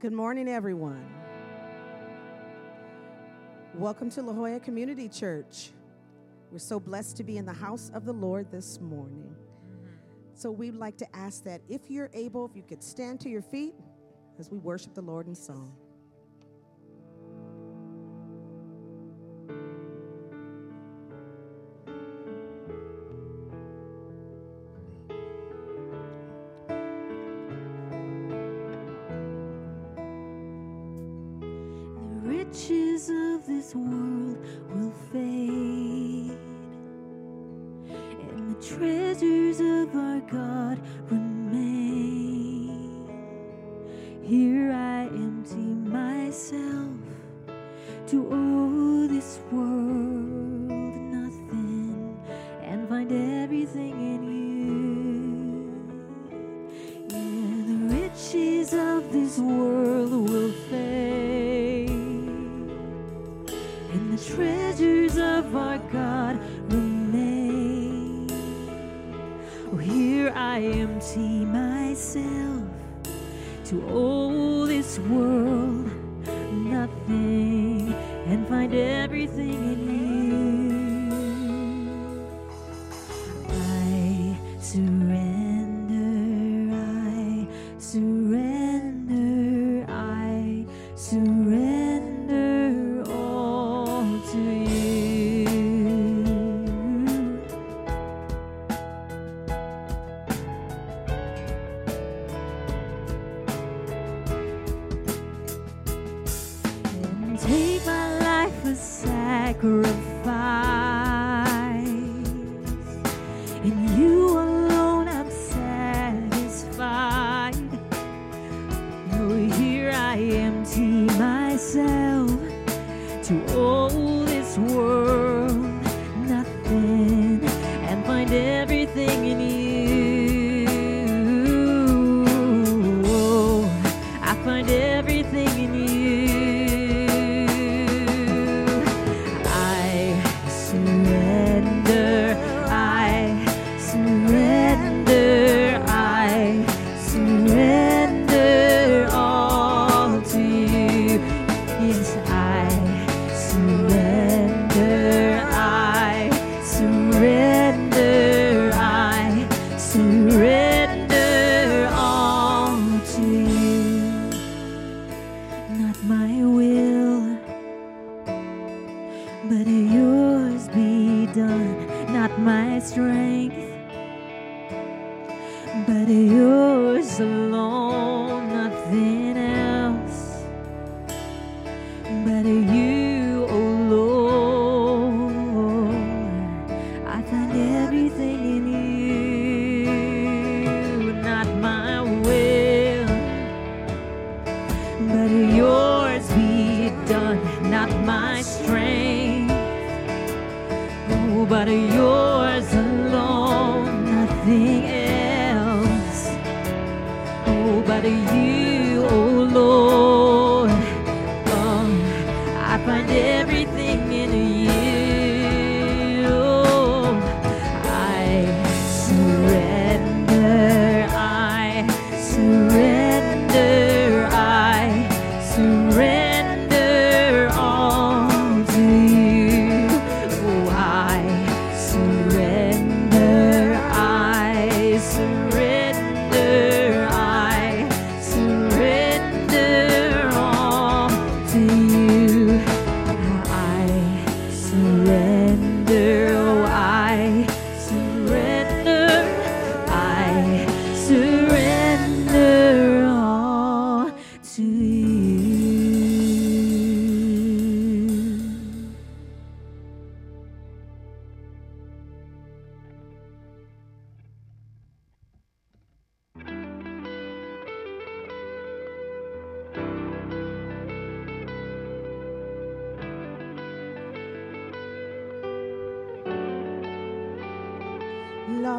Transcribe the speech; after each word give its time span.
Good 0.00 0.14
morning, 0.14 0.48
everyone. 0.48 1.06
Welcome 3.74 4.08
to 4.12 4.22
La 4.22 4.32
Jolla 4.32 4.58
Community 4.58 5.10
Church. 5.10 5.72
We're 6.50 6.58
so 6.58 6.80
blessed 6.80 7.18
to 7.18 7.22
be 7.22 7.36
in 7.36 7.44
the 7.44 7.52
house 7.52 7.90
of 7.92 8.06
the 8.06 8.12
Lord 8.14 8.50
this 8.50 8.80
morning. 8.80 9.36
So 10.32 10.50
we'd 10.50 10.76
like 10.76 10.96
to 10.96 11.06
ask 11.14 11.44
that 11.44 11.60
if 11.68 11.90
you're 11.90 12.08
able, 12.14 12.46
if 12.46 12.56
you 12.56 12.62
could 12.62 12.82
stand 12.82 13.20
to 13.20 13.28
your 13.28 13.42
feet 13.42 13.74
as 14.38 14.50
we 14.50 14.56
worship 14.56 14.94
the 14.94 15.02
Lord 15.02 15.26
in 15.26 15.34
song. 15.34 15.76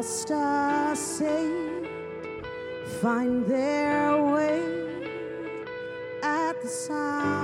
lost 0.02 0.32
are 0.32 0.96
saved, 0.96 1.86
find 3.00 3.46
their 3.46 4.20
way 4.20 4.60
at 6.24 6.60
the 6.60 6.66
sound. 6.66 7.41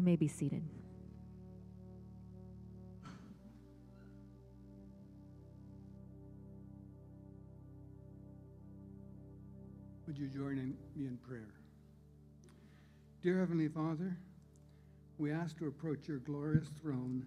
You 0.00 0.06
may 0.06 0.16
be 0.16 0.28
seated. 0.28 0.62
Would 10.06 10.16
you 10.16 10.28
join 10.28 10.56
in, 10.56 10.74
me 10.96 11.06
in 11.06 11.18
prayer? 11.18 11.52
Dear 13.20 13.40
Heavenly 13.40 13.68
Father, 13.68 14.16
we 15.18 15.32
ask 15.32 15.58
to 15.58 15.66
approach 15.66 16.08
your 16.08 16.20
glorious 16.20 16.70
throne 16.80 17.26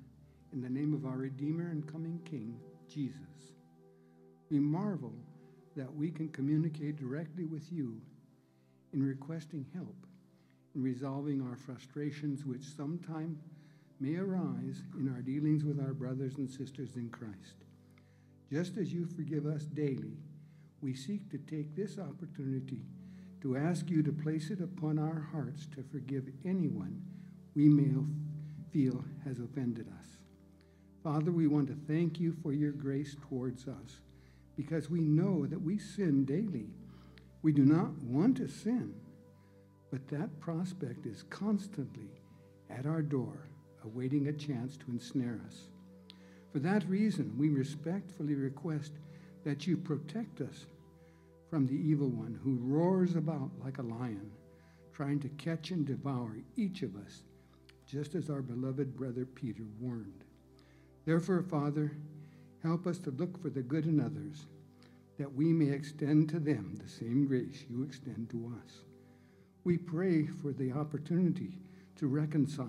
in 0.52 0.60
the 0.60 0.68
name 0.68 0.96
of 0.96 1.06
our 1.06 1.18
Redeemer 1.18 1.70
and 1.70 1.86
coming 1.86 2.20
King, 2.26 2.58
Jesus. 2.90 3.54
We 4.50 4.58
marvel 4.58 5.14
that 5.76 5.94
we 5.94 6.10
can 6.10 6.28
communicate 6.30 6.96
directly 6.96 7.46
with 7.46 7.72
you 7.72 8.02
in 8.94 9.04
requesting 9.04 9.64
help 9.76 10.08
resolving 10.76 11.42
our 11.42 11.56
frustrations 11.56 12.46
which 12.46 12.64
sometime 12.64 13.38
may 14.00 14.16
arise 14.16 14.84
in 14.98 15.10
our 15.14 15.22
dealings 15.22 15.64
with 15.64 15.80
our 15.80 15.94
brothers 15.94 16.38
and 16.38 16.50
sisters 16.50 16.96
in 16.96 17.10
Christ. 17.10 17.64
Just 18.52 18.78
as 18.78 18.92
you 18.92 19.06
forgive 19.06 19.46
us 19.46 19.64
daily, 19.64 20.18
we 20.82 20.94
seek 20.94 21.30
to 21.32 21.38
take 21.38 21.76
this 21.76 21.98
opportunity 21.98 22.82
to 23.42 23.58
ask 23.58 23.90
you 23.90 24.02
to 24.04 24.12
place 24.12 24.50
it 24.50 24.62
upon 24.62 24.98
our 24.98 25.28
hearts 25.32 25.68
to 25.76 25.84
forgive 25.92 26.30
anyone 26.46 27.02
we 27.56 27.68
may 27.68 27.94
feel 28.72 29.04
has 29.26 29.40
offended 29.40 29.88
us. 30.00 30.08
Father, 31.04 31.32
we 31.32 31.48
want 31.48 31.68
to 31.68 31.94
thank 31.94 32.20
you 32.20 32.36
for 32.42 32.54
your 32.54 32.72
grace 32.72 33.16
towards 33.30 33.68
us 33.68 34.00
because 34.56 34.90
we 34.90 35.02
know 35.02 35.46
that 35.46 35.62
we 35.62 35.78
sin 35.78 36.24
daily. 36.26 36.68
We 37.42 37.52
do 37.52 37.66
not 37.66 37.98
want 38.04 38.38
to 38.38 38.48
sin, 38.48 38.94
but 39.94 40.08
that 40.08 40.40
prospect 40.40 41.06
is 41.06 41.22
constantly 41.30 42.10
at 42.68 42.88
our 42.88 43.04
door, 43.04 43.48
awaiting 43.86 44.26
a 44.26 44.34
chance 44.34 44.76
to 44.78 44.92
ensnare 44.92 45.40
us. 45.46 45.70
For 46.52 46.58
that 46.62 46.90
reason, 46.90 47.38
we 47.38 47.50
respectfully 47.50 48.34
request 48.34 48.94
that 49.44 49.68
you 49.68 49.78
protect 49.78 50.42
us 50.42 50.66
from 51.48 51.68
the 51.68 51.76
evil 51.76 52.10
one 52.10 52.40
who 52.44 52.58
roars 52.60 53.16
about 53.16 53.52
like 53.64 53.78
a 53.78 53.84
lion, 53.84 54.32
trying 54.94 55.20
to 55.20 55.30
catch 55.30 55.70
and 55.70 55.86
devour 55.86 56.38
each 56.58 56.82
of 56.82 56.96
us, 56.96 57.22
just 57.86 58.16
as 58.16 58.32
our 58.32 58.42
beloved 58.42 58.96
brother 58.96 59.28
Peter 59.28 59.68
warned. 59.80 60.24
Therefore, 61.06 61.44
Father, 61.44 61.96
help 62.64 62.88
us 62.88 62.98
to 62.98 63.12
look 63.12 63.40
for 63.40 63.52
the 63.52 63.62
good 63.62 63.86
in 63.86 64.00
others, 64.00 64.48
that 65.20 65.36
we 65.36 65.54
may 65.54 65.70
extend 65.70 66.30
to 66.30 66.40
them 66.40 66.80
the 66.82 66.90
same 66.90 67.28
grace 67.28 67.64
you 67.70 67.84
extend 67.84 68.32
to 68.32 68.52
us. 68.60 68.86
We 69.64 69.78
pray 69.78 70.26
for 70.26 70.52
the 70.52 70.74
opportunity 70.74 71.58
to 71.98 72.08
reconcile, 72.08 72.68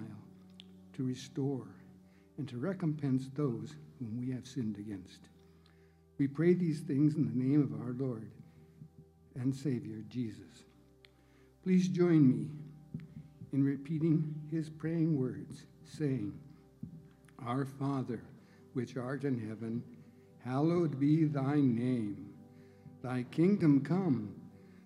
to 0.95 1.05
restore, 1.05 1.67
and 2.39 2.49
to 2.49 2.59
recompense 2.59 3.29
those 3.35 3.75
whom 3.99 4.21
we 4.21 4.33
have 4.33 4.47
sinned 4.47 4.79
against. 4.79 5.21
We 6.19 6.29
pray 6.29 6.55
these 6.55 6.81
things 6.81 7.17
in 7.17 7.25
the 7.27 7.45
name 7.45 7.63
of 7.63 7.81
our 7.81 7.93
Lord 7.93 8.31
and 9.35 9.55
Savior, 9.55 10.03
Jesus. 10.09 10.65
Please 11.65 11.89
join 11.89 12.29
me 12.29 12.49
in 13.53 13.65
repeating 13.65 14.35
his 14.51 14.69
praying 14.71 15.19
words, 15.19 15.65
saying, 15.85 16.39
Our 17.45 17.65
Father, 17.65 18.23
which 18.75 18.97
art 18.97 19.25
in 19.25 19.39
heaven, 19.49 19.83
hallowed 20.45 21.01
be 21.01 21.25
thy 21.25 21.57
name. 21.57 22.31
Thy 23.03 23.25
kingdom 23.31 23.81
come, 23.81 24.35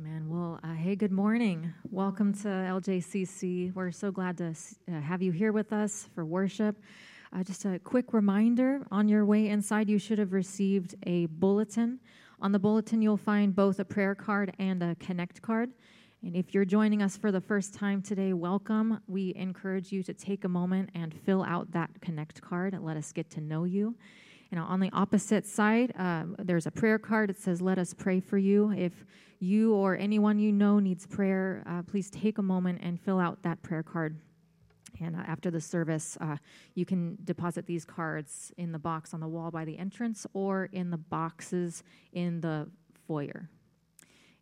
Amen. 0.00 0.28
Well, 0.28 0.58
uh, 0.64 0.74
hey, 0.74 0.96
good 0.96 1.12
morning. 1.12 1.72
Welcome 1.88 2.32
to 2.34 2.48
LJCC. 2.48 3.72
We're 3.74 3.92
so 3.92 4.10
glad 4.10 4.36
to 4.38 4.52
uh, 4.88 5.00
have 5.00 5.22
you 5.22 5.30
here 5.30 5.52
with 5.52 5.72
us 5.72 6.08
for 6.16 6.24
worship. 6.24 6.76
Uh, 7.32 7.44
just 7.44 7.64
a 7.64 7.78
quick 7.78 8.12
reminder 8.12 8.84
on 8.90 9.06
your 9.06 9.24
way 9.24 9.48
inside, 9.48 9.88
you 9.88 9.98
should 10.00 10.18
have 10.18 10.32
received 10.32 10.96
a 11.06 11.26
bulletin. 11.26 12.00
On 12.40 12.50
the 12.50 12.58
bulletin, 12.58 13.02
you'll 13.02 13.16
find 13.16 13.54
both 13.54 13.78
a 13.78 13.84
prayer 13.84 14.16
card 14.16 14.52
and 14.58 14.82
a 14.82 14.96
connect 14.96 15.42
card. 15.42 15.70
And 16.24 16.34
if 16.34 16.54
you're 16.54 16.64
joining 16.64 17.00
us 17.00 17.16
for 17.16 17.30
the 17.30 17.40
first 17.40 17.72
time 17.72 18.02
today, 18.02 18.32
welcome. 18.32 19.00
We 19.06 19.32
encourage 19.36 19.92
you 19.92 20.02
to 20.04 20.14
take 20.14 20.44
a 20.44 20.48
moment 20.48 20.90
and 20.94 21.14
fill 21.14 21.44
out 21.44 21.70
that 21.70 21.90
connect 22.00 22.40
card 22.40 22.74
and 22.74 22.84
let 22.84 22.96
us 22.96 23.12
get 23.12 23.30
to 23.30 23.40
know 23.40 23.62
you. 23.62 23.94
And 24.50 24.60
on 24.60 24.80
the 24.80 24.90
opposite 24.92 25.46
side, 25.46 25.92
uh, 25.98 26.24
there's 26.38 26.66
a 26.66 26.70
prayer 26.70 26.98
card. 26.98 27.30
It 27.30 27.38
says, 27.38 27.60
Let 27.60 27.78
us 27.78 27.94
pray 27.94 28.20
for 28.20 28.38
you. 28.38 28.72
If 28.72 29.04
you 29.40 29.74
or 29.74 29.96
anyone 29.96 30.38
you 30.38 30.52
know 30.52 30.78
needs 30.78 31.06
prayer, 31.06 31.62
uh, 31.66 31.82
please 31.82 32.10
take 32.10 32.38
a 32.38 32.42
moment 32.42 32.80
and 32.82 33.00
fill 33.00 33.18
out 33.18 33.42
that 33.42 33.62
prayer 33.62 33.82
card. 33.82 34.18
And 35.00 35.16
uh, 35.16 35.20
after 35.26 35.50
the 35.50 35.60
service, 35.60 36.16
uh, 36.20 36.36
you 36.74 36.84
can 36.84 37.18
deposit 37.24 37.66
these 37.66 37.84
cards 37.84 38.52
in 38.56 38.72
the 38.72 38.78
box 38.78 39.12
on 39.12 39.20
the 39.20 39.28
wall 39.28 39.50
by 39.50 39.64
the 39.64 39.78
entrance 39.78 40.26
or 40.32 40.68
in 40.72 40.90
the 40.90 40.96
boxes 40.96 41.82
in 42.12 42.40
the 42.40 42.68
foyer. 43.06 43.48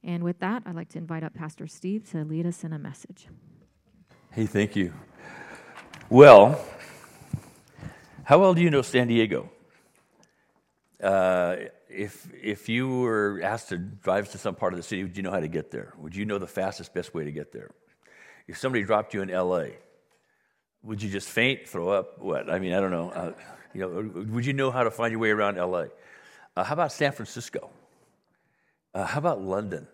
And 0.04 0.25
with 0.25 0.40
that, 0.40 0.62
I'd 0.66 0.75
like 0.75 0.88
to 0.90 0.99
invite 0.99 1.23
up 1.23 1.32
Pastor 1.35 1.66
Steve 1.66 2.11
to 2.11 2.25
lead 2.25 2.44
us 2.44 2.64
in 2.64 2.73
a 2.73 2.78
message. 2.78 3.28
Hey, 4.32 4.47
thank 4.47 4.75
you. 4.75 4.92
Well, 6.09 6.62
how 8.25 8.38
well 8.38 8.54
do 8.54 8.62
you 8.62 8.71
know 8.71 8.82
San 8.82 9.06
Diego? 9.06 9.51
If, 11.02 12.28
if 12.32 12.68
you 12.68 13.00
were 13.00 13.40
asked 13.42 13.68
to 13.71 13.78
drive 13.78 14.30
to 14.32 14.38
some 14.38 14.54
part 14.54 14.73
of 14.73 14.78
the 14.78 14.82
city, 14.82 15.02
would 15.02 15.16
you 15.16 15.23
know 15.23 15.30
how 15.30 15.40
to 15.40 15.49
get 15.49 15.71
there? 15.71 15.92
Would 15.99 16.14
you 16.14 16.25
know 16.25 16.38
the 16.38 16.47
fastest, 16.47 16.94
best 16.94 17.14
way 17.14 17.25
to 17.25 17.32
get 17.32 17.52
there? 17.52 17.71
If 18.49 18.59
somebody 18.59 18.85
dropped 18.85 19.14
you 19.14 19.23
in 19.23 19.28
LA, 19.28 19.66
would 20.82 21.02
you 21.02 21.11
just 21.11 21.28
faint, 21.28 21.68
throw 21.68 21.90
up? 21.90 22.18
What? 22.18 22.50
I 22.50 22.59
mean, 22.59 22.73
I 22.73 22.80
don't 22.80 22.90
know. 22.90 23.11
Uh, 23.11 23.32
you 23.75 23.80
know, 23.80 24.25
would 24.32 24.44
you 24.44 24.52
know 24.52 24.71
how 24.71 24.82
to 24.82 24.90
find 24.90 25.12
your 25.12 25.21
way 25.21 25.30
around 25.30 25.56
LA? 25.56 25.87
Uh, 26.56 26.64
how 26.64 26.75
about 26.75 26.92
San 26.92 27.12
Francisco? 27.12 27.71
Uh, 28.94 29.06
how 29.06 29.18
about 29.18 29.40
London? 29.40 29.87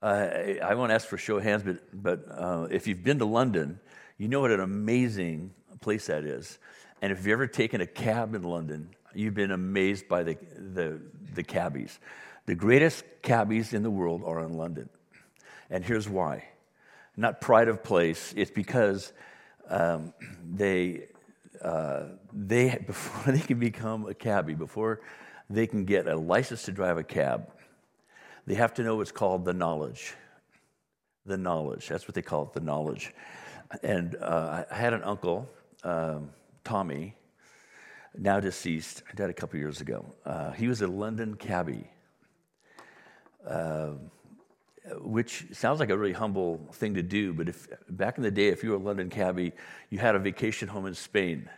Uh, 0.00 0.28
I 0.62 0.74
won't 0.74 0.92
ask 0.92 1.06
for 1.08 1.16
show 1.16 1.38
of 1.38 1.42
hands, 1.42 1.62
but, 1.62 1.78
but 1.92 2.24
uh, 2.30 2.68
if 2.70 2.86
you've 2.86 3.02
been 3.02 3.18
to 3.18 3.24
London, 3.24 3.80
you 4.18 4.28
know 4.28 4.40
what 4.40 4.50
an 4.50 4.60
amazing 4.60 5.52
place 5.80 6.06
that 6.06 6.24
is. 6.24 6.58
And 7.00 7.10
if 7.10 7.18
you've 7.18 7.28
ever 7.28 7.46
taken 7.46 7.80
a 7.80 7.86
cab 7.86 8.34
in 8.34 8.42
London, 8.42 8.90
you've 9.14 9.34
been 9.34 9.50
amazed 9.50 10.08
by 10.08 10.22
the, 10.22 10.36
the, 10.56 11.00
the 11.34 11.42
cabbies. 11.42 11.98
The 12.46 12.54
greatest 12.54 13.04
cabbies 13.22 13.72
in 13.72 13.82
the 13.82 13.90
world 13.90 14.22
are 14.24 14.40
in 14.40 14.54
London. 14.54 14.88
And 15.70 15.84
here's 15.84 16.08
why 16.08 16.44
not 17.16 17.40
pride 17.40 17.68
of 17.68 17.82
place, 17.82 18.32
it's 18.36 18.50
because 18.50 19.12
um, 19.68 20.14
they, 20.44 21.08
uh, 21.62 22.04
they, 22.32 22.82
before 22.86 23.32
they 23.32 23.40
can 23.40 23.58
become 23.58 24.06
a 24.06 24.14
cabbie, 24.14 24.54
before 24.54 25.00
they 25.50 25.66
can 25.66 25.84
get 25.84 26.06
a 26.06 26.16
license 26.16 26.62
to 26.62 26.72
drive 26.72 26.98
a 26.98 27.04
cab, 27.04 27.50
they 28.46 28.54
have 28.54 28.74
to 28.74 28.82
know 28.82 28.96
what's 28.96 29.12
called 29.12 29.44
the 29.44 29.52
knowledge. 29.52 30.14
The 31.26 31.36
knowledge. 31.36 31.88
That's 31.88 32.08
what 32.08 32.14
they 32.14 32.22
call 32.22 32.44
it, 32.44 32.52
the 32.54 32.60
knowledge. 32.60 33.14
And 33.82 34.16
uh, 34.16 34.64
I 34.70 34.74
had 34.74 34.92
an 34.92 35.02
uncle, 35.04 35.48
um, 35.84 36.30
Tommy, 36.64 37.14
now 38.16 38.40
deceased, 38.40 39.02
died 39.14 39.30
a 39.30 39.34
couple 39.34 39.58
years 39.58 39.80
ago. 39.80 40.04
Uh, 40.24 40.52
he 40.52 40.68
was 40.68 40.82
a 40.82 40.86
London 40.86 41.34
cabbie, 41.34 41.88
uh, 43.46 43.90
which 45.00 45.46
sounds 45.52 45.80
like 45.80 45.90
a 45.90 45.96
really 45.96 46.12
humble 46.12 46.68
thing 46.72 46.94
to 46.94 47.02
do. 47.02 47.32
But 47.32 47.48
if 47.48 47.68
back 47.88 48.18
in 48.18 48.22
the 48.22 48.30
day, 48.30 48.48
if 48.48 48.62
you 48.62 48.70
were 48.70 48.76
a 48.76 48.80
London 48.80 49.10
cabbie, 49.10 49.52
you 49.90 49.98
had 49.98 50.14
a 50.14 50.18
vacation 50.18 50.68
home 50.68 50.86
in 50.86 50.94
Spain. 50.94 51.48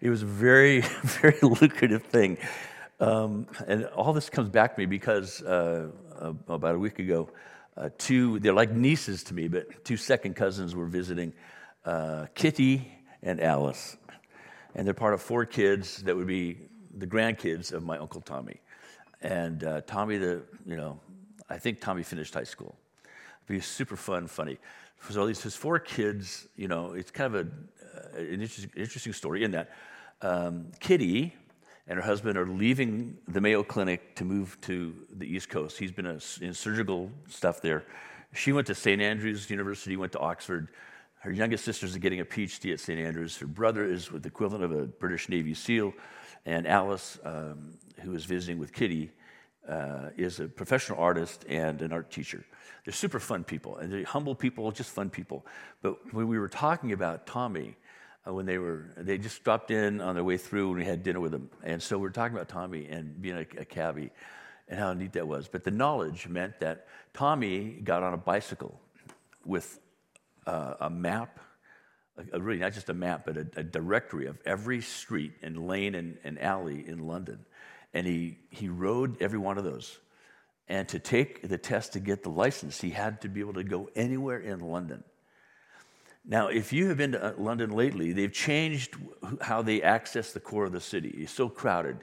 It 0.00 0.10
was 0.10 0.22
a 0.22 0.26
very, 0.26 0.80
very 1.02 1.38
lucrative 1.42 2.02
thing. 2.02 2.38
Um, 2.98 3.46
and 3.66 3.86
all 3.86 4.12
this 4.12 4.30
comes 4.30 4.48
back 4.48 4.74
to 4.74 4.80
me 4.80 4.86
because 4.86 5.42
uh, 5.42 5.88
about 6.48 6.74
a 6.74 6.78
week 6.78 6.98
ago, 6.98 7.28
uh, 7.76 7.90
two, 7.98 8.38
they're 8.40 8.54
like 8.54 8.72
nieces 8.72 9.22
to 9.24 9.34
me, 9.34 9.48
but 9.48 9.84
two 9.84 9.98
second 9.98 10.34
cousins 10.34 10.74
were 10.74 10.86
visiting 10.86 11.34
uh, 11.84 12.26
Kitty 12.34 12.90
and 13.22 13.40
Alice. 13.40 13.98
And 14.76 14.86
they're 14.86 14.94
part 14.94 15.14
of 15.14 15.22
four 15.22 15.46
kids 15.46 16.02
that 16.02 16.14
would 16.14 16.26
be 16.26 16.58
the 16.96 17.06
grandkids 17.06 17.72
of 17.72 17.82
my 17.82 17.96
Uncle 17.98 18.20
Tommy. 18.20 18.60
And 19.22 19.64
uh, 19.64 19.80
Tommy, 19.80 20.18
the, 20.18 20.42
you 20.66 20.76
know, 20.76 21.00
I 21.48 21.56
think 21.56 21.80
Tommy 21.80 22.02
finished 22.02 22.34
high 22.34 22.44
school. 22.44 22.76
He 23.48 23.54
was 23.54 23.64
super 23.64 23.96
fun, 23.96 24.26
funny. 24.26 24.58
So 25.08 25.26
these 25.26 25.42
his 25.42 25.56
four 25.56 25.78
kids, 25.78 26.46
you 26.56 26.68
know, 26.68 26.92
it's 26.92 27.10
kind 27.10 27.34
of 27.34 27.46
a, 27.46 27.50
uh, 27.96 28.18
an 28.18 28.42
interesting, 28.42 28.70
interesting 28.76 29.12
story 29.14 29.44
in 29.44 29.50
that 29.52 29.70
um, 30.20 30.66
Kitty, 30.78 31.34
and 31.88 31.98
her 31.98 32.04
husband 32.04 32.36
are 32.36 32.46
leaving 32.46 33.16
the 33.28 33.40
Mayo 33.40 33.62
Clinic 33.62 34.14
to 34.16 34.24
move 34.24 34.58
to 34.62 34.94
the 35.10 35.26
East 35.26 35.48
Coast. 35.48 35.78
He's 35.78 35.92
been 35.92 36.06
a, 36.06 36.18
in 36.40 36.52
surgical 36.52 37.10
stuff 37.28 37.62
there. 37.62 37.84
She 38.34 38.52
went 38.52 38.66
to 38.66 38.74
St. 38.74 39.00
Andrews 39.00 39.48
University, 39.48 39.96
went 39.96 40.12
to 40.12 40.18
Oxford. 40.18 40.68
Her 41.26 41.32
youngest 41.32 41.64
sister 41.64 41.86
is 41.86 41.98
getting 41.98 42.20
a 42.20 42.24
PhD 42.24 42.72
at 42.72 42.78
St. 42.78 43.00
Andrews. 43.00 43.36
Her 43.36 43.48
brother 43.48 43.84
is 43.84 44.12
with 44.12 44.22
the 44.22 44.28
equivalent 44.28 44.62
of 44.62 44.70
a 44.70 44.86
British 44.86 45.28
Navy 45.28 45.54
SEAL. 45.54 45.92
And 46.44 46.68
Alice, 46.68 47.18
um, 47.24 47.76
who 48.00 48.14
is 48.14 48.24
visiting 48.24 48.60
with 48.60 48.72
Kitty, 48.72 49.10
uh, 49.68 50.10
is 50.16 50.38
a 50.38 50.46
professional 50.46 51.00
artist 51.00 51.44
and 51.48 51.82
an 51.82 51.90
art 51.90 52.12
teacher. 52.12 52.44
They're 52.84 52.94
super 52.94 53.18
fun 53.18 53.42
people, 53.42 53.78
and 53.78 53.92
they're 53.92 54.04
humble 54.04 54.36
people, 54.36 54.70
just 54.70 54.90
fun 54.90 55.10
people. 55.10 55.44
But 55.82 56.14
when 56.14 56.28
we 56.28 56.38
were 56.38 56.48
talking 56.48 56.92
about 56.92 57.26
Tommy, 57.26 57.74
uh, 58.24 58.32
when 58.32 58.46
they 58.46 58.58
were 58.58 58.92
they 58.96 59.18
just 59.18 59.42
dropped 59.42 59.72
in 59.72 60.00
on 60.00 60.14
their 60.14 60.22
way 60.22 60.36
through 60.36 60.68
and 60.68 60.78
we 60.78 60.84
had 60.84 61.02
dinner 61.02 61.18
with 61.20 61.32
them 61.32 61.48
and 61.62 61.80
so 61.80 61.96
we 61.96 62.08
are 62.08 62.10
talking 62.10 62.36
about 62.36 62.48
tommy 62.48 62.84
and 62.86 63.22
being 63.22 63.36
a, 63.36 63.60
a 63.60 63.64
cabbie 63.64 64.10
and 64.68 64.80
how 64.80 64.92
neat 64.92 65.12
that 65.12 65.28
was 65.28 65.46
but 65.46 65.62
the 65.62 65.70
knowledge 65.70 66.26
meant 66.26 66.58
that 66.58 66.88
tommy 67.14 67.78
got 67.84 68.02
on 68.02 68.14
a 68.14 68.16
bicycle 68.16 68.80
with 69.44 69.78
uh, 70.46 70.74
a 70.80 70.90
map 70.90 71.40
a, 72.16 72.36
a 72.36 72.40
really 72.40 72.60
not 72.60 72.72
just 72.72 72.88
a 72.88 72.94
map 72.94 73.24
but 73.26 73.36
a, 73.36 73.46
a, 73.56 73.62
directory 73.62 74.26
of 74.26 74.38
every 74.44 74.80
street 74.80 75.32
and 75.42 75.66
lane 75.66 75.94
and, 75.94 76.18
and 76.24 76.40
alley 76.40 76.86
in 76.86 77.06
london. 77.06 77.44
And 77.94 78.06
he, 78.06 78.38
he 78.50 78.68
rode 78.68 79.22
every 79.22 79.38
one 79.38 79.56
of 79.56 79.64
those. 79.64 79.98
And 80.68 80.86
to 80.88 80.98
take 80.98 81.48
the 81.48 81.56
test 81.56 81.94
to 81.94 82.00
get 82.00 82.22
the 82.22 82.28
license 82.28 82.80
he 82.80 82.90
had 82.90 83.20
to 83.22 83.28
be 83.28 83.40
able 83.40 83.54
to 83.54 83.64
go 83.64 83.88
anywhere 83.94 84.38
in 84.38 84.60
london. 84.60 85.04
Now, 86.28 86.48
if 86.48 86.72
you 86.72 86.88
have 86.88 86.98
been 86.98 87.12
to 87.12 87.24
uh, 87.24 87.32
London 87.38 87.70
lately, 87.70 88.12
they've 88.12 88.32
changed 88.32 88.96
how 89.40 89.62
they 89.62 89.80
access 89.80 90.32
the 90.32 90.40
core 90.40 90.64
of 90.64 90.72
the 90.72 90.80
city. 90.80 91.10
It's 91.18 91.32
so 91.32 91.48
crowded 91.48 91.98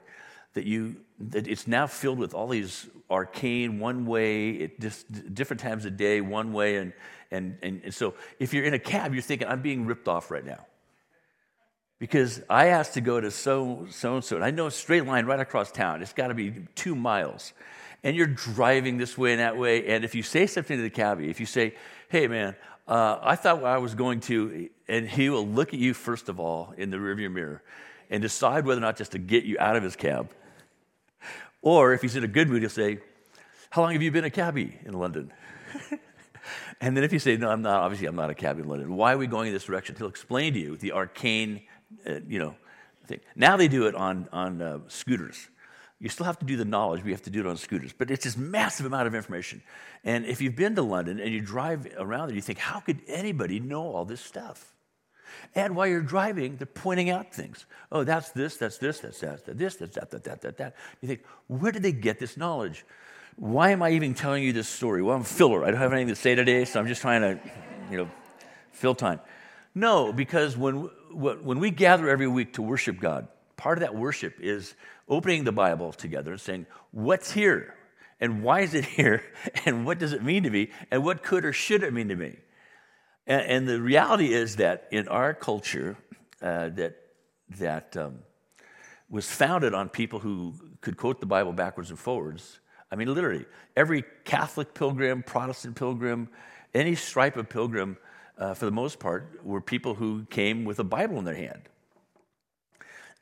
that 0.54 0.66
you 0.66 0.96
that 1.20 1.48
it's 1.48 1.68
now 1.68 1.88
filled 1.88 2.20
with 2.20 2.34
all 2.34 2.48
these 2.48 2.88
arcane 3.10 3.80
one 3.80 4.06
way, 4.06 4.68
different 4.68 5.60
times 5.60 5.86
of 5.86 5.98
day, 5.98 6.22
one 6.22 6.54
way, 6.54 6.78
and, 6.78 6.94
and 7.34 7.58
and 7.62 7.82
and 7.84 7.94
so 7.94 8.14
if 8.40 8.54
you're 8.54 8.64
in 8.64 8.74
a 8.74 8.80
cab, 8.80 9.14
you're 9.14 9.22
thinking, 9.22 9.48
I'm 9.48 9.62
being 9.62 9.86
ripped 9.86 10.08
off 10.08 10.32
right 10.32 10.46
now. 10.46 10.66
Because 12.00 12.42
I 12.50 12.68
asked 12.68 12.96
to 12.96 13.02
go 13.02 13.20
to 13.20 13.32
so 13.32 13.88
so 13.90 14.16
and 14.16 14.24
so, 14.24 14.36
and 14.36 14.46
I 14.46 14.52
know 14.52 14.68
a 14.68 14.72
straight 14.72 15.06
line 15.06 15.26
right 15.26 15.40
across 15.40 15.72
town. 15.72 16.02
It's 16.02 16.14
got 16.14 16.28
to 16.28 16.34
be 16.34 16.66
two 16.76 16.96
miles, 16.96 17.54
and 18.04 18.16
you're 18.16 18.28
driving 18.28 18.98
this 18.98 19.18
way 19.18 19.32
and 19.32 19.40
that 19.40 19.58
way. 19.58 19.88
And 19.88 20.04
if 20.04 20.14
you 20.14 20.24
say 20.24 20.48
something 20.48 20.78
to 20.78 20.84
the 20.84 20.90
cabbie, 20.90 21.30
if 21.30 21.40
you 21.40 21.46
say, 21.46 21.76
"Hey, 22.10 22.28
man, 22.28 22.56
uh, 22.88 23.20
I 23.22 23.36
thought 23.36 23.64
I 23.64 23.78
was 23.78 23.96
going 23.96 24.20
to," 24.22 24.70
and 24.88 25.08
he 25.08 25.30
will 25.30 25.48
look 25.48 25.70
at 25.70 25.80
you 25.80 25.94
first 25.94 26.30
of 26.30 26.40
all 26.40 26.74
in 26.78 26.90
the 26.90 26.98
rearview 26.98 27.32
mirror, 27.32 27.64
and 28.10 28.22
decide 28.22 28.66
whether 28.66 28.80
or 28.80 28.82
not 28.82 28.98
just 28.98 29.14
to 29.14 29.20
get 29.20 29.46
you 29.46 29.58
out 29.60 29.76
of 29.76 29.84
his 29.84 29.96
cab, 29.96 30.30
or 31.62 31.94
if 31.94 32.02
he's 32.02 32.16
in 32.16 32.24
a 32.24 32.28
good 32.28 32.50
mood, 32.50 32.62
he'll 32.62 32.70
say, 32.70 33.00
"How 33.70 33.82
long 33.82 33.94
have 33.94 34.02
you 34.02 34.12
been 34.12 34.26
a 34.26 34.30
cabbie 34.30 34.78
in 34.86 34.94
London?" 34.94 35.32
and 36.84 36.96
then 36.96 37.04
if 37.04 37.14
you 37.14 37.20
say, 37.20 37.38
"No, 37.38 37.50
I'm 37.50 37.62
not," 37.62 37.82
obviously 37.82 38.08
I'm 38.08 38.16
not 38.16 38.30
a 38.30 38.36
cabbie 38.36 38.62
in 38.62 38.68
London. 38.68 38.96
Why 38.96 39.14
are 39.14 39.18
we 39.18 39.28
going 39.28 39.48
in 39.48 39.54
this 39.54 39.66
direction? 39.66 39.96
He'll 39.98 40.08
explain 40.08 40.54
to 40.54 40.60
you 40.60 40.78
the 40.78 40.92
arcane 40.92 41.62
uh, 42.06 42.20
you 42.28 42.40
know, 42.40 42.56
thing. 43.08 43.20
Now 43.36 43.58
they 43.58 43.68
do 43.68 43.88
it 43.88 43.96
on, 43.96 44.28
on 44.32 44.62
uh, 44.62 44.80
scooters. 44.88 45.50
You 46.00 46.10
still 46.10 46.26
have 46.26 46.40
to 46.40 46.46
do 46.46 46.58
the 46.58 46.66
knowledge, 46.66 47.02
but 47.02 47.08
you 47.08 47.14
have 47.14 47.24
to 47.24 47.30
do 47.30 47.40
it 47.40 47.46
on 47.46 47.56
scooters. 47.56 47.94
But 47.94 48.12
it's 48.12 48.26
this 48.26 48.36
massive 48.36 48.86
amount 48.86 49.08
of 49.08 49.16
information. 49.16 49.62
And 50.04 50.26
if 50.26 50.42
you've 50.42 50.56
been 50.56 50.76
to 50.76 50.82
London 50.82 51.20
and 51.20 51.32
you 51.32 51.40
drive 51.40 51.88
around 51.98 52.28
there, 52.28 52.36
you 52.36 52.42
think, 52.42 52.60
how 52.60 52.82
could 52.82 53.00
anybody 53.08 53.60
know 53.60 53.84
all 53.84 54.04
this 54.04 54.20
stuff? 54.20 54.74
And 55.56 55.76
while 55.76 55.88
you're 55.88 56.02
driving, 56.02 56.58
they're 56.58 56.66
pointing 56.66 57.10
out 57.10 57.34
things. 57.34 57.66
Oh, 57.92 58.04
that's 58.04 58.32
this, 58.32 58.58
that's 58.58 58.78
this, 58.78 59.00
that's 59.00 59.20
that, 59.22 59.46
that's 59.46 59.58
this, 59.58 59.76
that's 59.76 59.96
that, 59.96 60.12
that, 60.12 60.24
that, 60.26 60.42
that, 60.42 60.58
that. 60.58 60.76
You 61.02 61.08
think, 61.08 61.22
where 61.48 61.72
did 61.72 61.84
they 61.84 61.94
get 61.94 62.20
this 62.20 62.36
knowledge? 62.36 62.86
Why 63.36 63.72
am 63.72 63.82
I 63.82 63.92
even 63.92 64.14
telling 64.14 64.44
you 64.44 64.54
this 64.54 64.68
story? 64.68 65.02
Well, 65.02 65.16
I'm 65.16 65.24
filler. 65.24 65.64
I 65.64 65.72
don't 65.72 65.80
have 65.80 65.94
anything 65.94 66.10
to 66.10 66.16
say 66.16 66.36
today, 66.36 66.66
so 66.66 66.80
I'm 66.80 66.88
just 66.88 67.02
trying 67.02 67.22
to, 67.22 67.40
you 67.90 67.98
know, 67.98 68.10
fill 68.72 68.96
time. 68.96 69.20
No, 69.76 70.14
because 70.14 70.56
when 70.56 70.90
when 71.12 71.60
we 71.60 71.72
gather 71.72 72.10
every 72.10 72.28
week 72.28 72.54
to 72.54 72.62
worship 72.62 73.00
God, 73.00 73.28
part 73.58 73.78
of 73.78 73.82
that 73.82 73.96
worship 73.96 74.36
is 74.40 74.76
opening 75.08 75.44
the 75.44 75.52
Bible 75.52 75.94
together 75.94 76.32
and 76.32 76.42
saying, 76.42 76.66
What's 76.92 77.32
here? 77.32 77.76
And 78.20 78.44
why 78.44 78.62
is 78.62 78.74
it 78.74 78.86
here? 79.00 79.24
And 79.66 79.86
what 79.86 80.00
does 80.00 80.14
it 80.14 80.24
mean 80.24 80.44
to 80.44 80.50
me? 80.50 80.70
And 80.92 81.04
what 81.04 81.24
could 81.24 81.46
or 81.46 81.54
should 81.54 81.84
it 81.84 81.94
mean 81.94 82.10
to 82.10 82.16
me? 82.16 82.38
And, 83.26 83.42
and 83.42 83.68
the 83.68 83.82
reality 83.82 84.34
is 84.34 84.58
that 84.58 84.88
in 84.92 85.08
our 85.08 85.34
culture, 85.34 85.98
uh, 86.42 86.70
that, 86.70 86.98
that 87.58 87.96
um, 87.96 88.20
was 89.10 89.30
founded 89.30 89.74
on 89.74 89.90
people 89.90 90.20
who 90.20 90.54
could 90.82 90.98
quote 90.98 91.20
the 91.20 91.26
Bible 91.26 91.54
backwards 91.54 91.90
and 91.90 91.98
forwards. 91.98 92.60
I 92.94 92.96
mean, 92.96 93.12
literally, 93.12 93.48
every 93.76 94.04
Catholic 94.24 94.76
pilgrim, 94.76 95.24
Protestant 95.24 95.76
pilgrim, 95.76 96.30
any 96.76 96.94
stripe 96.94 97.38
of 97.38 97.50
pilgrim 97.50 97.98
uh, 98.38 98.54
for 98.54 98.66
the 98.66 98.72
most 98.72 99.00
part, 99.00 99.44
were 99.44 99.62
people 99.62 99.96
who 99.96 100.26
came 100.30 100.64
with 100.64 100.78
a 100.78 100.84
Bible 100.84 101.18
in 101.18 101.26
their 101.26 101.34
hand. 101.34 101.64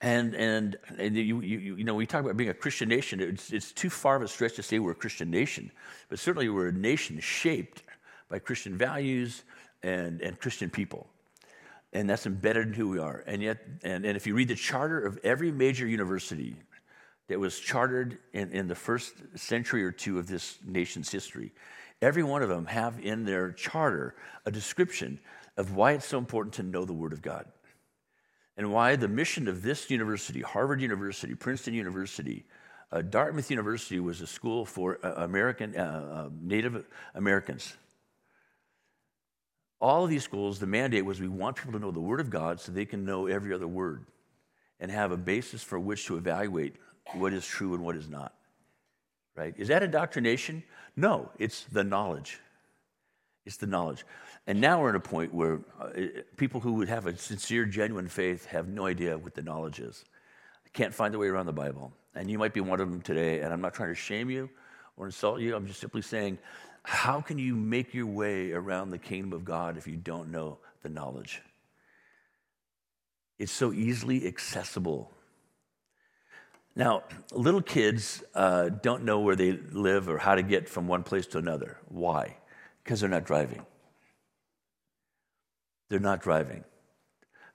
And, 0.01 0.35
and, 0.35 0.77
and 0.97 1.15
you, 1.15 1.39
you, 1.39 1.77
you 1.77 1.83
know, 1.85 1.95
we 1.95 2.05
talk 2.05 2.19
about 2.19 2.35
being 2.35 2.49
a 2.49 2.53
Christian 2.53 2.89
nation. 2.89 3.21
It's, 3.21 3.53
it's 3.53 3.71
too 3.71 3.89
far 3.89 4.17
of 4.17 4.23
a 4.23 4.27
stretch 4.27 4.57
to 4.57 4.63
say 4.63 4.77
we're 4.77 4.91
a 4.91 4.95
Christian 4.95 5.31
nation, 5.31 5.71
but 6.09 6.19
certainly 6.19 6.49
we're 6.49 6.67
a 6.67 6.73
nation 6.73 7.21
shaped 7.21 7.83
by 8.27 8.39
Christian 8.39 8.77
values 8.77 9.43
and, 9.83 10.19
and 10.19 10.37
Christian 10.37 10.69
people. 10.69 11.07
And 11.93 12.09
that's 12.09 12.25
embedded 12.25 12.67
in 12.67 12.73
who 12.73 12.89
we 12.89 12.99
are. 12.99 13.23
And 13.25 13.41
yet, 13.41 13.59
and, 13.83 14.03
and 14.03 14.17
if 14.17 14.27
you 14.27 14.35
read 14.35 14.49
the 14.49 14.55
charter 14.55 14.99
of 14.99 15.17
every 15.23 15.49
major 15.53 15.87
university 15.87 16.57
that 17.31 17.39
was 17.39 17.57
chartered 17.57 18.19
in, 18.33 18.51
in 18.51 18.67
the 18.67 18.75
first 18.75 19.13
century 19.35 19.83
or 19.83 19.91
two 19.91 20.19
of 20.19 20.27
this 20.27 20.59
nation's 20.63 21.09
history, 21.09 21.51
Every 22.01 22.23
one 22.23 22.41
of 22.41 22.49
them 22.49 22.65
have 22.65 22.99
in 22.99 23.25
their 23.25 23.51
charter 23.51 24.15
a 24.45 24.51
description 24.51 25.19
of 25.55 25.75
why 25.75 25.91
it's 25.91 26.05
so 26.05 26.17
important 26.17 26.55
to 26.55 26.63
know 26.63 26.83
the 26.83 26.93
Word 26.93 27.13
of 27.13 27.21
God 27.21 27.45
and 28.57 28.73
why 28.73 28.95
the 28.95 29.07
mission 29.07 29.47
of 29.47 29.61
this 29.61 29.89
university, 29.91 30.41
Harvard 30.41 30.81
University, 30.81 31.35
Princeton 31.35 31.75
University, 31.75 32.45
uh, 32.91 33.03
Dartmouth 33.03 33.51
University 33.51 33.99
was 33.99 34.19
a 34.19 34.27
school 34.27 34.65
for 34.65 34.99
uh, 35.05 35.23
American, 35.23 35.77
uh, 35.77 36.25
uh 36.25 36.29
Native 36.41 36.85
Americans. 37.13 37.77
All 39.79 40.03
of 40.03 40.09
these 40.09 40.23
schools, 40.23 40.59
the 40.59 40.67
mandate 40.67 41.05
was 41.05 41.19
we 41.19 41.27
want 41.27 41.55
people 41.55 41.73
to 41.73 41.79
know 41.79 41.91
the 41.91 41.99
Word 41.99 42.19
of 42.19 42.29
God 42.29 42.59
so 42.59 42.71
they 42.71 42.85
can 42.85 43.05
know 43.05 43.27
every 43.27 43.53
other 43.53 43.67
word 43.67 44.05
and 44.79 44.91
have 44.91 45.11
a 45.11 45.17
basis 45.17 45.61
for 45.61 45.79
which 45.79 46.05
to 46.07 46.17
evaluate 46.17 46.75
what 47.13 47.33
is 47.33 47.45
true 47.45 47.73
and 47.73 47.83
what 47.83 47.95
is 47.95 48.09
not. 48.09 48.33
Right? 49.35 49.53
Is 49.57 49.69
that 49.69 49.83
indoctrination? 49.83 50.63
No, 50.95 51.29
it's 51.39 51.63
the 51.71 51.83
knowledge. 51.83 52.39
It's 53.45 53.57
the 53.57 53.67
knowledge. 53.67 54.05
And 54.47 54.59
now 54.59 54.81
we're 54.81 54.89
at 54.89 54.95
a 54.95 54.99
point 54.99 55.33
where 55.33 55.61
uh, 55.79 55.89
people 56.37 56.59
who 56.59 56.73
would 56.73 56.89
have 56.89 57.07
a 57.07 57.15
sincere, 57.15 57.65
genuine 57.65 58.07
faith 58.07 58.45
have 58.45 58.67
no 58.67 58.85
idea 58.85 59.17
what 59.17 59.33
the 59.33 59.41
knowledge 59.41 59.79
is. 59.79 60.03
Can't 60.73 60.93
find 60.93 61.13
their 61.13 61.19
way 61.19 61.27
around 61.27 61.47
the 61.47 61.53
Bible. 61.53 61.91
And 62.15 62.29
you 62.29 62.37
might 62.37 62.53
be 62.53 62.61
one 62.61 62.79
of 62.79 62.89
them 62.89 63.01
today, 63.01 63.41
and 63.41 63.53
I'm 63.53 63.61
not 63.61 63.73
trying 63.73 63.89
to 63.89 63.95
shame 63.95 64.29
you 64.29 64.49
or 64.97 65.05
insult 65.05 65.41
you. 65.41 65.55
I'm 65.55 65.67
just 65.67 65.79
simply 65.79 66.01
saying, 66.01 66.37
how 66.83 67.21
can 67.21 67.37
you 67.37 67.55
make 67.55 67.93
your 67.93 68.07
way 68.07 68.51
around 68.51 68.89
the 68.89 68.97
kingdom 68.97 69.33
of 69.33 69.45
God 69.45 69.77
if 69.77 69.87
you 69.87 69.95
don't 69.95 70.31
know 70.31 70.57
the 70.81 70.89
knowledge? 70.89 71.41
It's 73.37 73.51
so 73.51 73.73
easily 73.73 74.27
accessible 74.27 75.11
now, 76.75 77.03
little 77.33 77.61
kids 77.61 78.23
uh, 78.33 78.69
don't 78.69 79.03
know 79.03 79.19
where 79.19 79.35
they 79.35 79.51
live 79.51 80.07
or 80.07 80.17
how 80.17 80.35
to 80.35 80.41
get 80.41 80.69
from 80.69 80.87
one 80.87 81.03
place 81.03 81.27
to 81.27 81.37
another. 81.37 81.77
Why? 81.89 82.37
Because 82.83 83.01
they're 83.01 83.09
not 83.09 83.25
driving. 83.25 83.65
They're 85.89 85.99
not 85.99 86.21
driving. 86.21 86.63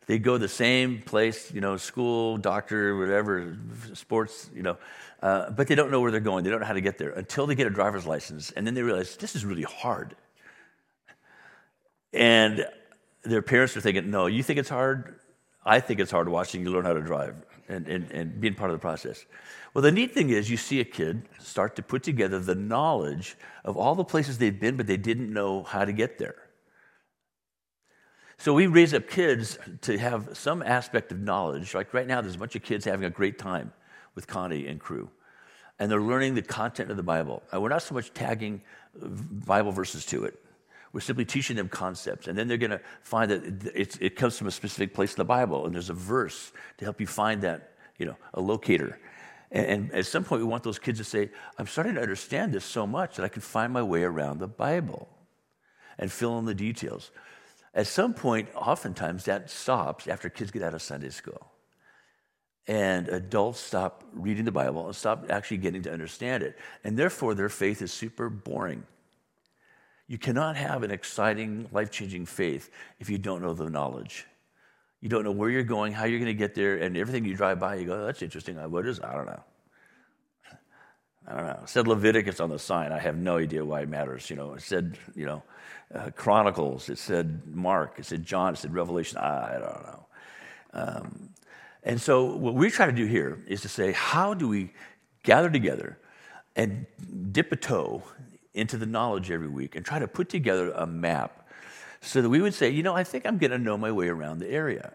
They 0.06 0.18
go 0.18 0.38
the 0.38 0.48
same 0.48 1.02
place, 1.02 1.50
you 1.50 1.60
know, 1.60 1.78
school, 1.78 2.36
doctor, 2.36 2.96
whatever, 2.96 3.56
sports, 3.94 4.50
you 4.54 4.62
know, 4.62 4.76
uh, 5.22 5.50
but 5.50 5.66
they 5.66 5.74
don't 5.74 5.90
know 5.90 6.00
where 6.00 6.10
they're 6.10 6.20
going. 6.20 6.44
They 6.44 6.50
don't 6.50 6.60
know 6.60 6.66
how 6.66 6.74
to 6.74 6.80
get 6.82 6.98
there 6.98 7.10
until 7.10 7.46
they 7.46 7.54
get 7.54 7.66
a 7.66 7.70
driver's 7.70 8.06
license. 8.06 8.52
And 8.52 8.66
then 8.66 8.74
they 8.74 8.82
realize 8.82 9.16
this 9.16 9.34
is 9.34 9.44
really 9.44 9.62
hard. 9.62 10.14
And 12.12 12.66
their 13.24 13.42
parents 13.42 13.76
are 13.76 13.80
thinking, 13.80 14.10
no, 14.10 14.26
you 14.26 14.42
think 14.42 14.58
it's 14.58 14.68
hard? 14.68 15.18
I 15.64 15.80
think 15.80 15.98
it's 15.98 16.12
hard 16.12 16.28
watching 16.28 16.62
you 16.62 16.70
learn 16.70 16.84
how 16.84 16.92
to 16.92 17.00
drive 17.00 17.34
and, 17.68 17.86
and, 17.88 18.10
and 18.10 18.40
being 18.40 18.54
part 18.54 18.70
of 18.70 18.74
the 18.74 18.80
process. 18.80 19.24
Well, 19.74 19.82
the 19.82 19.92
neat 19.92 20.12
thing 20.12 20.30
is 20.30 20.50
you 20.50 20.56
see 20.56 20.80
a 20.80 20.84
kid 20.84 21.28
start 21.38 21.76
to 21.76 21.82
put 21.82 22.02
together 22.02 22.38
the 22.38 22.54
knowledge 22.54 23.36
of 23.64 23.76
all 23.76 23.94
the 23.94 24.04
places 24.04 24.38
they've 24.38 24.58
been, 24.58 24.76
but 24.76 24.86
they 24.86 24.96
didn't 24.96 25.32
know 25.32 25.62
how 25.62 25.84
to 25.84 25.92
get 25.92 26.18
there. 26.18 26.36
So 28.38 28.52
we 28.52 28.66
raise 28.66 28.92
up 28.92 29.08
kids 29.08 29.58
to 29.82 29.98
have 29.98 30.36
some 30.36 30.62
aspect 30.62 31.10
of 31.10 31.18
knowledge. 31.18 31.74
Like 31.74 31.94
right 31.94 32.06
now, 32.06 32.20
there's 32.20 32.34
a 32.34 32.38
bunch 32.38 32.54
of 32.54 32.62
kids 32.62 32.84
having 32.84 33.04
a 33.04 33.10
great 33.10 33.38
time 33.38 33.72
with 34.14 34.26
Connie 34.26 34.66
and 34.66 34.78
crew. 34.78 35.10
And 35.78 35.90
they're 35.90 36.00
learning 36.00 36.34
the 36.34 36.42
content 36.42 36.90
of 36.90 36.96
the 36.96 37.02
Bible. 37.02 37.42
And 37.52 37.62
we're 37.62 37.68
not 37.68 37.82
so 37.82 37.94
much 37.94 38.12
tagging 38.14 38.62
Bible 38.94 39.72
verses 39.72 40.06
to 40.06 40.24
it. 40.24 40.42
We're 40.96 41.00
simply 41.00 41.26
teaching 41.26 41.56
them 41.56 41.68
concepts. 41.68 42.26
And 42.26 42.38
then 42.38 42.48
they're 42.48 42.56
going 42.56 42.70
to 42.70 42.80
find 43.02 43.30
that 43.30 44.00
it 44.00 44.16
comes 44.16 44.38
from 44.38 44.46
a 44.46 44.50
specific 44.50 44.94
place 44.94 45.12
in 45.12 45.18
the 45.18 45.26
Bible. 45.26 45.66
And 45.66 45.74
there's 45.74 45.90
a 45.90 45.92
verse 45.92 46.52
to 46.78 46.86
help 46.86 47.02
you 47.02 47.06
find 47.06 47.42
that, 47.42 47.74
you 47.98 48.06
know, 48.06 48.16
a 48.32 48.40
locator. 48.40 48.98
And, 49.50 49.66
and 49.66 49.92
at 49.92 50.06
some 50.06 50.24
point, 50.24 50.40
we 50.40 50.48
want 50.48 50.62
those 50.62 50.78
kids 50.78 50.96
to 50.96 51.04
say, 51.04 51.28
I'm 51.58 51.66
starting 51.66 51.96
to 51.96 52.00
understand 52.00 52.54
this 52.54 52.64
so 52.64 52.86
much 52.86 53.16
that 53.16 53.24
I 53.24 53.28
can 53.28 53.42
find 53.42 53.74
my 53.74 53.82
way 53.82 54.04
around 54.04 54.38
the 54.38 54.48
Bible 54.48 55.06
and 55.98 56.10
fill 56.10 56.38
in 56.38 56.46
the 56.46 56.54
details. 56.54 57.10
At 57.74 57.86
some 57.86 58.14
point, 58.14 58.48
oftentimes 58.54 59.26
that 59.26 59.50
stops 59.50 60.08
after 60.08 60.30
kids 60.30 60.50
get 60.50 60.62
out 60.62 60.72
of 60.72 60.80
Sunday 60.80 61.10
school. 61.10 61.52
And 62.66 63.06
adults 63.10 63.60
stop 63.60 64.02
reading 64.14 64.46
the 64.46 64.50
Bible 64.50 64.86
and 64.86 64.96
stop 64.96 65.26
actually 65.28 65.58
getting 65.58 65.82
to 65.82 65.92
understand 65.92 66.42
it. 66.42 66.56
And 66.84 66.96
therefore, 66.96 67.34
their 67.34 67.50
faith 67.50 67.82
is 67.82 67.92
super 67.92 68.30
boring. 68.30 68.86
You 70.08 70.18
cannot 70.18 70.56
have 70.56 70.82
an 70.82 70.90
exciting, 70.90 71.68
life 71.72 71.90
changing 71.90 72.26
faith 72.26 72.70
if 73.00 73.10
you 73.10 73.18
don't 73.18 73.42
know 73.42 73.54
the 73.54 73.68
knowledge. 73.68 74.26
You 75.00 75.08
don't 75.08 75.24
know 75.24 75.32
where 75.32 75.50
you're 75.50 75.62
going, 75.62 75.92
how 75.92 76.04
you're 76.04 76.18
going 76.18 76.26
to 76.26 76.34
get 76.34 76.54
there, 76.54 76.76
and 76.76 76.96
everything 76.96 77.24
you 77.24 77.34
drive 77.34 77.60
by, 77.60 77.74
you 77.76 77.86
go, 77.86 78.02
oh, 78.02 78.06
that's 78.06 78.22
interesting. 78.22 78.56
What 78.70 78.86
is? 78.86 79.00
I 79.00 79.14
don't 79.14 79.26
know. 79.26 79.42
I 81.28 81.34
don't 81.34 81.46
know. 81.46 81.60
It 81.64 81.68
said 81.68 81.88
Leviticus 81.88 82.38
on 82.38 82.50
the 82.50 82.58
sign. 82.58 82.92
I 82.92 83.00
have 83.00 83.16
no 83.16 83.38
idea 83.38 83.64
why 83.64 83.80
it 83.80 83.88
matters. 83.88 84.30
You 84.30 84.36
know, 84.36 84.54
it 84.54 84.62
said, 84.62 84.96
you 85.16 85.26
know, 85.26 85.42
uh, 85.92 86.10
Chronicles. 86.14 86.88
It 86.88 86.98
said 86.98 87.42
Mark. 87.46 87.98
It 87.98 88.06
said 88.06 88.24
John. 88.24 88.54
It 88.54 88.58
said 88.58 88.72
Revelation. 88.72 89.18
I, 89.18 89.56
I 89.56 89.58
don't 89.58 89.86
know. 89.86 90.06
Um, 90.72 91.28
and 91.82 92.00
so, 92.00 92.24
what 92.24 92.54
we 92.54 92.70
try 92.70 92.86
to 92.86 92.92
do 92.92 93.06
here 93.06 93.42
is 93.46 93.60
to 93.62 93.68
say, 93.68 93.92
how 93.92 94.34
do 94.34 94.48
we 94.48 94.72
gather 95.24 95.50
together 95.50 95.98
and 96.54 96.86
dip 97.32 97.50
a 97.52 97.56
toe 97.56 98.02
into 98.56 98.76
the 98.76 98.86
knowledge 98.86 99.30
every 99.30 99.48
week 99.48 99.76
and 99.76 99.84
try 99.84 99.98
to 99.98 100.08
put 100.08 100.28
together 100.28 100.70
a 100.72 100.86
map 100.86 101.48
so 102.00 102.22
that 102.22 102.28
we 102.28 102.40
would 102.40 102.54
say, 102.54 102.70
you 102.70 102.82
know, 102.82 102.94
I 102.94 103.04
think 103.04 103.26
I'm 103.26 103.38
going 103.38 103.50
to 103.50 103.58
know 103.58 103.76
my 103.76 103.92
way 103.92 104.08
around 104.08 104.38
the 104.38 104.48
area. 104.48 104.92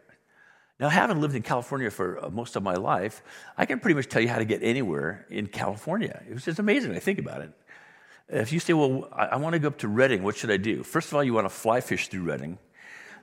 Now, 0.79 0.89
having 0.89 1.21
lived 1.21 1.35
in 1.35 1.43
California 1.43 1.91
for 1.91 2.25
uh, 2.25 2.29
most 2.29 2.55
of 2.55 2.63
my 2.63 2.73
life, 2.73 3.21
I 3.55 3.67
can 3.67 3.79
pretty 3.79 3.93
much 3.93 4.07
tell 4.07 4.21
you 4.21 4.29
how 4.29 4.39
to 4.39 4.45
get 4.45 4.63
anywhere 4.63 5.27
in 5.29 5.45
California. 5.45 6.23
It 6.27 6.33
was 6.33 6.45
just 6.45 6.57
amazing. 6.57 6.95
I 6.95 6.99
think 6.99 7.19
about 7.19 7.41
it. 7.41 7.51
If 8.29 8.51
you 8.51 8.59
say, 8.59 8.73
well, 8.73 9.07
I, 9.11 9.35
want 9.35 9.53
to 9.53 9.59
go 9.59 9.67
up 9.67 9.77
to 9.79 9.87
Redding, 9.87 10.23
what 10.23 10.37
should 10.37 10.49
I 10.49 10.57
do? 10.57 10.83
First 10.83 11.09
of 11.09 11.15
all, 11.15 11.23
you 11.23 11.33
want 11.33 11.45
to 11.45 11.53
fly 11.53 11.81
fish 11.81 12.07
through 12.07 12.23
Redding. 12.23 12.57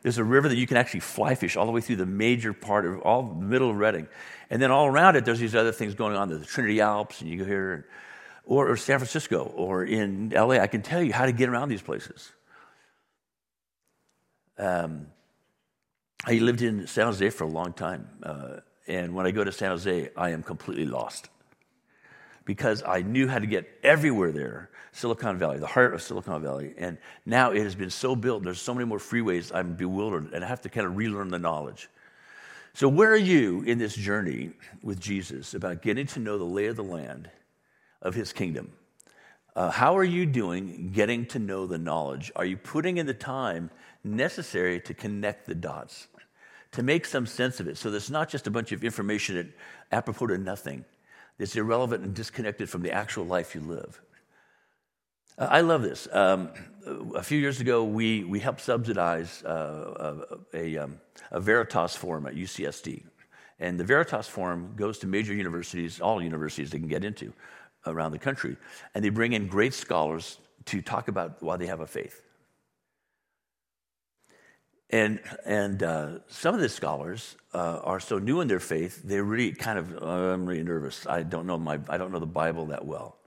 There's 0.03 0.19
a 0.19 0.25
river 0.25 0.49
that 0.49 0.57
you 0.57 0.67
can 0.67 0.77
actually 0.77 1.01
fly 1.01 1.35
fish 1.35 1.57
all 1.57 1.67
the 1.67 1.73
way 1.73 1.81
through 1.81 1.97
the 1.97 2.07
major 2.07 2.53
part 2.53 2.87
of 2.87 3.01
all 3.01 3.23
the 3.23 3.45
middle 3.45 3.71
of 3.71 3.77
Redding. 3.77 4.07
And 4.51 4.63
then 4.63 4.71
all 4.71 4.87
around 4.87 5.17
it, 5.17 5.25
there's 5.25 5.41
these 5.41 5.57
other 5.57 5.73
things 5.73 5.95
going 5.95 6.15
on, 6.15 6.29
the 6.29 6.45
Trinity 6.45 6.81
Alps, 6.81 7.23
and 7.23 7.31
you 7.31 7.39
go 7.39 7.45
here, 7.45 7.87
or, 8.49 8.71
or 8.71 8.77
San 8.79 8.99
Francisco, 8.99 9.53
or 9.55 9.85
in 9.85 10.31
LA. 10.31 10.55
I 10.55 10.67
can 10.67 10.81
tell 10.81 11.03
you 11.03 11.13
how 11.13 11.27
to 11.27 11.33
get 11.33 11.51
around 11.51 11.69
these 11.69 11.83
places. 11.83 12.33
Um, 14.57 15.09
I 16.25 16.33
lived 16.39 16.63
in 16.63 16.87
San 16.87 17.07
Jose 17.07 17.29
for 17.31 17.45
a 17.45 17.49
long 17.49 17.75
time. 17.75 18.09
Uh, 18.23 18.57
and 18.89 19.15
when 19.15 19.27
I 19.27 19.33
go 19.33 19.45
to 19.45 19.53
San 19.53 19.71
Jose, 19.71 20.11
I 20.17 20.31
am 20.31 20.43
completely 20.43 20.87
lost 20.87 21.29
because 22.47 22.83
I 22.83 23.03
knew 23.03 23.29
how 23.29 23.39
to 23.39 23.47
get 23.47 23.69
everywhere 23.83 24.33
there, 24.33 24.71
Silicon 24.93 25.39
Valley, 25.39 25.59
the 25.59 25.67
heart 25.67 25.93
of 25.93 26.01
Silicon 26.01 26.43
Valley. 26.43 26.73
And 26.79 26.97
now 27.27 27.51
it 27.51 27.63
has 27.63 27.75
been 27.75 27.91
so 27.91 28.17
built, 28.17 28.43
there's 28.43 28.63
so 28.63 28.73
many 28.73 28.87
more 28.87 28.99
freeways, 28.99 29.55
I'm 29.55 29.75
bewildered 29.75 30.33
and 30.33 30.43
I 30.43 30.49
have 30.49 30.63
to 30.63 30.71
kind 30.71 30.87
of 30.87 30.97
relearn 30.97 31.29
the 31.29 31.39
knowledge. 31.39 31.91
So, 32.73 32.89
where 32.89 33.11
are 33.11 33.17
you 33.17 33.63
in 33.63 33.79
this 33.79 33.95
journey 33.95 34.53
with 34.83 34.99
Jesus 34.99 35.53
about 35.53 35.83
getting 35.83 36.07
to 36.07 36.21
know 36.21 36.39
the 36.39 36.45
lay 36.45 36.67
of 36.67 36.77
the 36.77 36.85
land 36.85 37.29
of 38.03 38.15
his 38.15 38.33
kingdom? 38.33 38.73
Uh, 39.59 39.71
how 39.71 39.97
are 39.97 40.05
you 40.05 40.25
doing 40.25 40.91
getting 40.95 41.27
to 41.27 41.39
know 41.41 41.67
the 41.67 41.79
knowledge? 41.79 42.31
Are 42.37 42.45
you 42.45 42.57
putting 42.57 42.99
in 42.99 43.07
the 43.07 43.13
time 43.15 43.71
necessary 44.05 44.79
to 44.83 44.95
connect 44.95 45.47
the 45.47 45.55
dots, 45.55 46.07
to 46.73 46.83
make 46.85 47.05
some 47.05 47.27
sense 47.27 47.59
of 47.59 47.67
it 47.67 47.77
so 47.77 47.91
that 47.91 47.97
it's 47.97 48.09
not 48.09 48.29
just 48.29 48.47
a 48.47 48.53
bunch 48.53 48.71
of 48.71 48.85
information 48.85 49.35
that 49.35 49.47
apropos 49.91 50.29
to 50.29 50.39
nothing, 50.39 50.85
that's 51.39 51.57
irrelevant 51.57 52.05
and 52.05 52.15
disconnected 52.15 52.71
from 52.71 52.83
the 52.83 52.93
actual 52.93 53.25
life 53.25 53.55
you 53.55 53.61
live? 53.61 54.01
Uh, 55.37 55.49
I 55.51 55.61
love 55.63 55.83
this. 55.83 56.07
Um, 56.13 56.51
a 57.17 57.23
few 57.25 57.39
years 57.39 57.61
ago, 57.61 57.83
we, 57.83 58.23
we 58.23 58.39
helped 58.39 58.61
subsidize 58.61 59.43
uh, 59.43 60.23
a, 60.55 60.57
a, 60.57 60.79
um, 60.79 61.01
a 61.33 61.41
Veritas 61.41 61.97
Forum 61.97 62.27
at 62.27 62.35
UCSD. 62.37 63.03
And 63.59 63.79
the 63.79 63.85
Veritas 63.85 64.29
Forum 64.29 64.75
goes 64.77 64.99
to 65.01 65.09
major 65.09 65.35
universities, 65.35 66.01
all 66.01 66.23
universities 66.23 66.71
they 66.71 66.79
can 66.79 66.87
get 66.87 67.05
into 67.05 67.33
around 67.89 68.13
the 68.13 68.19
country, 68.19 68.57
and 68.95 69.05
they 69.05 69.11
bring 69.11 69.33
in 69.33 69.47
great 69.49 69.75
scholars 69.75 70.39
to 70.67 70.83
talk 70.83 71.09
about 71.09 71.43
why 71.43 71.57
they 71.57 71.67
have 71.67 71.81
a 71.81 71.87
faith. 71.87 72.23
And, 74.91 75.21
and 75.45 75.83
uh, 75.83 76.19
some 76.29 76.55
of 76.55 76.61
the 76.61 76.69
scholars 76.69 77.37
uh, 77.53 77.81
are 77.85 78.01
so 78.01 78.19
new 78.19 78.41
in 78.41 78.49
their 78.49 78.61
faith, 78.61 79.03
they're 79.05 79.25
really 79.25 79.53
kind 79.53 79.79
of, 79.79 79.99
oh, 80.01 80.33
I'm 80.33 80.47
really 80.47 80.63
nervous. 80.63 81.07
I 81.07 81.23
don't, 81.23 81.47
know 81.47 81.59
my, 81.59 81.79
I 81.89 81.99
don't 81.99 82.11
know 82.11 82.19
the 82.19 82.27
Bible 82.27 82.67
that 82.67 82.85
well. 82.85 83.19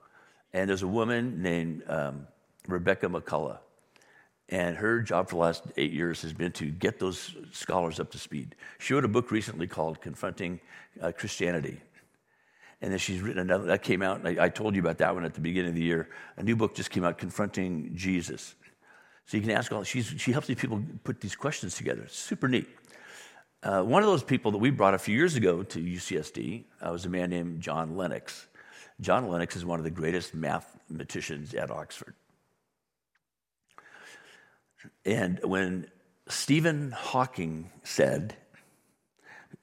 And 0.53 0.69
there's 0.69 0.81
a 0.81 0.87
woman 0.87 1.41
named 1.41 1.83
um, 1.87 2.27
Rebecca 2.67 3.07
McLaughlin. 3.09 3.57
And 4.49 4.75
her 4.75 5.01
job 5.01 5.29
for 5.29 5.35
the 5.35 5.41
last 5.41 5.63
eight 5.77 5.93
years 5.93 6.21
has 6.23 6.33
been 6.33 6.51
to 6.53 6.65
get 6.65 6.99
those 6.99 7.35
scholars 7.53 7.99
up 7.99 8.11
to 8.11 8.17
speed. 8.17 8.55
She 8.79 8.93
wrote 8.93 9.05
a 9.05 9.07
book 9.07 9.31
recently 9.31 9.65
called 9.65 10.01
Confronting 10.01 10.59
uh, 11.01 11.11
Christianity. 11.13 11.79
And 12.81 12.91
then 12.91 12.97
she's 12.97 13.21
written 13.21 13.41
another, 13.41 13.65
that 13.65 13.83
came 13.83 14.01
out, 14.01 14.25
I, 14.25 14.45
I, 14.45 14.49
told 14.49 14.75
you 14.75 14.81
about 14.81 14.97
that 14.97 15.13
one 15.13 15.23
at 15.23 15.35
the 15.35 15.39
beginning 15.41 15.69
of 15.69 15.75
the 15.75 15.83
year. 15.83 16.09
A 16.37 16.43
new 16.43 16.55
book 16.55 16.73
just 16.73 16.89
came 16.89 17.03
out, 17.03 17.19
Confronting 17.19 17.91
Jesus. 17.95 18.55
So 19.27 19.37
you 19.37 19.41
can 19.43 19.51
ask 19.51 19.71
all, 19.71 19.83
she's, 19.83 20.07
she 20.17 20.31
helps 20.31 20.47
these 20.47 20.57
people 20.57 20.83
put 21.03 21.21
these 21.21 21.35
questions 21.35 21.75
together. 21.75 22.07
Super 22.09 22.47
neat. 22.47 22.67
Uh, 23.61 23.83
one 23.83 24.01
of 24.01 24.09
those 24.09 24.23
people 24.23 24.51
that 24.51 24.57
we 24.57 24.71
brought 24.71 24.95
a 24.95 24.99
few 24.99 25.15
years 25.15 25.35
ago 25.35 25.61
to 25.61 25.79
UCSD 25.79 26.63
uh, 26.81 26.91
was 26.91 27.05
a 27.05 27.09
man 27.09 27.29
named 27.29 27.61
John 27.61 27.95
Lennox. 27.95 28.47
John 28.99 29.29
Lennox 29.29 29.55
is 29.55 29.63
one 29.63 29.79
of 29.79 29.83
the 29.83 29.91
greatest 29.91 30.33
mathematicians 30.33 31.53
at 31.53 31.69
Oxford. 31.69 32.15
And 35.05 35.39
when 35.43 35.87
Stephen 36.27 36.91
Hawking 36.91 37.69
said, 37.83 38.35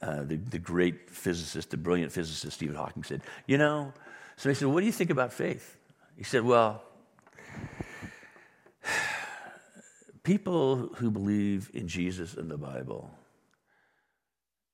uh, 0.01 0.23
the, 0.23 0.37
the 0.37 0.59
great 0.59 1.11
physicist, 1.11 1.71
the 1.71 1.77
brilliant 1.77 2.13
physicist 2.13 2.57
Stephen 2.57 2.77
Hawking 2.77 3.03
said, 3.03 3.23
You 3.47 3.59
know, 3.59 3.93
so 4.37 4.49
he 4.49 4.55
said, 4.55 4.69
What 4.69 4.81
do 4.81 4.87
you 4.87 4.93
think 4.93 5.11
about 5.11 5.33
faith? 5.33 5.77
He 6.17 6.25
said, 6.25 6.43
Well, 6.43 6.83
people 10.23 10.91
who 10.97 11.11
believe 11.11 11.71
in 11.75 11.89
Jesus 11.89 12.35
and 12.35 12.51
the 12.51 12.59
Bible 12.59 13.11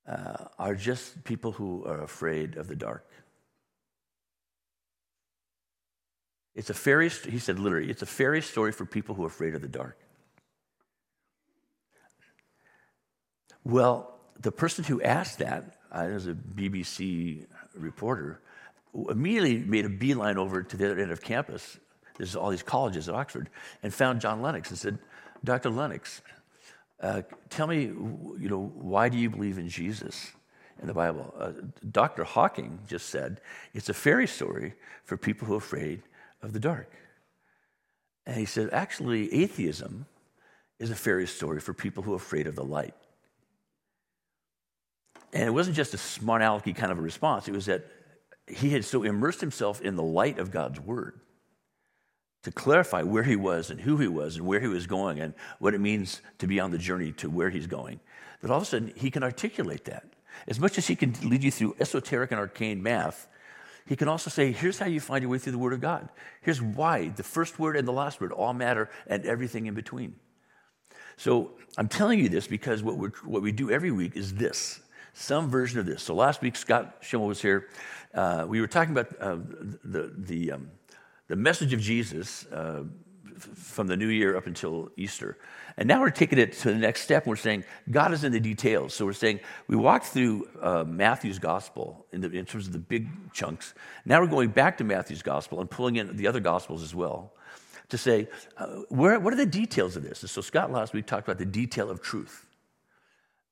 uh, 0.06 0.44
are 0.58 0.74
just 0.74 1.24
people 1.24 1.52
who 1.52 1.84
are 1.86 2.02
afraid 2.02 2.56
of 2.56 2.68
the 2.68 2.76
dark. 2.76 3.08
It's 6.54 6.70
a 6.70 6.74
fairy, 6.74 7.08
he 7.08 7.38
said 7.38 7.58
literally, 7.58 7.90
it's 7.90 8.02
a 8.02 8.06
fairy 8.06 8.42
story 8.42 8.72
for 8.72 8.84
people 8.84 9.14
who 9.14 9.24
are 9.24 9.28
afraid 9.28 9.54
of 9.54 9.62
the 9.62 9.68
dark. 9.68 9.98
Well, 13.64 14.13
the 14.40 14.52
person 14.52 14.84
who 14.84 15.02
asked 15.02 15.38
that, 15.38 15.76
I 15.90 16.08
was 16.08 16.26
a 16.26 16.34
BBC 16.34 17.46
reporter, 17.76 18.40
immediately 19.08 19.58
made 19.58 19.84
a 19.84 19.88
beeline 19.88 20.38
over 20.38 20.62
to 20.62 20.76
the 20.76 20.90
other 20.90 21.00
end 21.00 21.10
of 21.10 21.20
campus. 21.20 21.78
There's 22.16 22.36
all 22.36 22.50
these 22.50 22.62
colleges 22.62 23.08
at 23.08 23.14
Oxford, 23.14 23.50
and 23.82 23.92
found 23.92 24.20
John 24.20 24.42
Lennox 24.42 24.70
and 24.70 24.78
said, 24.78 24.98
Dr. 25.42 25.70
Lennox, 25.70 26.22
uh, 27.00 27.22
tell 27.50 27.66
me, 27.66 27.82
you 27.82 28.48
know, 28.48 28.72
why 28.74 29.08
do 29.08 29.18
you 29.18 29.28
believe 29.28 29.58
in 29.58 29.68
Jesus 29.68 30.32
in 30.80 30.86
the 30.86 30.94
Bible? 30.94 31.34
Uh, 31.38 31.52
Dr. 31.90 32.24
Hawking 32.24 32.78
just 32.88 33.08
said 33.08 33.40
it's 33.74 33.88
a 33.88 33.94
fairy 33.94 34.26
story 34.26 34.74
for 35.04 35.16
people 35.16 35.46
who 35.46 35.54
are 35.54 35.58
afraid 35.58 36.02
of 36.42 36.52
the 36.52 36.60
dark. 36.60 36.90
And 38.26 38.36
he 38.36 38.46
said, 38.46 38.70
actually, 38.72 39.32
atheism 39.34 40.06
is 40.78 40.90
a 40.90 40.94
fairy 40.94 41.26
story 41.26 41.60
for 41.60 41.74
people 41.74 42.02
who 42.02 42.12
are 42.12 42.16
afraid 42.16 42.46
of 42.46 42.54
the 42.54 42.64
light. 42.64 42.94
And 45.34 45.42
it 45.42 45.50
wasn't 45.50 45.76
just 45.76 45.92
a 45.92 45.98
smart 45.98 46.42
alecky 46.42 46.74
kind 46.74 46.92
of 46.92 46.98
a 46.98 47.02
response, 47.02 47.48
it 47.48 47.52
was 47.52 47.66
that 47.66 47.84
he 48.46 48.70
had 48.70 48.84
so 48.84 49.02
immersed 49.02 49.40
himself 49.40 49.80
in 49.80 49.96
the 49.96 50.02
light 50.02 50.38
of 50.38 50.50
God's 50.50 50.78
word 50.78 51.20
to 52.44 52.52
clarify 52.52 53.02
where 53.02 53.22
he 53.22 53.36
was 53.36 53.70
and 53.70 53.80
who 53.80 53.96
he 53.96 54.06
was 54.06 54.36
and 54.36 54.46
where 54.46 54.60
he 54.60 54.68
was 54.68 54.86
going 54.86 55.18
and 55.18 55.34
what 55.58 55.74
it 55.74 55.80
means 55.80 56.20
to 56.38 56.46
be 56.46 56.60
on 56.60 56.70
the 56.70 56.78
journey 56.78 57.10
to 57.12 57.28
where 57.28 57.50
he's 57.50 57.66
going. 57.66 58.00
That 58.42 58.50
all 58.50 58.58
of 58.58 58.62
a 58.62 58.66
sudden 58.66 58.92
he 58.96 59.10
can 59.10 59.22
articulate 59.22 59.86
that. 59.86 60.04
As 60.46 60.60
much 60.60 60.78
as 60.78 60.86
he 60.86 60.94
can 60.94 61.14
lead 61.22 61.42
you 61.42 61.50
through 61.50 61.76
esoteric 61.80 62.30
and 62.30 62.38
arcane 62.38 62.82
math, 62.82 63.26
he 63.86 63.96
can 63.96 64.08
also 64.08 64.30
say, 64.30 64.52
here's 64.52 64.78
how 64.78 64.86
you 64.86 65.00
find 65.00 65.22
your 65.22 65.30
way 65.30 65.38
through 65.38 65.52
the 65.52 65.58
Word 65.58 65.72
of 65.72 65.80
God. 65.80 66.10
Here's 66.42 66.60
why 66.60 67.08
the 67.08 67.22
first 67.22 67.58
word 67.58 67.76
and 67.76 67.88
the 67.88 67.92
last 67.92 68.20
word 68.20 68.32
all 68.32 68.52
matter 68.52 68.90
and 69.06 69.24
everything 69.24 69.66
in 69.66 69.74
between. 69.74 70.16
So 71.16 71.52
I'm 71.78 71.88
telling 71.88 72.18
you 72.18 72.28
this 72.28 72.46
because 72.46 72.82
what, 72.82 72.96
we 72.96 73.08
what 73.24 73.42
we 73.42 73.52
do 73.52 73.70
every 73.70 73.90
week 73.90 74.16
is 74.16 74.34
this 74.34 74.80
some 75.14 75.48
version 75.48 75.78
of 75.78 75.86
this. 75.86 76.02
So 76.02 76.14
last 76.14 76.42
week, 76.42 76.56
Scott 76.56 76.98
Schimmel 77.00 77.26
was 77.26 77.40
here. 77.40 77.68
Uh, 78.12 78.44
we 78.46 78.60
were 78.60 78.66
talking 78.66 78.92
about 78.92 79.08
uh, 79.20 79.36
the, 79.84 80.12
the, 80.16 80.52
um, 80.52 80.70
the 81.28 81.36
message 81.36 81.72
of 81.72 81.80
Jesus 81.80 82.46
uh, 82.46 82.84
from 83.38 83.86
the 83.86 83.96
new 83.96 84.08
year 84.08 84.36
up 84.36 84.46
until 84.46 84.90
Easter. 84.96 85.38
And 85.76 85.88
now 85.88 86.00
we're 86.00 86.10
taking 86.10 86.38
it 86.38 86.52
to 86.52 86.72
the 86.72 86.78
next 86.78 87.02
step. 87.02 87.24
And 87.24 87.30
we're 87.30 87.36
saying 87.36 87.64
God 87.90 88.12
is 88.12 88.22
in 88.22 88.32
the 88.32 88.40
details. 88.40 88.94
So 88.94 89.04
we're 89.04 89.12
saying 89.12 89.40
we 89.66 89.76
walked 89.76 90.06
through 90.06 90.48
uh, 90.60 90.84
Matthew's 90.84 91.38
gospel 91.38 92.06
in, 92.12 92.20
the, 92.20 92.30
in, 92.30 92.44
terms 92.44 92.66
of 92.66 92.72
the 92.72 92.78
big 92.78 93.08
chunks. 93.32 93.74
Now 94.04 94.20
we're 94.20 94.28
going 94.28 94.50
back 94.50 94.78
to 94.78 94.84
Matthew's 94.84 95.22
gospel 95.22 95.60
and 95.60 95.70
pulling 95.70 95.96
in 95.96 96.16
the 96.16 96.26
other 96.26 96.40
gospels 96.40 96.82
as 96.82 96.94
well 96.94 97.32
to 97.88 97.98
say, 97.98 98.28
uh, 98.56 98.66
where, 98.88 99.18
what 99.20 99.32
are 99.32 99.36
the 99.36 99.46
details 99.46 99.96
of 99.96 100.02
this? 100.02 100.22
And 100.22 100.30
so 100.30 100.40
Scott 100.40 100.70
last 100.70 100.92
week 100.92 101.06
talked 101.06 101.26
about 101.26 101.38
the 101.38 101.44
detail 101.44 101.90
of 101.90 102.00
truth. 102.00 102.43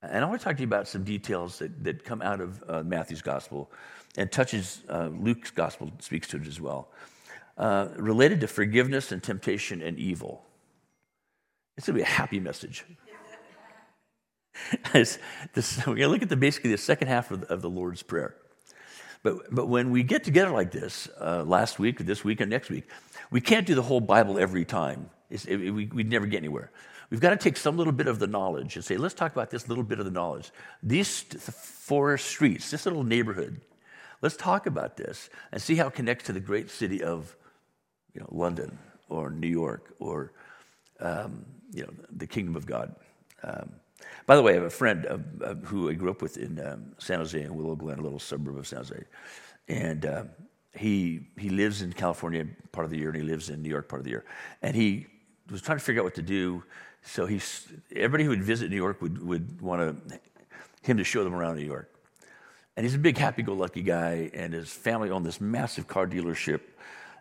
And 0.03 0.25
I 0.25 0.29
want 0.29 0.41
to 0.41 0.45
talk 0.45 0.57
to 0.57 0.63
you 0.63 0.67
about 0.67 0.89
some 0.89 1.05
details 1.05 1.59
that, 1.61 1.85
that 1.85 2.05
come 2.05 2.23
out 2.23 2.41
of 2.41 2.65
uh, 2.69 2.83
Matthew's 2.83 3.23
gospel 3.23 3.71
and 4.17 4.31
touches 4.31 4.83
uh, 4.89 5.09
Luke's 5.13 5.51
gospel, 5.51 5.91
speaks 6.01 6.29
to 6.29 6.39
it 6.39 6.47
as 6.47 6.61
well, 6.61 6.89
uh, 7.57 7.89
related 7.97 8.41
to 8.41 8.49
forgiveness 8.49 9.13
and 9.13 9.23
temptation 9.23 9.81
and 9.81 9.99
evil. 9.99 10.45
It's 11.77 11.87
going 11.87 11.99
to 11.99 12.05
be 12.05 12.11
a 12.11 12.13
happy 12.13 12.41
message. 12.41 12.85
this, 14.93 15.19
we're 15.55 15.95
going 15.95 15.99
to 15.99 16.09
look 16.09 16.23
at 16.23 16.29
the, 16.29 16.37
basically 16.37 16.71
the 16.71 16.79
second 16.79 17.09
half 17.09 17.31
of 17.31 17.43
the, 17.43 17.53
of 17.53 17.63
the 17.63 17.71
Lord's 17.71 18.03
Prayer. 18.03 18.35
But, 19.23 19.55
but 19.55 19.67
when 19.67 19.91
we 19.91 20.03
get 20.03 20.25
together 20.25 20.51
like 20.51 20.73
this, 20.73 21.09
uh, 21.21 21.45
last 21.45 21.79
week, 21.79 21.99
this 21.99 22.25
week, 22.25 22.41
and 22.41 22.51
next 22.51 22.71
week, 22.71 22.89
we 23.31 23.41
can't 23.41 23.67
do 23.67 23.75
the 23.77 23.83
whole 23.83 24.01
Bible 24.01 24.39
every 24.39 24.65
time. 24.65 25.11
It, 25.31 25.73
we, 25.73 25.87
would 25.87 26.11
never 26.11 26.27
get 26.27 26.39
anywhere. 26.39 26.71
We've 27.13 27.21
got 27.21 27.31
to 27.31 27.37
take 27.37 27.59
some 27.59 27.77
little 27.77 27.93
bit 27.93 28.07
of 28.07 28.19
the 28.19 28.27
knowledge 28.27 28.77
and 28.77 28.83
say, 28.83 28.97
let's 28.97 29.13
talk 29.13 29.33
about 29.33 29.51
this 29.51 29.69
little 29.69 29.85
bit 29.85 29.99
of 29.99 30.07
the 30.07 30.11
knowledge. 30.11 30.51
These 30.83 31.21
four 31.21 32.17
streets, 32.17 32.71
this 32.71 32.87
little 32.87 33.05
neighborhood, 33.05 33.61
let's 34.23 34.35
talk 34.35 34.65
about 34.65 34.97
this 34.97 35.29
and 35.53 35.61
see 35.61 35.75
how 35.75 35.89
it 35.89 35.93
connects 35.93 36.25
to 36.25 36.33
the 36.33 36.41
great 36.41 36.71
city 36.71 37.03
of 37.03 37.37
you 38.15 38.23
know, 38.23 38.29
London 38.31 38.79
or 39.11 39.29
New 39.29 39.47
York 39.47 39.95
or 39.99 40.33
um, 41.01 41.45
you 41.71 41.83
know, 41.83 41.91
the 42.17 42.27
kingdom 42.27 42.57
of 42.57 42.65
God. 42.65 42.95
Um, 43.43 43.73
by 44.25 44.35
the 44.35 44.41
way, 44.41 44.53
I 44.53 44.55
have 44.55 44.65
a 44.65 44.71
friend 44.71 45.05
uh, 45.05 45.19
uh, 45.45 45.55
who 45.57 45.91
I 45.91 45.93
grew 45.93 46.11
up 46.11 46.23
with 46.23 46.39
in 46.39 46.67
um, 46.67 46.95
San 46.97 47.19
Jose, 47.19 47.39
in 47.39 47.55
Willow 47.55 47.77
Glen, 47.77 47.99
a 47.99 48.03
little 48.03 48.19
suburb 48.19 48.57
of 48.57 48.67
San 48.67 48.79
Jose. 48.79 49.05
And 49.69 50.07
uh, 50.07 50.25
he, 50.75 51.27
he 51.37 51.51
lives 51.51 51.83
in 51.83 51.93
California 51.93 52.47
part 52.73 52.87
of 52.87 52.91
the 52.91 52.97
year, 52.97 53.11
and 53.11 53.19
he 53.19 53.23
lives 53.23 53.51
in 53.51 53.61
New 53.61 53.69
York 53.69 53.87
part 53.87 54.01
of 54.01 54.05
the 54.05 54.11
year. 54.13 54.25
And 54.63 54.75
he 54.75 55.09
was 55.51 55.61
trying 55.61 55.77
to 55.77 55.85
figure 55.85 56.01
out 56.01 56.05
what 56.05 56.15
to 56.15 56.23
do. 56.23 56.65
So 57.05 57.27
he's, 57.27 57.67
everybody 57.95 58.25
who 58.25 58.31
would 58.31 58.43
visit 58.43 58.71
New 58.71 58.77
York 58.77 59.03
would, 59.03 59.25
would 59.25 59.61
want 59.61 60.09
to, 60.09 60.21
him 60.83 60.99
to 60.99 61.05
show 61.05 61.25
them 61.25 61.35
around 61.35 61.57
New 61.57 61.67
York. 61.67 61.93
And 62.77 62.85
he's 62.85 62.95
a 62.95 62.99
big 62.99 63.19
happy 63.19 63.43
go 63.43 63.53
lucky 63.53 63.83
guy, 63.83 64.31
and 64.33 64.55
his 64.55 64.71
family 64.71 65.11
owned 65.11 65.27
this 65.27 65.41
massive 65.41 65.87
car 65.87 66.07
dealership. 66.07 66.61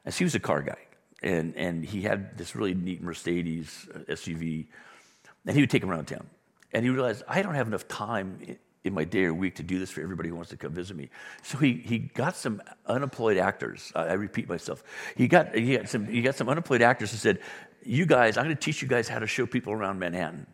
And 0.06 0.13
so 0.13 0.20
he 0.20 0.24
was 0.24 0.36
a 0.36 0.39
car 0.39 0.62
guy. 0.62 0.78
And, 1.22 1.56
and 1.56 1.86
he 1.86 2.02
had 2.02 2.38
this 2.38 2.56
really 2.56 2.74
neat 2.74 3.02
Mercedes 3.02 3.88
uh, 3.94 4.00
SUV, 4.12 4.67
and 5.46 5.56
he 5.56 5.62
would 5.62 5.70
take 5.70 5.84
him 5.84 5.91
around 5.91 6.06
town. 6.06 6.28
And 6.74 6.84
he 6.84 6.89
realized, 6.89 7.24
I 7.28 7.41
don't 7.41 7.54
have 7.54 7.67
enough 7.67 7.88
time 7.88 8.58
in 8.84 8.94
my 8.94 9.04
day 9.04 9.26
or 9.26 9.34
week 9.34 9.56
to 9.56 9.63
do 9.63 9.78
this 9.78 9.91
for 9.91 10.02
everybody 10.02 10.30
who 10.30 10.36
wants 10.36 10.50
to 10.50 10.58
come 10.58 10.74
visit 10.74 10.98
me. 10.98 11.10
So 11.44 11.58
he, 11.58 11.74
he 11.74 12.00
got 12.00 12.36
some 12.36 12.62
unemployed 12.88 13.38
actors. 13.38 13.91
I, 13.94 14.08
I 14.08 14.13
repeat 14.13 14.50
myself. 14.50 14.84
He 15.15 15.28
got, 15.28 15.54
he, 15.54 15.78
got 15.78 15.89
some, 15.89 16.08
he 16.08 16.22
got 16.22 16.36
some 16.36 16.50
unemployed 16.50 16.82
actors 16.82 17.12
and 17.12 17.20
said, 17.20 17.39
You 17.84 18.06
guys, 18.06 18.38
I'm 18.38 18.46
going 18.46 18.56
to 18.56 18.62
teach 18.62 18.82
you 18.82 18.88
guys 18.88 19.08
how 19.08 19.20
to 19.20 19.28
show 19.28 19.46
people 19.46 19.74
around 19.74 20.00
Manhattan. 20.00 20.46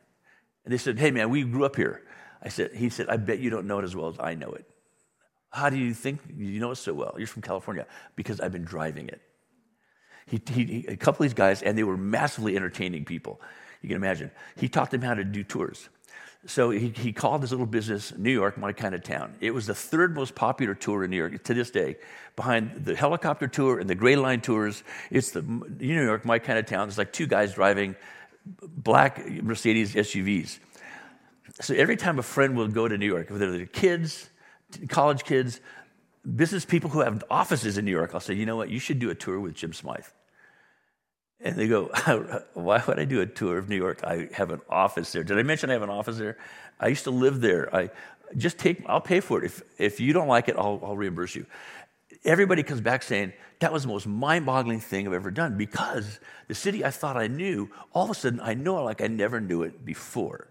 And 0.63 0.74
they 0.74 0.78
said, 0.78 1.00
Hey, 1.00 1.12
man, 1.12 1.30
we 1.30 1.44
grew 1.44 1.66
up 1.66 1.76
here. 1.76 2.04
I 2.42 2.50
said, 2.50 2.74
He 2.74 2.90
said, 2.90 3.10
I 3.10 3.18
bet 3.18 3.40
you 3.40 3.50
don't 3.50 3.68
know 3.68 3.80
it 3.80 3.84
as 3.84 3.96
well 3.96 4.10
as 4.10 4.16
I 4.20 4.36
know 4.36 4.52
it. 4.52 4.66
How 5.50 5.70
do 5.70 5.78
you 5.78 5.94
think 5.94 6.22
you 6.36 6.60
know 6.60 6.72
it 6.72 6.76
so 6.76 6.94
well? 6.94 7.16
You're 7.18 7.28
from 7.28 7.42
California. 7.42 7.86
Because 8.16 8.40
I've 8.40 8.52
been 8.52 8.66
driving 8.66 9.08
it. 9.08 9.22
He, 10.26 10.42
he, 10.54 10.86
a 10.88 10.98
couple 10.98 11.24
of 11.24 11.30
these 11.30 11.34
guys, 11.34 11.62
and 11.62 11.78
they 11.78 11.84
were 11.84 11.96
massively 11.96 12.58
entertaining 12.58 13.06
people. 13.06 13.40
You 13.82 13.88
can 13.88 13.96
imagine. 13.96 14.30
He 14.58 14.68
taught 14.68 14.92
them 14.92 15.02
how 15.02 15.13
to 15.13 15.24
do 15.24 15.44
tours. 15.44 15.88
So 16.48 16.70
he, 16.70 16.90
he 16.90 17.12
called 17.12 17.42
his 17.42 17.52
little 17.52 17.66
business 17.66 18.14
New 18.18 18.32
York, 18.32 18.58
my 18.58 18.72
kind 18.72 18.96
of 18.96 19.04
town. 19.04 19.36
It 19.42 19.52
was 19.52 19.68
the 19.68 19.76
third 19.76 20.16
most 20.16 20.34
popular 20.34 20.74
tour 20.74 21.04
in 21.04 21.12
New 21.12 21.18
York 21.18 21.44
to 21.44 21.54
this 21.54 21.70
day, 21.70 21.98
behind 22.38 22.86
the 22.86 22.96
helicopter 22.96 23.50
tour 23.50 23.80
and 23.80 23.90
the 23.90 23.96
Gray 23.96 24.16
Line 24.16 24.40
tours. 24.40 24.84
It's 25.12 25.32
the 25.32 25.42
New 25.42 26.02
York, 26.02 26.24
my 26.24 26.40
kind 26.40 26.58
of 26.58 26.66
town. 26.66 26.88
It's 26.88 26.98
like 26.98 27.12
two 27.12 27.28
guys 27.28 27.54
driving 27.54 27.98
black 28.62 29.30
Mercedes 29.44 29.94
SUVs. 29.94 30.60
So 31.60 31.74
every 31.74 31.98
time 31.98 32.18
a 32.18 32.24
friend 32.24 32.56
will 32.56 32.70
go 32.70 32.88
to 32.88 32.98
New 32.98 33.06
York, 33.06 33.30
whether 33.30 33.52
they're 33.52 33.66
kids, 33.66 34.30
college 34.88 35.26
kids, 35.26 35.60
business 36.36 36.64
people 36.64 36.90
who 36.90 37.02
have 37.02 37.26
offices 37.30 37.78
in 37.78 37.84
New 37.84 37.92
York, 37.92 38.12
I'll 38.14 38.22
say, 38.22 38.36
you 38.36 38.46
know 38.46 38.56
what, 38.56 38.70
you 38.70 38.80
should 38.80 39.00
do 39.00 39.10
a 39.10 39.16
tour 39.16 39.38
with 39.40 39.54
Jim 39.54 39.74
Smythe. 39.74 40.06
And 41.39 41.56
they 41.56 41.67
go, 41.67 41.86
Why 42.54 42.84
would 42.88 43.00
I 43.00 43.06
do 43.06 43.21
a 43.21 43.26
tour 43.26 43.58
of 43.58 43.69
New 43.69 43.76
York? 43.76 44.04
I 44.04 44.30
have 44.34 44.52
an 44.52 44.62
office 44.69 45.12
there. 45.12 45.23
Did 45.23 45.38
I 45.38 45.43
mention 45.43 45.69
I 45.69 45.73
have 45.73 45.84
an 45.84 45.89
office 45.89 46.17
there? 46.17 46.38
I 46.80 46.88
used 46.88 47.04
to 47.06 47.12
live 47.12 47.41
there. 47.41 47.73
I 47.76 47.89
just 48.36 48.58
take, 48.58 48.84
I'll 48.88 49.02
pay 49.02 49.19
for 49.19 49.43
it. 49.43 49.45
If, 49.45 49.62
if 49.78 50.00
you 50.00 50.13
don't 50.13 50.28
like 50.28 50.50
it, 50.50 50.56
I'll, 50.58 50.80
I'll 50.84 50.97
reimburse 50.97 51.36
you. 51.36 51.45
Everybody 52.26 52.63
comes 52.63 52.82
back 52.82 53.04
saying, 53.04 53.34
That 53.60 53.71
was 53.71 53.84
the 53.84 53.89
most 53.89 54.08
mind 54.08 54.45
boggling 54.45 54.80
thing 54.80 55.08
I've 55.08 55.13
ever 55.13 55.32
done 55.32 55.58
because 55.58 56.19
the 56.47 56.56
city 56.56 56.84
I 56.84 56.91
thought 56.91 57.17
I 57.17 57.28
knew, 57.28 57.69
all 57.93 58.06
of 58.06 58.10
a 58.10 58.15
sudden 58.15 58.39
I 58.41 58.54
know 58.54 58.84
like 58.84 59.02
I 59.02 59.08
never 59.08 59.39
knew 59.39 59.63
it 59.63 59.86
before. 59.86 60.47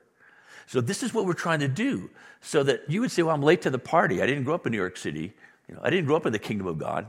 So 0.66 0.80
this 0.80 1.02
is 1.02 1.14
what 1.14 1.26
we're 1.26 1.34
trying 1.34 1.60
to 1.60 1.68
do. 1.68 2.10
So 2.40 2.62
that 2.62 2.88
you 2.88 3.00
would 3.00 3.10
say, 3.10 3.22
Well, 3.22 3.34
I'm 3.34 3.42
late 3.42 3.62
to 3.62 3.70
the 3.70 3.78
party. 3.78 4.22
I 4.22 4.26
didn't 4.26 4.44
grow 4.44 4.54
up 4.54 4.66
in 4.66 4.72
New 4.72 4.78
York 4.78 4.96
City. 4.96 5.32
You 5.68 5.74
know, 5.74 5.80
I 5.82 5.90
didn't 5.90 6.06
grow 6.06 6.16
up 6.16 6.26
in 6.26 6.32
the 6.32 6.38
kingdom 6.38 6.66
of 6.66 6.78
God. 6.78 7.06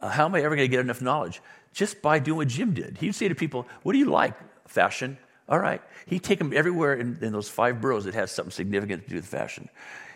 Uh, 0.00 0.08
how 0.08 0.24
am 0.24 0.34
I 0.34 0.40
ever 0.40 0.56
going 0.56 0.66
to 0.66 0.68
get 0.68 0.80
enough 0.80 1.00
knowledge? 1.00 1.40
Just 1.72 2.02
by 2.02 2.18
doing 2.18 2.38
what 2.38 2.48
Jim 2.48 2.74
did. 2.74 2.98
He'd 2.98 3.14
say 3.14 3.28
to 3.28 3.34
people, 3.34 3.66
What 3.82 3.92
do 3.92 3.98
you 3.98 4.06
like? 4.06 4.34
Fashion. 4.68 5.18
All 5.48 5.58
right. 5.58 5.82
He'd 6.06 6.22
take 6.22 6.38
them 6.38 6.52
everywhere 6.54 6.94
in, 6.94 7.18
in 7.20 7.32
those 7.32 7.48
five 7.48 7.80
boroughs 7.80 8.04
that 8.04 8.14
has 8.14 8.30
something 8.30 8.52
significant 8.52 9.04
to 9.04 9.10
do 9.10 9.16
with 9.16 9.26
fashion. 9.26 9.68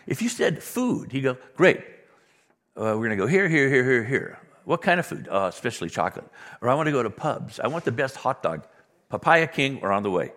If 0.05 0.21
you 0.21 0.29
said 0.29 0.63
food, 0.63 1.11
he'd 1.11 1.21
go, 1.21 1.37
Great. 1.55 1.79
Uh, 2.75 2.93
we're 2.93 3.07
going 3.07 3.09
to 3.09 3.15
go 3.15 3.25
here, 3.25 3.49
here, 3.49 3.69
here, 3.69 3.83
here, 3.83 4.03
here. 4.03 4.39
What 4.65 4.81
kind 4.81 4.99
of 4.99 5.05
food? 5.05 5.27
Uh, 5.27 5.49
especially 5.51 5.89
chocolate. 5.89 6.25
Or 6.61 6.69
I 6.69 6.75
want 6.75 6.87
to 6.87 6.91
go 6.91 7.01
to 7.01 7.09
pubs. 7.09 7.59
I 7.59 7.67
want 7.67 7.85
the 7.85 7.91
best 7.91 8.15
hot 8.17 8.43
dog. 8.43 8.67
Papaya 9.09 9.47
King, 9.47 9.79
we're 9.81 9.91
on 9.91 10.03
the 10.03 10.11
way. 10.11 10.31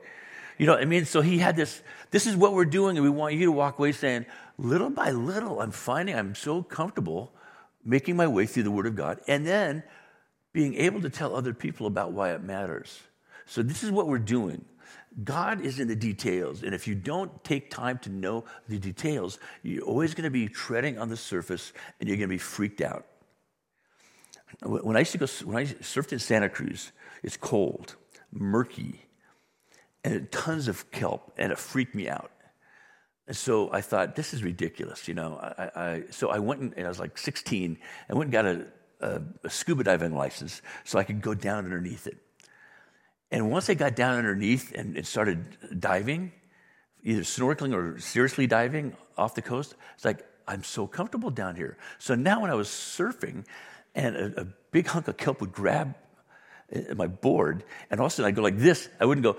You 0.57 0.67
know, 0.67 0.73
what 0.73 0.83
I 0.83 0.85
mean, 0.85 1.05
so 1.05 1.21
he 1.21 1.39
had 1.39 1.57
this, 1.57 1.83
this 2.11 2.27
is 2.27 2.37
what 2.37 2.53
we're 2.53 2.65
doing, 2.65 2.97
and 2.97 3.03
we 3.03 3.11
want 3.11 3.35
you 3.35 3.47
to 3.47 3.53
walk 3.53 3.79
away 3.79 3.93
saying, 3.93 4.27
little 4.57 4.91
by 4.91 5.11
little, 5.11 5.61
I'm 5.61 5.71
finding 5.71 6.15
I'm 6.15 6.35
so 6.35 6.63
comfortable 6.63 7.33
making 7.85 8.17
my 8.17 8.27
way 8.27 8.47
through 8.47 8.65
the 8.65 8.71
Word 8.71 8.87
of 8.87 8.95
God. 8.95 9.21
And 9.27 9.47
then 9.47 9.83
being 10.53 10.75
able 10.75 11.01
to 11.03 11.11
tell 11.11 11.35
other 11.35 11.55
people 11.55 11.87
about 11.87 12.13
why 12.13 12.33
it 12.33 12.43
matters. 12.43 13.01
So, 13.47 13.63
this 13.63 13.83
is 13.83 13.91
what 13.91 14.07
we're 14.07 14.19
doing. 14.19 14.65
God 15.25 15.61
is 15.61 15.81
in 15.81 15.89
the 15.89 15.97
details. 15.97 16.63
And 16.63 16.75
if 16.75 16.87
you 16.87 16.95
don't 16.95 17.43
take 17.43 17.71
time 17.71 17.99
to 17.99 18.11
know 18.11 18.45
the 18.69 18.79
details, 18.79 19.39
you're 19.63 19.83
always 19.83 20.15
going 20.15 20.25
to 20.25 20.31
be 20.31 20.49
treading 20.49 20.99
on 20.99 21.09
the 21.09 21.17
surface 21.17 21.73
and 21.99 22.09
you're 22.09 22.17
going 22.17 22.29
to 22.29 22.35
be 22.35 22.39
freaked 22.39 22.81
out. 22.81 23.07
When 24.63 24.97
I 24.97 25.01
used 25.01 25.13
to 25.13 25.19
go, 25.19 25.27
when 25.45 25.57
I 25.57 25.65
surfed 25.65 26.13
in 26.13 26.19
Santa 26.19 26.49
Cruz, 26.49 26.93
it's 27.23 27.37
cold, 27.37 27.97
murky, 28.33 29.07
and 30.05 30.31
tons 30.31 30.69
of 30.69 30.91
kelp, 30.91 31.33
and 31.37 31.53
it 31.53 31.59
freaked 31.59 31.95
me 31.95 32.09
out. 32.09 32.31
And 33.27 33.37
so 33.37 33.73
I 33.73 33.81
thought, 33.81 34.17
this 34.17 34.35
is 34.35 34.43
ridiculous, 34.43 35.07
you 35.07 35.15
know. 35.15 35.39
I, 35.41 35.71
I, 35.77 36.03
so 36.11 36.31
I 36.31 36.41
went 36.41 36.61
and, 36.61 36.75
and 36.77 36.85
I 36.85 36.89
was 36.89 36.99
like 36.99 37.17
16. 37.17 37.79
I 38.09 38.15
went 38.15 38.27
and 38.27 38.33
got 38.33 38.45
a, 38.45 38.67
a, 39.01 39.23
a 39.45 39.51
scuba 39.51 39.85
diving 39.85 40.15
license 40.15 40.63
so 40.85 40.99
I 40.99 41.05
could 41.05 41.21
go 41.21 41.35
down 41.35 41.65
underneath 41.65 42.07
it. 42.07 42.19
And 43.31 43.51
once 43.51 43.71
I 43.71 43.75
got 43.75 43.95
down 43.95 44.19
underneath 44.19 44.73
and, 44.75 44.97
and 44.97 45.07
started 45.07 45.79
diving, 45.79 46.33
either 47.03 47.23
snorkeling 47.23 47.75
or 47.75 47.99
seriously 48.01 48.47
diving 48.47 48.97
off 49.17 49.35
the 49.35 49.43
coast, 49.43 49.75
it's 49.95 50.05
like, 50.05 50.27
I'm 50.49 50.65
so 50.65 50.87
comfortable 50.87 51.31
down 51.31 51.55
here. 51.55 51.79
So 51.99 52.15
now 52.15 52.41
when 52.41 52.51
I 52.51 52.55
was 52.55 52.69
surfing 52.69 53.45
and 53.95 54.17
a, 54.17 54.41
a 54.41 54.47
big 54.73 54.89
hunk 54.89 55.07
of 55.07 55.17
kelp 55.17 55.41
would 55.41 55.53
grab 55.53 55.95
uh, 56.75 56.95
my 56.95 57.07
board, 57.07 57.65
and 57.91 58.01
all 58.01 58.07
of 58.07 58.13
a 58.13 58.15
sudden 58.15 58.29
I'd 58.29 58.35
go 58.35 58.43
like 58.43 58.59
this, 58.59 58.89
I 58.99 59.05
wouldn't 59.05 59.23
go, 59.23 59.37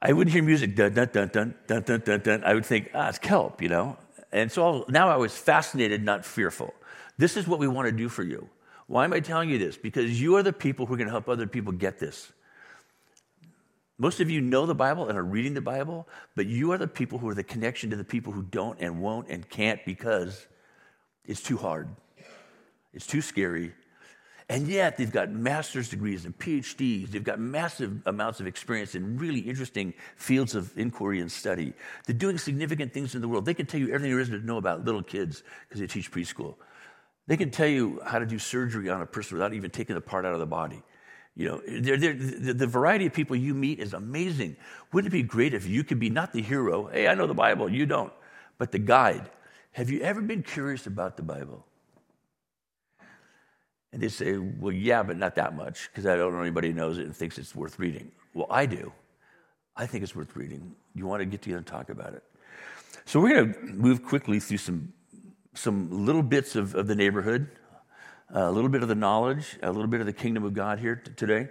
I 0.00 0.12
wouldn't 0.12 0.32
hear 0.32 0.42
music, 0.42 0.74
dun, 0.74 0.94
dun, 0.94 1.08
dun, 1.12 1.28
dun, 1.28 1.54
dun, 1.66 1.82
dun, 1.82 2.00
dun, 2.00 2.20
dun. 2.20 2.44
I 2.44 2.54
would 2.54 2.64
think, 2.64 2.90
ah, 2.94 3.08
it's 3.08 3.18
kelp, 3.18 3.60
you 3.60 3.68
know? 3.68 3.98
And 4.32 4.50
so 4.50 4.84
now 4.88 5.08
I 5.08 5.16
was 5.16 5.36
fascinated, 5.36 6.02
not 6.02 6.24
fearful. 6.24 6.74
This 7.18 7.36
is 7.36 7.46
what 7.46 7.58
we 7.58 7.68
want 7.68 7.86
to 7.86 7.92
do 7.92 8.08
for 8.08 8.22
you. 8.22 8.48
Why 8.86 9.04
am 9.04 9.12
I 9.12 9.20
telling 9.20 9.50
you 9.50 9.58
this? 9.58 9.76
Because 9.76 10.20
you 10.20 10.36
are 10.36 10.42
the 10.42 10.52
people 10.52 10.86
who 10.86 10.94
are 10.94 10.96
going 10.96 11.08
to 11.08 11.12
help 11.12 11.28
other 11.28 11.46
people 11.46 11.72
get 11.72 11.98
this. 11.98 12.32
Most 13.98 14.20
of 14.20 14.30
you 14.30 14.40
know 14.40 14.66
the 14.66 14.74
Bible 14.74 15.08
and 15.08 15.16
are 15.16 15.24
reading 15.24 15.54
the 15.54 15.62
Bible, 15.62 16.06
but 16.34 16.46
you 16.46 16.72
are 16.72 16.78
the 16.78 16.86
people 16.86 17.18
who 17.18 17.28
are 17.28 17.34
the 17.34 17.42
connection 17.42 17.90
to 17.90 17.96
the 17.96 18.04
people 18.04 18.32
who 18.32 18.42
don't 18.42 18.78
and 18.80 19.00
won't 19.00 19.28
and 19.28 19.48
can't 19.48 19.84
because 19.86 20.46
it's 21.24 21.42
too 21.42 21.56
hard. 21.56 21.88
It's 22.92 23.06
too 23.06 23.22
scary. 23.22 23.72
And 24.48 24.68
yet 24.68 24.96
they've 24.96 25.10
got 25.10 25.30
master's 25.30 25.88
degrees 25.88 26.24
and 26.24 26.38
PhDs. 26.38 27.10
They've 27.10 27.24
got 27.24 27.40
massive 27.40 28.02
amounts 28.06 28.38
of 28.38 28.46
experience 28.46 28.94
in 28.94 29.18
really 29.18 29.40
interesting 29.40 29.92
fields 30.16 30.54
of 30.54 30.76
inquiry 30.78 31.20
and 31.20 31.32
study. 31.32 31.72
They're 32.06 32.14
doing 32.14 32.38
significant 32.38 32.92
things 32.92 33.16
in 33.16 33.22
the 33.22 33.28
world. 33.28 33.44
They 33.44 33.54
can 33.54 33.66
tell 33.66 33.80
you 33.80 33.88
everything 33.88 34.12
there 34.12 34.20
is 34.20 34.28
to 34.28 34.38
know 34.38 34.58
about 34.58 34.84
little 34.84 35.02
kids 35.02 35.42
because 35.68 35.80
they 35.80 35.88
teach 35.88 36.12
preschool. 36.12 36.54
They 37.26 37.36
can 37.36 37.50
tell 37.50 37.66
you 37.66 38.00
how 38.04 38.18
to 38.18 38.26
do 38.26 38.38
surgery 38.38 38.88
on 38.88 39.02
a 39.02 39.06
person 39.06 39.36
without 39.36 39.52
even 39.52 39.70
taking 39.70 39.94
the 39.94 40.00
part 40.00 40.24
out 40.24 40.32
of 40.32 40.38
the 40.38 40.46
body. 40.46 40.82
You 41.34 41.48
know, 41.48 41.62
they're, 41.66 41.96
they're, 41.96 42.14
the, 42.14 42.54
the 42.54 42.66
variety 42.66 43.06
of 43.06 43.12
people 43.12 43.36
you 43.36 43.52
meet 43.52 43.78
is 43.78 43.92
amazing. 43.92 44.56
Wouldn't 44.92 45.12
it 45.12 45.16
be 45.16 45.22
great 45.22 45.52
if 45.52 45.66
you 45.66 45.84
could 45.84 45.98
be 45.98 46.08
not 46.08 46.32
the 46.32 46.40
hero, 46.40 46.86
hey, 46.86 47.08
I 47.08 47.14
know 47.14 47.26
the 47.26 47.34
Bible, 47.34 47.68
you 47.68 47.84
don't, 47.84 48.12
but 48.58 48.72
the 48.72 48.78
guide? 48.78 49.30
Have 49.72 49.90
you 49.90 50.00
ever 50.00 50.22
been 50.22 50.42
curious 50.42 50.86
about 50.86 51.16
the 51.18 51.22
Bible? 51.22 51.66
And 53.92 54.02
they 54.02 54.08
say, 54.08 54.38
well, 54.38 54.72
yeah, 54.72 55.02
but 55.02 55.18
not 55.18 55.34
that 55.34 55.54
much, 55.54 55.90
because 55.90 56.06
I 56.06 56.16
don't 56.16 56.32
know 56.32 56.40
anybody 56.40 56.68
who 56.68 56.74
knows 56.74 56.96
it 56.98 57.04
and 57.04 57.14
thinks 57.14 57.38
it's 57.38 57.54
worth 57.54 57.78
reading. 57.78 58.10
Well, 58.32 58.46
I 58.48 58.64
do. 58.66 58.92
I 59.76 59.86
think 59.86 60.04
it's 60.04 60.16
worth 60.16 60.34
reading. 60.36 60.74
You 60.94 61.06
want 61.06 61.20
to 61.20 61.26
get 61.26 61.42
together 61.42 61.58
and 61.58 61.66
talk 61.66 61.90
about 61.90 62.14
it. 62.14 62.22
So 63.04 63.20
we're 63.20 63.34
going 63.34 63.52
to 63.52 63.60
move 63.74 64.02
quickly 64.02 64.40
through 64.40 64.58
some 64.58 64.92
some 65.56 66.06
little 66.06 66.22
bits 66.22 66.56
of, 66.56 66.74
of 66.74 66.86
the 66.86 66.94
neighborhood, 66.94 67.48
a 68.30 68.50
little 68.50 68.70
bit 68.70 68.82
of 68.82 68.88
the 68.88 68.94
knowledge, 68.94 69.58
a 69.62 69.70
little 69.70 69.86
bit 69.88 70.00
of 70.00 70.06
the 70.06 70.12
kingdom 70.12 70.44
of 70.44 70.54
God 70.54 70.78
here 70.78 70.96
t- 70.96 71.12
today. 71.16 71.48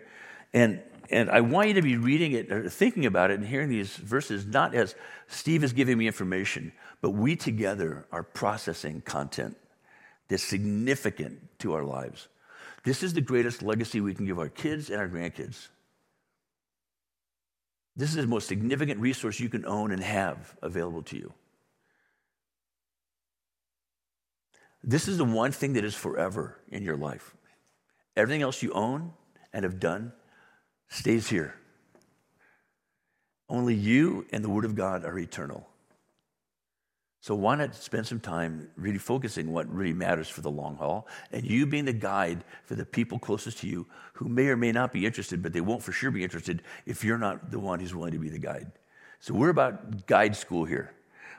And, 0.53 0.81
and 1.09 1.29
I 1.29 1.41
want 1.41 1.69
you 1.69 1.73
to 1.75 1.81
be 1.81 1.97
reading 1.97 2.33
it 2.33 2.51
or 2.51 2.69
thinking 2.69 3.05
about 3.05 3.31
it 3.31 3.39
and 3.39 3.47
hearing 3.47 3.69
these 3.69 3.95
verses 3.95 4.45
not 4.45 4.75
as 4.75 4.95
Steve 5.27 5.63
is 5.63 5.73
giving 5.73 5.97
me 5.97 6.07
information, 6.07 6.71
but 7.01 7.11
we 7.11 7.35
together 7.35 8.05
are 8.11 8.23
processing 8.23 9.01
content 9.01 9.57
that's 10.27 10.43
significant 10.43 11.59
to 11.59 11.73
our 11.73 11.83
lives. 11.83 12.27
This 12.83 13.03
is 13.03 13.13
the 13.13 13.21
greatest 13.21 13.63
legacy 13.63 14.01
we 14.01 14.13
can 14.13 14.25
give 14.25 14.39
our 14.39 14.49
kids 14.49 14.89
and 14.89 14.99
our 14.99 15.09
grandkids. 15.09 15.67
This 17.95 18.09
is 18.09 18.15
the 18.15 18.27
most 18.27 18.47
significant 18.47 18.99
resource 18.99 19.39
you 19.39 19.49
can 19.49 19.65
own 19.65 19.91
and 19.91 20.03
have 20.03 20.55
available 20.61 21.01
to 21.03 21.17
you. 21.17 21.33
This 24.87 25.07
is 25.07 25.17
the 25.17 25.25
one 25.25 25.51
thing 25.51 25.73
that 25.73 25.83
is 25.83 25.95
forever 25.95 26.59
in 26.69 26.83
your 26.83 26.95
life. 26.95 27.35
Everything 28.15 28.43
else 28.43 28.61
you 28.61 28.71
own 28.71 29.13
and 29.51 29.63
have 29.63 29.79
done 29.79 30.13
stays 30.89 31.27
here. 31.27 31.55
Only 33.49 33.73
you 33.73 34.27
and 34.31 34.43
the 34.43 34.49
Word 34.49 34.63
of 34.63 34.75
God 34.75 35.03
are 35.03 35.17
eternal. 35.17 35.67
So 37.19 37.33
why 37.33 37.55
not 37.55 37.73
spend 37.73 38.05
some 38.05 38.19
time 38.19 38.69
really 38.75 38.99
focusing 38.99 39.47
on 39.47 39.53
what 39.53 39.73
really 39.73 39.93
matters 39.93 40.29
for 40.29 40.41
the 40.41 40.51
long 40.51 40.75
haul, 40.75 41.07
and 41.31 41.43
you 41.43 41.65
being 41.65 41.85
the 41.85 41.93
guide 41.93 42.43
for 42.65 42.75
the 42.75 42.85
people 42.85 43.17
closest 43.17 43.57
to 43.59 43.67
you 43.67 43.87
who 44.13 44.29
may 44.29 44.45
or 44.45 44.55
may 44.55 44.71
not 44.71 44.93
be 44.93 45.07
interested, 45.07 45.41
but 45.41 45.51
they 45.51 45.61
won't 45.61 45.81
for 45.81 45.91
sure 45.91 46.11
be 46.11 46.23
interested 46.23 46.61
if 46.85 47.03
you're 47.03 47.17
not 47.17 47.49
the 47.49 47.57
one 47.59 47.79
who's 47.79 47.95
willing 47.95 48.11
to 48.11 48.19
be 48.19 48.29
the 48.29 48.37
guide. 48.37 48.71
So 49.19 49.33
we're 49.33 49.49
about 49.49 50.05
guide 50.05 50.35
school 50.35 50.65
here. 50.65 50.93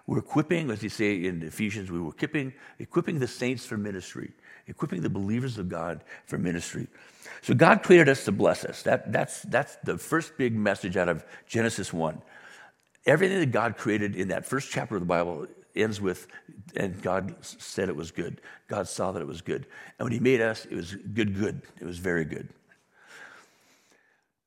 We're 0.07 0.19
equipping, 0.19 0.71
as 0.71 0.83
you 0.83 0.89
say 0.89 1.25
in 1.25 1.43
Ephesians, 1.43 1.91
we 1.91 2.01
were 2.01 2.11
equipping, 2.11 2.53
equipping 2.79 3.19
the 3.19 3.27
saints 3.27 3.67
for 3.67 3.77
ministry, 3.77 4.33
equipping 4.69 5.03
the 5.03 5.11
believers 5.11 5.59
of 5.59 5.69
God 5.69 6.05
for 6.27 6.39
ministry. 6.39 6.87
So 7.43 7.55
God 7.55 7.83
created 7.83 8.09
us 8.09 8.25
to 8.25 8.33
bless 8.33 8.65
us. 8.65 8.83
That, 8.83 9.13
that's, 9.13 9.43
that's 9.43 9.77
the 9.85 9.99
first 9.99 10.37
big 10.39 10.55
message 10.55 10.97
out 10.97 11.09
of 11.09 11.25
Genesis 11.47 11.93
1. 11.93 12.23
Everything 13.07 13.41
that 13.41 13.51
God 13.51 13.77
created 13.77 14.15
in 14.15 14.29
that 14.29 14.47
first 14.47 14.71
chapter 14.71 14.95
of 14.95 15.01
the 15.01 15.07
Bible 15.07 15.47
ends 15.75 16.01
with, 16.01 16.29
and 16.77 17.01
God 17.03 17.35
said 17.41 17.89
it 17.89 17.97
was 17.97 18.11
good. 18.11 18.41
God 18.69 18.89
saw 18.89 19.13
that 19.13 19.21
it 19.21 19.27
was 19.27 19.43
good. 19.43 19.67
And 19.99 20.07
when 20.07 20.13
He 20.13 20.21
made 20.21 20.41
us, 20.41 20.67
it 20.67 20.75
was 20.75 20.95
good, 20.95 21.37
good. 21.37 21.63
It 21.81 21.85
was 21.85 21.99
very 21.99 22.25
good. 22.25 22.49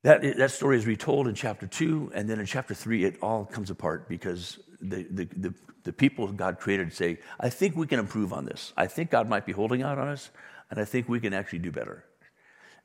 That, 0.04 0.22
that 0.38 0.52
story 0.52 0.78
is 0.78 0.86
retold 0.86 1.28
in 1.28 1.36
chapter 1.36 1.68
2, 1.68 2.12
and 2.14 2.30
then 2.30 2.40
in 2.40 2.46
chapter 2.46 2.74
3, 2.74 3.04
it 3.04 3.18
all 3.22 3.46
comes 3.46 3.70
apart 3.70 4.08
because 4.08 4.60
the, 4.80 5.04
the, 5.10 5.26
the, 5.26 5.54
the 5.84 5.94
people 5.94 6.28
God 6.32 6.58
created 6.60 6.94
say, 6.94 7.20
I 7.40 7.50
think 7.50 7.76
we 7.76 7.86
can 7.86 8.00
improve 8.00 8.32
on 8.32 8.46
this. 8.46 8.72
I 8.78 8.88
think 8.88 9.12
God 9.12 9.28
might 9.28 9.46
be 9.46 9.52
holding 9.52 9.82
out 9.82 9.98
on 9.98 10.08
us, 10.08 10.30
and 10.70 10.80
I 10.80 10.86
think 10.86 11.10
we 11.10 11.20
can 11.20 11.34
actually 11.34 11.60
do 11.60 11.72
better. 11.72 12.06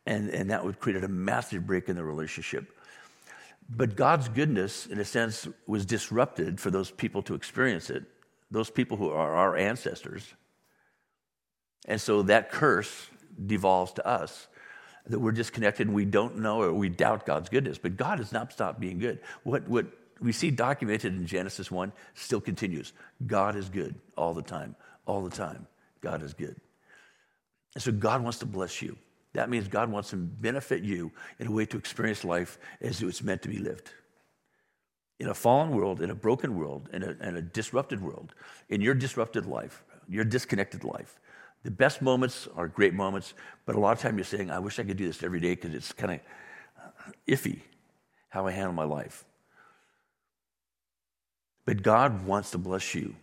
And, 0.07 0.29
and 0.31 0.51
that 0.51 0.65
would 0.65 0.81
create 0.81 1.03
a 1.03 1.09
massive 1.09 1.67
break 1.67 1.89
in 1.89 1.95
the 1.95 2.05
relationship. 2.05 2.69
But 3.71 3.97
God's 3.97 4.29
goodness, 4.29 4.87
in 4.87 4.99
a 4.99 5.05
sense, 5.05 5.49
was 5.67 5.87
disrupted 5.87 6.61
for 6.61 6.71
those 6.71 6.91
people 6.91 7.23
to 7.23 7.35
experience 7.35 7.91
it 7.91 8.05
those 8.51 8.71
people 8.71 8.97
who 8.97 9.11
are 9.11 9.35
our 9.35 9.57
ancestors. 9.57 10.33
And 11.87 12.01
so 12.01 12.23
that 12.23 12.51
curse 12.51 13.09
devolves 13.45 13.93
to 13.95 14.07
us 14.07 14.47
that 15.07 15.19
we're 15.19 15.33
disconnected 15.33 15.87
and 15.87 15.95
we 15.95 16.05
don't 16.05 16.39
know 16.39 16.63
or 16.63 16.73
we 16.73 16.89
doubt 16.89 17.27
God's 17.27 17.49
goodness. 17.49 17.79
But 17.79 17.97
God 17.97 18.19
has 18.19 18.33
not 18.33 18.53
stopped 18.53 18.81
being 18.81 18.99
good. 18.99 19.21
What, 19.43 19.69
what 19.69 19.87
we 20.21 20.33
see 20.33 20.51
documented 20.51 21.15
in 21.15 21.27
Genesis 21.27 21.71
1 21.71 21.93
still 22.15 22.41
continues. 22.41 22.93
God 23.27 23.57
is 23.57 23.69
good 23.69 23.95
all 24.17 24.35
the 24.35 24.43
time, 24.43 24.77
all 25.07 25.23
the 25.23 25.35
time. 25.37 25.67
God 26.01 26.23
is 26.23 26.33
good. 26.33 26.57
And 27.75 27.83
so 27.83 27.93
God 27.93 28.23
wants 28.23 28.39
to 28.39 28.47
bless 28.47 28.81
you. 28.81 28.97
That 29.35 29.51
means 29.51 29.67
God 29.67 29.91
wants 29.91 30.11
to 30.11 30.17
benefit 30.17 30.83
you 30.83 31.11
in 31.39 31.49
a 31.49 31.51
way 31.51 31.67
to 31.67 31.77
experience 31.77 32.25
life 32.25 32.59
as 32.81 33.03
it's 33.03 33.23
meant 33.23 33.43
to 33.43 33.49
be 33.49 33.59
lived 33.59 33.91
in 35.21 35.29
a 35.29 35.35
fallen 35.35 35.71
world, 35.71 36.01
in 36.03 36.11
a 36.11 36.15
broken 36.15 36.57
world, 36.57 36.89
in 36.93 37.03
a, 37.03 37.11
in 37.27 37.37
a 37.37 37.43
disrupted 37.43 38.03
world, 38.03 38.35
in 38.69 38.81
your 38.81 38.95
disrupted 38.95 39.47
life, 39.47 39.85
your 40.09 40.25
disconnected 40.25 40.85
life. 40.85 41.21
The 41.65 41.71
best 41.71 42.03
moments 42.03 42.47
are 42.57 42.69
great 42.69 42.95
moments, 42.95 43.33
but 43.65 43.75
a 43.75 43.81
lot 43.81 43.93
of 43.93 43.99
time 43.99 44.17
you're 44.17 44.25
saying, 44.25 44.51
I 44.51 44.59
wish 44.59 44.79
I 44.79 44.85
could 44.85 44.99
do 44.99 45.07
this 45.07 45.23
every 45.23 45.41
day 45.41 45.55
because 45.55 45.75
it's 45.75 45.93
kind 45.93 46.13
of 46.13 46.21
uh, 46.79 47.11
iffy 47.27 47.61
how 48.29 48.47
I 48.47 48.51
handle 48.51 48.75
my 48.75 48.85
life. 48.85 49.25
But 51.65 51.83
God 51.83 52.27
wants 52.27 52.51
to 52.51 52.59
bless 52.59 52.95
you. 52.95 53.15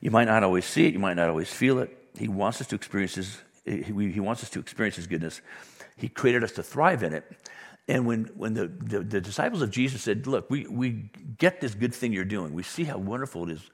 You 0.00 0.10
might 0.10 0.24
not 0.24 0.42
always 0.42 0.64
see 0.64 0.86
it, 0.86 0.94
you 0.94 0.98
might 0.98 1.14
not 1.14 1.28
always 1.28 1.52
feel 1.52 1.78
it. 1.78 1.96
He 2.18 2.28
wants 2.28 2.60
us 2.60 2.66
to 2.68 2.74
experience 2.74 3.16
His, 3.16 3.38
he, 3.66 3.82
he 3.82 4.20
wants 4.20 4.42
us 4.42 4.50
to 4.50 4.58
experience 4.58 4.96
His 4.96 5.06
goodness. 5.06 5.42
He 5.96 6.08
created 6.08 6.42
us 6.42 6.52
to 6.52 6.62
thrive 6.62 7.02
in 7.02 7.12
it. 7.12 7.30
And 7.86 8.06
when, 8.06 8.24
when 8.34 8.54
the, 8.54 8.68
the, 8.68 9.00
the, 9.00 9.20
disciples 9.20 9.60
of 9.60 9.70
Jesus 9.70 10.02
said, 10.02 10.26
Look, 10.26 10.48
we, 10.48 10.66
we 10.66 11.10
get 11.36 11.60
this 11.60 11.74
good 11.74 11.94
thing 11.94 12.12
you're 12.12 12.24
doing, 12.24 12.54
we 12.54 12.62
see 12.62 12.84
how 12.84 12.96
wonderful 12.96 13.48
it 13.48 13.52
is. 13.52 13.70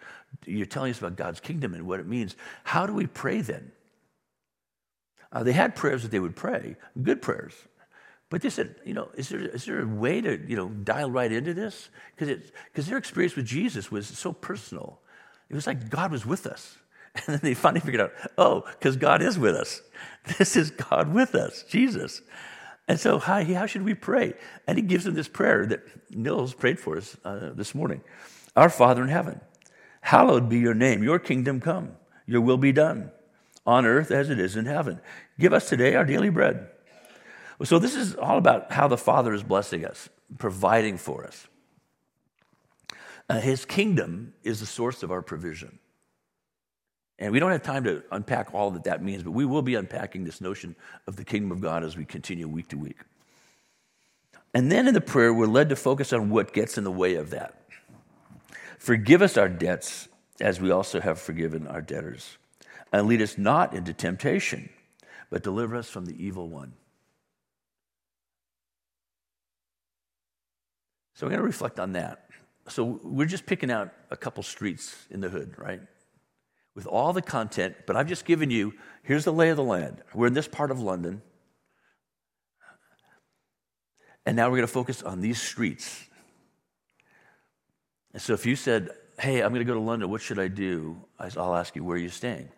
You're 0.47 0.67
telling 0.67 0.91
us 0.91 0.99
about 0.99 1.17
God's 1.17 1.39
kingdom 1.39 1.75
and 1.75 1.87
what 1.87 2.01
it 2.01 2.07
means. 2.07 2.35
How 2.65 2.87
do 2.87 2.93
we 2.93 3.07
pray 3.07 3.41
then? 3.41 3.71
Uh, 5.33 5.45
they 5.45 5.53
had 5.53 5.77
prayers 5.77 6.03
that 6.03 6.11
they 6.11 6.19
would 6.19 6.35
pray, 6.35 6.77
good 7.01 7.23
prayers. 7.23 7.55
But 8.31 8.43
they 8.43 8.51
said, 8.51 8.77
you 8.85 8.95
know, 8.95 9.09
is 9.15 9.29
there, 9.29 9.41
is 9.41 9.65
there 9.65 9.83
a 9.83 9.87
way 9.87 10.21
to, 10.21 10.41
you 10.49 10.57
know, 10.57 10.69
dial 10.69 11.11
right 11.11 11.31
into 11.31 11.53
this? 11.53 11.89
Because 12.17 12.87
their 12.87 12.97
experience 12.97 13.35
with 13.35 13.45
Jesus 13.47 13.91
was 13.91 14.07
so 14.07 14.33
personal. 14.33 15.01
It 15.49 15.55
was 15.55 15.67
like 15.67 15.91
God 15.91 16.13
was 16.13 16.25
with 16.25 16.47
us. 16.47 16.77
And 17.27 17.35
then 17.35 17.41
they 17.43 17.55
finally 17.55 17.81
figured 17.81 18.01
out, 18.01 18.13
oh, 18.39 18.63
because 18.79 18.97
God 18.97 19.21
is 19.21 19.37
with 19.37 19.57
us. 19.57 19.83
This 20.39 20.55
is 20.57 20.71
God 20.71 21.13
with 21.13 21.35
us, 21.35 21.65
Jesus. 21.69 22.23
And 22.91 22.99
so, 22.99 23.21
how, 23.21 23.45
how 23.45 23.67
should 23.67 23.85
we 23.85 23.95
pray? 23.95 24.33
And 24.67 24.77
he 24.77 24.83
gives 24.83 25.05
them 25.05 25.15
this 25.15 25.29
prayer 25.29 25.65
that 25.65 25.81
Nils 26.11 26.55
prayed 26.55 26.81
for 26.81 26.97
us 26.97 27.17
uh, 27.25 27.51
this 27.55 27.73
morning 27.73 28.03
Our 28.57 28.69
Father 28.69 29.01
in 29.01 29.09
heaven, 29.09 29.41
hallowed 30.01 30.49
be 30.49 30.59
your 30.59 30.75
name, 30.75 31.05
your 31.05 31.21
kingdom 31.21 31.61
come, 31.61 31.93
your 32.27 32.41
will 32.41 32.57
be 32.57 32.73
done 32.73 33.13
on 33.65 33.87
earth 33.87 34.11
as 34.11 34.29
it 34.29 34.41
is 34.41 34.57
in 34.57 34.67
heaven. 34.67 35.01
Give 35.39 35.53
us 35.53 35.69
today 35.69 35.95
our 35.95 36.05
daily 36.05 36.31
bread. 36.31 36.69
So, 37.63 37.79
this 37.79 37.95
is 37.95 38.17
all 38.17 38.39
about 38.39 38.73
how 38.73 38.89
the 38.89 38.99
Father 38.99 39.35
is 39.35 39.45
blessing 39.45 39.85
us, 39.85 40.09
providing 40.39 40.99
for 40.99 41.25
us. 41.25 41.47
Uh, 43.29 43.39
his 43.39 43.65
kingdom 43.65 44.35
is 44.43 44.59
the 44.59 44.67
source 44.67 45.05
of 45.05 45.13
our 45.13 45.23
provision. 45.23 45.79
And 47.21 47.33
we 47.33 47.39
don't 47.39 47.53
have 47.53 47.63
time 47.63 47.85
to 47.85 48.03
unpack 48.11 48.55
all 48.55 48.71
that 48.71 48.85
that 48.85 49.05
means, 49.05 49.23
but 49.23 49.33
we 49.33 49.45
will 49.45 49.61
be 49.61 49.75
unpacking 49.75 50.25
this 50.25 50.41
notion 50.41 50.75
of 51.07 51.17
the 51.17 51.25
kingdom 51.25 51.53
of 51.53 51.61
God 51.61 51.85
as 51.85 51.95
we 51.95 52.07
continue 52.07 52.49
week 52.49 52.69
to 52.69 52.79
week. 52.79 52.97
And 54.55 54.73
then 54.73 54.89
in 54.89 54.95
the 54.95 55.03
prayer, 55.03 55.33
we're 55.33 55.47
led 55.47 55.69
to 55.69 55.77
focus 55.77 56.15
on 56.15 56.31
what 56.31 56.55
gets 56.55 56.79
in 56.79 56.85
the 56.85 56.91
way 56.91 57.15
of 57.17 57.31
that. 57.31 57.63
Forgive 58.79 59.21
us 59.21 59.37
our 59.37 59.51
debts 59.51 60.09
as 60.41 60.61
we 60.61 60.71
also 60.71 60.99
have 60.99 61.21
forgiven 61.21 61.67
our 61.67 61.83
debtors. 61.83 62.39
And 62.91 63.07
lead 63.07 63.21
us 63.21 63.37
not 63.37 63.75
into 63.75 63.93
temptation, 63.93 64.71
but 65.29 65.43
deliver 65.43 65.77
us 65.77 65.89
from 65.89 66.07
the 66.07 66.25
evil 66.25 66.49
one. 66.49 66.73
So 71.15 71.27
we're 71.27 71.33
going 71.33 71.41
to 71.41 71.47
reflect 71.47 71.79
on 71.79 71.93
that. 71.93 72.31
So 72.69 72.99
we're 73.05 73.27
just 73.27 73.45
picking 73.45 73.71
out 73.71 73.93
a 74.11 74.17
couple 74.17 74.43
streets 74.43 75.07
in 75.11 75.21
the 75.21 75.29
hood, 75.29 75.55
right? 75.59 75.83
With 76.75 76.87
all 76.87 77.13
the 77.13 77.23
content, 77.23 77.75
but 77.87 77.97
I've 77.97 78.09
just 78.09 78.25
given 78.25 78.51
you 78.51 78.75
here's 79.03 79.25
the 79.25 79.33
lay 79.33 79.51
of 79.51 79.57
the 79.57 79.65
land. 79.65 80.03
We're 80.15 80.29
in 80.29 80.35
this 80.35 80.49
part 80.49 80.71
of 80.71 80.81
London. 80.81 81.23
And 84.27 84.37
now 84.37 84.47
we're 84.47 84.57
going 84.57 84.67
to 84.67 84.73
focus 84.73 85.03
on 85.03 85.21
these 85.21 85.41
streets. 85.41 86.07
And 88.13 88.23
so 88.23 88.35
if 88.35 88.47
you 88.47 88.57
said, 88.57 88.91
Hey, 89.19 89.43
I'm 89.43 89.51
going 89.53 89.61
to 89.61 89.71
go 89.71 89.75
to 89.75 89.81
London, 89.81 90.09
what 90.11 90.23
should 90.23 90.39
I 90.39 90.49
do? 90.49 90.97
I'll 91.19 91.55
ask 91.55 91.75
you, 91.75 91.85
Where 91.85 91.97
are 91.97 92.01
you 92.01 92.09
staying? 92.09 92.49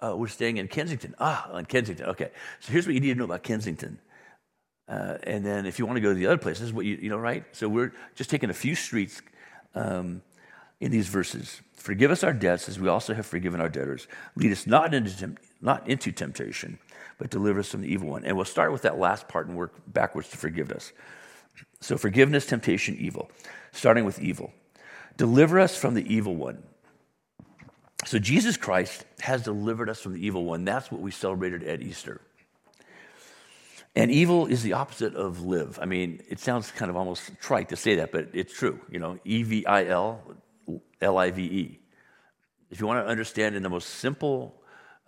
Uh, 0.00 0.16
we're 0.16 0.28
staying 0.28 0.58
in 0.58 0.68
Kensington. 0.68 1.14
Ah, 1.18 1.56
in 1.56 1.64
Kensington. 1.64 2.06
Okay. 2.06 2.30
So 2.60 2.72
here's 2.72 2.86
what 2.86 2.94
you 2.94 3.00
need 3.00 3.12
to 3.12 3.18
know 3.18 3.24
about 3.24 3.42
Kensington. 3.42 3.98
Uh, 4.88 5.18
and 5.24 5.44
then 5.44 5.66
if 5.66 5.78
you 5.78 5.86
want 5.86 5.96
to 5.96 6.00
go 6.00 6.08
to 6.08 6.14
the 6.14 6.26
other 6.26 6.38
places, 6.38 6.72
what 6.72 6.86
you, 6.86 6.96
you 6.96 7.10
know, 7.10 7.18
right? 7.18 7.44
So 7.52 7.68
we're 7.68 7.92
just 8.14 8.30
taking 8.30 8.48
a 8.48 8.54
few 8.54 8.74
streets 8.74 9.20
um, 9.74 10.22
in 10.80 10.90
these 10.90 11.08
verses. 11.08 11.60
Forgive 11.78 12.10
us 12.10 12.22
our 12.24 12.32
debts 12.32 12.68
as 12.68 12.78
we 12.78 12.88
also 12.88 13.14
have 13.14 13.24
forgiven 13.24 13.60
our 13.60 13.68
debtors. 13.68 14.08
Lead 14.36 14.52
us 14.52 14.66
not 14.66 14.92
into, 14.92 15.34
not 15.60 15.88
into 15.88 16.12
temptation, 16.12 16.78
but 17.18 17.30
deliver 17.30 17.60
us 17.60 17.70
from 17.70 17.80
the 17.82 17.88
evil 17.88 18.08
one. 18.08 18.24
And 18.24 18.36
we'll 18.36 18.44
start 18.44 18.72
with 18.72 18.82
that 18.82 18.98
last 18.98 19.28
part 19.28 19.46
and 19.46 19.56
work 19.56 19.72
backwards 19.86 20.28
to 20.30 20.36
forgiveness. 20.36 20.92
So, 21.80 21.96
forgiveness, 21.96 22.46
temptation, 22.46 22.96
evil. 22.98 23.30
Starting 23.72 24.04
with 24.04 24.20
evil. 24.20 24.52
Deliver 25.16 25.60
us 25.60 25.76
from 25.76 25.94
the 25.94 26.12
evil 26.12 26.34
one. 26.34 26.62
So, 28.04 28.18
Jesus 28.18 28.56
Christ 28.56 29.04
has 29.20 29.42
delivered 29.42 29.88
us 29.88 30.00
from 30.00 30.14
the 30.14 30.24
evil 30.24 30.44
one. 30.44 30.64
That's 30.64 30.90
what 30.90 31.00
we 31.00 31.10
celebrated 31.10 31.62
at 31.62 31.80
Easter. 31.80 32.20
And 33.96 34.10
evil 34.10 34.46
is 34.46 34.62
the 34.62 34.74
opposite 34.74 35.14
of 35.14 35.42
live. 35.42 35.78
I 35.80 35.86
mean, 35.86 36.22
it 36.28 36.38
sounds 36.38 36.70
kind 36.70 36.90
of 36.90 36.96
almost 36.96 37.32
trite 37.40 37.70
to 37.70 37.76
say 37.76 37.96
that, 37.96 38.12
but 38.12 38.28
it's 38.32 38.52
true. 38.52 38.80
You 38.90 38.98
know, 38.98 39.18
E 39.24 39.42
V 39.42 39.66
I 39.66 39.86
L, 39.86 40.22
L 41.00 41.18
I 41.18 41.30
V 41.30 41.42
E. 41.42 41.80
If 42.70 42.80
you 42.80 42.86
want 42.86 43.04
to 43.04 43.10
understand 43.10 43.56
in 43.56 43.62
the 43.62 43.70
most 43.70 43.88
simple, 43.88 44.54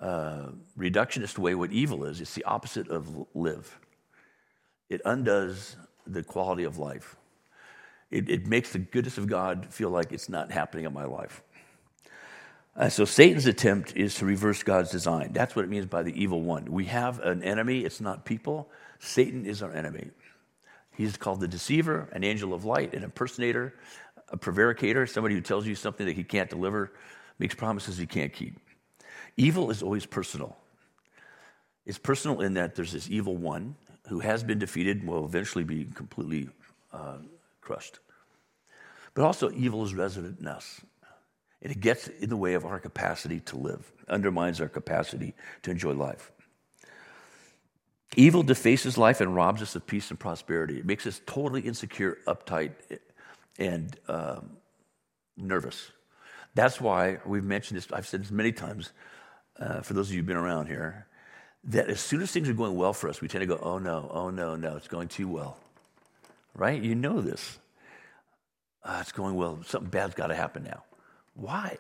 uh, 0.01 0.47
reductionist 0.79 1.39
way 1.39 1.55
what 1.55 1.73
evil 1.73 2.05
is, 2.05 2.21
it's 2.21 2.35
the 2.35 2.45
opposite 2.45 2.89
of 2.89 3.27
live. 3.35 3.79
It 4.89 5.03
undoes 5.05 5.77
the 6.07 6.23
quality 6.23 6.65
of 6.65 6.79
life. 6.79 7.17
It, 8.11 8.29
it 8.29 8.47
makes 8.47 8.73
the 8.73 8.79
goodness 8.79 9.19
of 9.19 9.29
God 9.29 9.67
feel 9.71 9.91
like 9.91 10.13
it's 10.13 10.29
not 10.29 10.51
happening 10.51 10.85
in 10.85 10.93
my 10.93 11.05
life. 11.05 11.43
Uh, 12.77 12.89
so 12.89 13.05
Satan's 13.05 13.47
attempt 13.47 13.95
is 13.97 14.15
to 14.17 14.25
reverse 14.25 14.63
God's 14.63 14.91
design. 14.91 15.33
That's 15.33 15.55
what 15.55 15.65
it 15.65 15.69
means 15.69 15.87
by 15.87 16.03
the 16.03 16.21
evil 16.21 16.41
one. 16.41 16.65
We 16.67 16.87
have 16.87 17.21
an 17.21 17.43
enemy, 17.43 17.81
it's 17.81 18.01
not 18.01 18.25
people. 18.25 18.69
Satan 18.99 19.45
is 19.45 19.63
our 19.63 19.73
enemy. 19.73 20.11
He's 20.97 21.17
called 21.17 21.41
the 21.41 21.49
deceiver, 21.49 22.09
an 22.13 22.25
angel 22.25 22.53
of 22.53 22.65
light, 22.65 22.95
an 22.95 23.03
impersonator, 23.03 23.75
a 24.31 24.37
prevaricator, 24.37 25.07
somebody 25.07 25.35
who 25.35 25.41
tells 25.41 25.67
you 25.67 25.75
something 25.75 26.07
that 26.07 26.17
he 26.17 26.25
can't 26.25 26.49
deliver, 26.49 26.93
makes 27.39 27.55
promises 27.55 27.99
he 27.99 28.07
can't 28.07 28.33
keep. 28.33 28.59
Evil 29.37 29.71
is 29.71 29.83
always 29.83 30.07
personal. 30.07 30.57
It's 31.87 31.99
personal 31.99 32.41
in 32.41 32.55
that 32.55 32.75
there's 32.75 32.93
this 32.93 33.09
evil 33.11 33.37
one 33.37 33.77
who 34.09 34.21
has 34.21 34.43
been 34.43 34.59
defeated 34.59 34.99
and 34.99 35.09
will 35.09 35.25
eventually 35.25 35.65
be 35.65 35.85
completely 35.85 36.49
uh, 36.93 37.19
crushed. 37.61 37.99
But 39.15 39.25
also, 39.25 39.51
evil 39.51 39.85
is 39.85 39.95
resident 39.95 40.41
in 40.41 40.47
us. 40.47 40.81
And 41.63 41.73
it 41.73 41.81
gets 41.81 42.09
in 42.09 42.31
the 42.31 42.37
way 42.37 42.55
of 42.55 42.65
our 42.65 42.79
capacity 42.79 43.41
to 43.41 43.57
live, 43.57 43.91
undermines 44.09 44.61
our 44.61 44.69
capacity 44.69 45.35
to 45.63 45.71
enjoy 45.71 45.93
life. 45.93 46.33
Evil 48.17 48.43
defaces 48.43 48.99
life 48.99 49.21
and 49.21 49.35
robs 49.35 49.63
us 49.63 49.77
of 49.77 49.87
peace 49.87 50.11
and 50.11 50.19
prosperity. 50.19 50.79
It 50.79 50.87
makes 50.87 51.07
us 51.07 51.21
totally 51.27 51.61
insecure, 51.61 52.19
uptight, 52.27 52.73
and 53.61 53.97
um, 54.09 54.57
nervous. 55.37 55.93
That's 56.55 56.81
why 56.81 57.19
we've 57.25 57.45
mentioned 57.45 57.77
this, 57.77 57.87
I've 57.93 58.07
said 58.07 58.23
this 58.23 58.31
many 58.31 58.51
times 58.51 58.91
uh, 59.61 59.83
for 59.83 59.95
those 59.95 60.09
of 60.09 60.15
you 60.15 60.21
who've 60.21 60.27
been 60.27 60.37
around 60.37 60.67
here, 60.67 61.07
that 61.65 61.89
as 61.89 62.01
soon 62.01 62.23
as 62.23 62.33
things 62.33 62.49
are 62.49 62.55
going 62.55 62.75
well 62.75 62.93
for 62.93 63.09
us, 63.09 63.21
we 63.21 63.29
tend 63.29 63.43
to 63.43 63.47
go, 63.47 63.59
oh 63.63 63.79
no, 63.79 64.11
oh 64.13 64.31
no, 64.31 64.57
no, 64.57 64.77
it's 64.77 64.89
going 64.89 65.09
too 65.09 65.29
well. 65.29 65.59
Right? 66.55 66.83
You 66.83 66.95
know 66.95 67.21
this. 67.21 67.59
Uh, 68.83 68.99
it's 69.01 69.13
going 69.13 69.35
well. 69.35 69.63
Something 69.67 69.91
bad's 69.91 70.15
got 70.15 70.29
to 70.29 70.35
happen 70.35 70.65
now. 70.65 70.83
Why? 71.35 71.77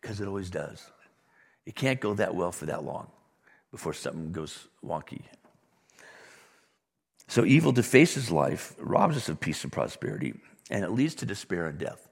Because 0.00 0.20
it 0.20 0.26
always 0.26 0.50
does. 0.50 0.90
It 1.64 1.76
can't 1.76 2.00
go 2.00 2.14
that 2.14 2.34
well 2.34 2.50
for 2.50 2.66
that 2.66 2.84
long 2.84 3.06
before 3.70 3.94
something 3.94 4.32
goes 4.32 4.66
wonky. 4.84 5.22
So 7.28 7.44
evil 7.44 7.72
defaces 7.72 8.30
life, 8.30 8.74
robs 8.78 9.16
us 9.16 9.28
of 9.28 9.40
peace 9.40 9.62
and 9.62 9.72
prosperity, 9.72 10.34
and 10.72 10.82
it 10.82 10.90
leads 10.90 11.14
to 11.16 11.26
despair 11.26 11.66
and 11.66 11.78
death. 11.78 12.08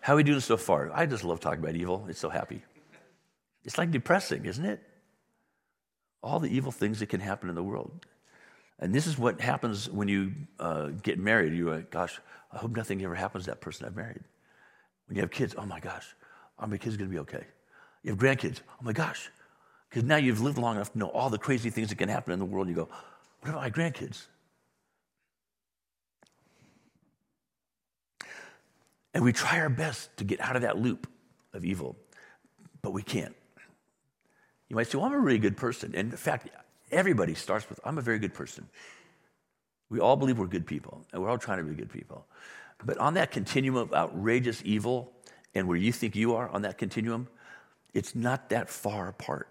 How 0.00 0.16
we 0.16 0.22
doing 0.22 0.40
so 0.40 0.56
far? 0.56 0.90
I 0.92 1.04
just 1.04 1.22
love 1.22 1.38
talking 1.38 1.62
about 1.62 1.76
evil. 1.76 2.06
It's 2.08 2.18
so 2.18 2.30
happy. 2.30 2.62
It's 3.64 3.76
like 3.76 3.90
depressing, 3.90 4.46
isn't 4.46 4.64
it? 4.64 4.82
All 6.22 6.40
the 6.40 6.48
evil 6.48 6.72
things 6.72 7.00
that 7.00 7.10
can 7.10 7.20
happen 7.20 7.50
in 7.50 7.54
the 7.54 7.62
world. 7.62 8.06
And 8.78 8.94
this 8.94 9.06
is 9.06 9.18
what 9.18 9.38
happens 9.38 9.90
when 9.90 10.08
you 10.08 10.32
uh, 10.58 10.86
get 11.02 11.18
married. 11.18 11.52
You're 11.52 11.76
like, 11.76 11.90
gosh, 11.90 12.18
I 12.52 12.56
hope 12.56 12.74
nothing 12.74 13.04
ever 13.04 13.14
happens 13.14 13.44
to 13.44 13.50
that 13.50 13.60
person 13.60 13.84
I've 13.84 13.94
married. 13.94 14.22
When 15.08 15.16
you 15.16 15.20
have 15.20 15.30
kids, 15.30 15.54
oh 15.58 15.66
my 15.66 15.78
gosh, 15.78 16.06
are 16.58 16.66
my 16.66 16.78
kids 16.78 16.96
going 16.96 17.10
to 17.10 17.14
be 17.14 17.20
okay? 17.20 17.44
You 18.02 18.12
have 18.12 18.18
grandkids, 18.18 18.60
oh 18.70 18.82
my 18.82 18.94
gosh. 18.94 19.30
Because 19.90 20.04
now 20.04 20.16
you've 20.16 20.40
lived 20.40 20.56
long 20.56 20.76
enough 20.76 20.92
to 20.92 20.98
know 20.98 21.08
all 21.08 21.28
the 21.28 21.38
crazy 21.38 21.68
things 21.68 21.90
that 21.90 21.98
can 21.98 22.08
happen 22.08 22.32
in 22.32 22.38
the 22.38 22.46
world. 22.46 22.66
You 22.68 22.74
go, 22.74 22.88
what 23.40 23.50
about 23.50 23.60
my 23.60 23.70
grandkids? 23.70 24.26
And 29.14 29.24
we 29.24 29.32
try 29.32 29.60
our 29.60 29.68
best 29.68 30.16
to 30.18 30.24
get 30.24 30.40
out 30.40 30.56
of 30.56 30.62
that 30.62 30.78
loop 30.78 31.06
of 31.52 31.64
evil, 31.64 31.96
but 32.82 32.92
we 32.92 33.02
can't. 33.02 33.34
You 34.68 34.76
might 34.76 34.86
say, 34.86 34.98
well, 34.98 35.06
I'm 35.06 35.14
a 35.14 35.18
really 35.18 35.38
good 35.38 35.56
person. 35.56 35.94
And 35.94 36.10
in 36.12 36.16
fact, 36.16 36.48
everybody 36.90 37.34
starts 37.34 37.68
with, 37.68 37.80
I'm 37.84 37.98
a 37.98 38.02
very 38.02 38.18
good 38.18 38.34
person. 38.34 38.68
We 39.90 40.00
all 40.00 40.16
believe 40.16 40.38
we're 40.38 40.46
good 40.46 40.66
people, 40.66 41.06
and 41.12 41.22
we're 41.22 41.30
all 41.30 41.38
trying 41.38 41.58
to 41.58 41.64
be 41.64 41.74
good 41.74 41.90
people. 41.90 42.26
But 42.84 42.98
on 42.98 43.14
that 43.14 43.30
continuum 43.30 43.76
of 43.76 43.94
outrageous 43.94 44.62
evil 44.64 45.12
and 45.54 45.66
where 45.66 45.76
you 45.76 45.92
think 45.92 46.14
you 46.14 46.34
are 46.34 46.48
on 46.50 46.62
that 46.62 46.76
continuum, 46.76 47.28
it's 47.94 48.14
not 48.14 48.50
that 48.50 48.68
far 48.68 49.08
apart. 49.08 49.48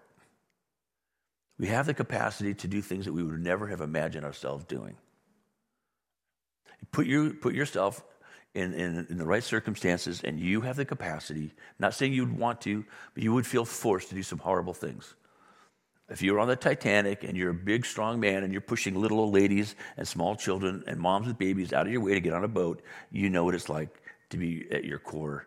We 1.58 1.66
have 1.66 1.86
the 1.86 1.94
capacity 1.94 2.54
to 2.54 2.68
do 2.68 2.80
things 2.80 3.04
that 3.06 3.12
we 3.12 3.22
would 3.24 3.42
never 3.42 3.66
have 3.66 3.80
imagined 3.80 4.24
ourselves 4.24 4.64
doing. 4.64 4.96
Put, 6.92 7.06
your, 7.06 7.30
put 7.30 7.54
yourself 7.54 8.04
in, 8.54 8.72
in, 8.74 9.06
in, 9.10 9.18
the 9.18 9.24
right 9.24 9.44
circumstances, 9.44 10.22
and 10.24 10.40
you 10.40 10.62
have 10.62 10.76
the 10.76 10.84
capacity, 10.84 11.52
not 11.78 11.94
saying 11.94 12.12
you'd 12.12 12.36
want 12.36 12.60
to, 12.62 12.84
but 13.14 13.22
you 13.22 13.32
would 13.34 13.46
feel 13.46 13.64
forced 13.64 14.08
to 14.08 14.14
do 14.14 14.22
some 14.22 14.38
horrible 14.38 14.74
things. 14.74 15.14
If 16.08 16.22
you're 16.22 16.38
on 16.38 16.48
the 16.48 16.56
Titanic 16.56 17.22
and 17.22 17.36
you're 17.36 17.50
a 17.50 17.54
big, 17.54 17.84
strong 17.84 18.18
man 18.18 18.42
and 18.42 18.52
you're 18.52 18.62
pushing 18.62 18.94
little 18.94 19.20
old 19.20 19.34
ladies 19.34 19.74
and 19.96 20.08
small 20.08 20.34
children 20.36 20.82
and 20.86 20.98
moms 20.98 21.26
with 21.26 21.36
babies 21.36 21.72
out 21.72 21.86
of 21.86 21.92
your 21.92 22.00
way 22.00 22.14
to 22.14 22.20
get 22.20 22.32
on 22.32 22.44
a 22.44 22.48
boat, 22.48 22.82
you 23.10 23.28
know 23.28 23.44
what 23.44 23.54
it's 23.54 23.68
like 23.68 23.90
to 24.30 24.38
be 24.38 24.66
at 24.70 24.84
your 24.84 24.98
core 24.98 25.46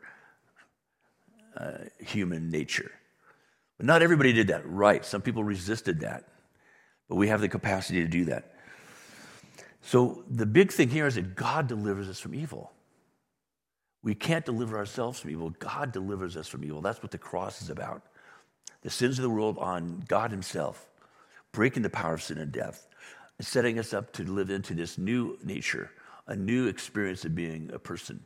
uh, 1.57 1.79
human 1.99 2.51
nature. 2.51 2.91
But 3.77 3.87
not 3.87 4.03
everybody 4.03 4.33
did 4.33 4.47
that 4.47 4.61
right. 4.69 5.03
Some 5.03 5.23
people 5.23 5.43
resisted 5.43 6.01
that. 6.01 6.25
But 7.09 7.15
we 7.15 7.27
have 7.29 7.41
the 7.41 7.49
capacity 7.49 8.01
to 8.03 8.07
do 8.07 8.25
that. 8.25 8.53
So 9.81 10.23
the 10.29 10.45
big 10.45 10.71
thing 10.71 10.89
here 10.89 11.07
is 11.07 11.15
that 11.15 11.35
God 11.35 11.67
delivers 11.67 12.07
us 12.07 12.19
from 12.19 12.35
evil. 12.35 12.71
We 14.03 14.15
can't 14.15 14.45
deliver 14.45 14.77
ourselves 14.77 15.19
from 15.19 15.31
evil. 15.31 15.51
God 15.51 15.91
delivers 15.91 16.35
us 16.35 16.47
from 16.47 16.63
evil. 16.63 16.81
That's 16.81 17.03
what 17.03 17.11
the 17.11 17.17
cross 17.17 17.61
is 17.61 17.69
about. 17.69 18.01
The 18.81 18.89
sins 18.89 19.19
of 19.19 19.23
the 19.23 19.29
world 19.29 19.57
on 19.59 20.03
God 20.07 20.31
Himself, 20.31 20.87
breaking 21.51 21.83
the 21.83 21.89
power 21.89 22.15
of 22.15 22.23
sin 22.23 22.39
and 22.39 22.51
death, 22.51 22.87
and 23.37 23.45
setting 23.45 23.77
us 23.77 23.93
up 23.93 24.11
to 24.13 24.23
live 24.23 24.49
into 24.49 24.73
this 24.73 24.97
new 24.97 25.37
nature, 25.43 25.91
a 26.25 26.35
new 26.35 26.67
experience 26.67 27.25
of 27.25 27.35
being 27.35 27.69
a 27.73 27.79
person. 27.79 28.23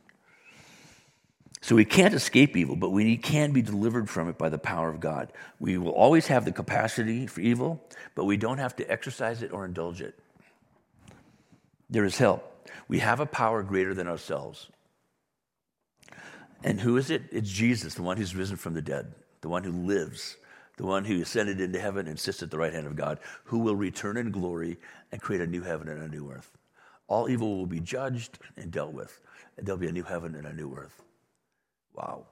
So 1.60 1.74
we 1.74 1.84
can't 1.84 2.14
escape 2.14 2.56
evil, 2.56 2.76
but 2.76 2.90
we 2.90 3.16
can 3.16 3.52
be 3.52 3.62
delivered 3.62 4.08
from 4.08 4.28
it 4.28 4.38
by 4.38 4.48
the 4.48 4.58
power 4.58 4.88
of 4.88 5.00
God. 5.00 5.32
We 5.58 5.78
will 5.78 5.90
always 5.90 6.26
have 6.28 6.44
the 6.44 6.52
capacity 6.52 7.26
for 7.26 7.40
evil, 7.40 7.82
but 8.14 8.24
we 8.24 8.36
don't 8.36 8.58
have 8.58 8.76
to 8.76 8.90
exercise 8.90 9.42
it 9.42 9.52
or 9.52 9.64
indulge 9.64 10.00
it. 10.00 10.18
There 11.90 12.04
is 12.04 12.18
help. 12.18 12.68
We 12.88 13.00
have 13.00 13.20
a 13.20 13.26
power 13.26 13.62
greater 13.62 13.94
than 13.94 14.06
ourselves. 14.06 14.68
And 16.64 16.80
who 16.80 16.96
is 16.96 17.10
it? 17.10 17.22
It's 17.30 17.50
Jesus, 17.50 17.94
the 17.94 18.02
one 18.02 18.16
who's 18.16 18.34
risen 18.34 18.56
from 18.56 18.74
the 18.74 18.82
dead, 18.82 19.12
the 19.40 19.48
one 19.48 19.62
who 19.62 19.72
lives, 19.72 20.36
the 20.76 20.86
one 20.86 21.04
who 21.04 21.20
ascended 21.20 21.60
into 21.60 21.80
heaven 21.80 22.06
and 22.06 22.18
sits 22.18 22.42
at 22.42 22.50
the 22.50 22.58
right 22.58 22.72
hand 22.72 22.86
of 22.86 22.96
God, 22.96 23.18
who 23.44 23.58
will 23.58 23.76
return 23.76 24.16
in 24.16 24.30
glory 24.30 24.78
and 25.12 25.20
create 25.20 25.42
a 25.42 25.46
new 25.46 25.62
heaven 25.62 25.88
and 25.88 26.02
a 26.02 26.08
new 26.08 26.30
earth. 26.30 26.56
All 27.08 27.28
evil 27.28 27.56
will 27.56 27.66
be 27.66 27.80
judged 27.80 28.38
and 28.56 28.70
dealt 28.70 28.92
with, 28.92 29.20
and 29.56 29.66
there'll 29.66 29.78
be 29.78 29.88
a 29.88 29.92
new 29.92 30.02
heaven 30.02 30.34
and 30.34 30.46
a 30.46 30.52
new 30.52 30.74
earth. 30.74 31.02
Wow. 31.94 32.26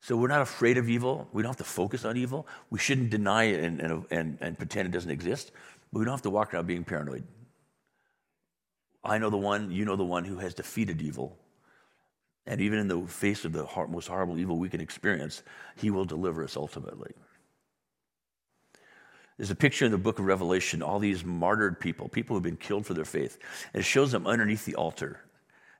So 0.00 0.16
we're 0.16 0.28
not 0.28 0.42
afraid 0.42 0.78
of 0.78 0.88
evil. 0.88 1.28
We 1.32 1.42
don't 1.42 1.50
have 1.50 1.56
to 1.58 1.64
focus 1.64 2.04
on 2.04 2.16
evil. 2.16 2.46
We 2.70 2.78
shouldn't 2.78 3.10
deny 3.10 3.44
it 3.44 3.62
and, 3.62 3.80
and, 3.80 4.04
and, 4.10 4.38
and 4.40 4.58
pretend 4.58 4.88
it 4.88 4.92
doesn't 4.92 5.10
exist, 5.10 5.52
but 5.92 5.98
we 5.98 6.04
don't 6.04 6.12
have 6.12 6.22
to 6.22 6.30
walk 6.30 6.54
around 6.54 6.66
being 6.66 6.84
paranoid. 6.84 7.24
I 9.04 9.18
know 9.18 9.30
the 9.30 9.36
one, 9.36 9.70
you 9.70 9.84
know 9.84 9.96
the 9.96 10.04
one 10.04 10.24
who 10.24 10.38
has 10.38 10.54
defeated 10.54 11.02
evil 11.02 11.36
and 12.46 12.60
even 12.60 12.78
in 12.78 12.88
the 12.88 13.00
face 13.06 13.44
of 13.44 13.52
the 13.52 13.66
most 13.88 14.08
horrible 14.08 14.38
evil 14.38 14.58
we 14.58 14.68
can 14.68 14.80
experience, 14.80 15.42
He 15.76 15.90
will 15.90 16.04
deliver 16.04 16.42
us 16.42 16.56
ultimately. 16.56 17.12
There's 19.36 19.50
a 19.50 19.56
picture 19.56 19.84
in 19.84 19.92
the 19.92 19.98
book 19.98 20.18
of 20.18 20.26
Revelation, 20.26 20.82
all 20.82 20.98
these 20.98 21.24
martyred 21.24 21.80
people, 21.80 22.08
people 22.08 22.36
who've 22.36 22.42
been 22.42 22.56
killed 22.56 22.86
for 22.86 22.94
their 22.94 23.04
faith. 23.04 23.38
And 23.72 23.80
it 23.80 23.84
shows 23.84 24.12
them 24.12 24.26
underneath 24.26 24.64
the 24.64 24.74
altar. 24.74 25.20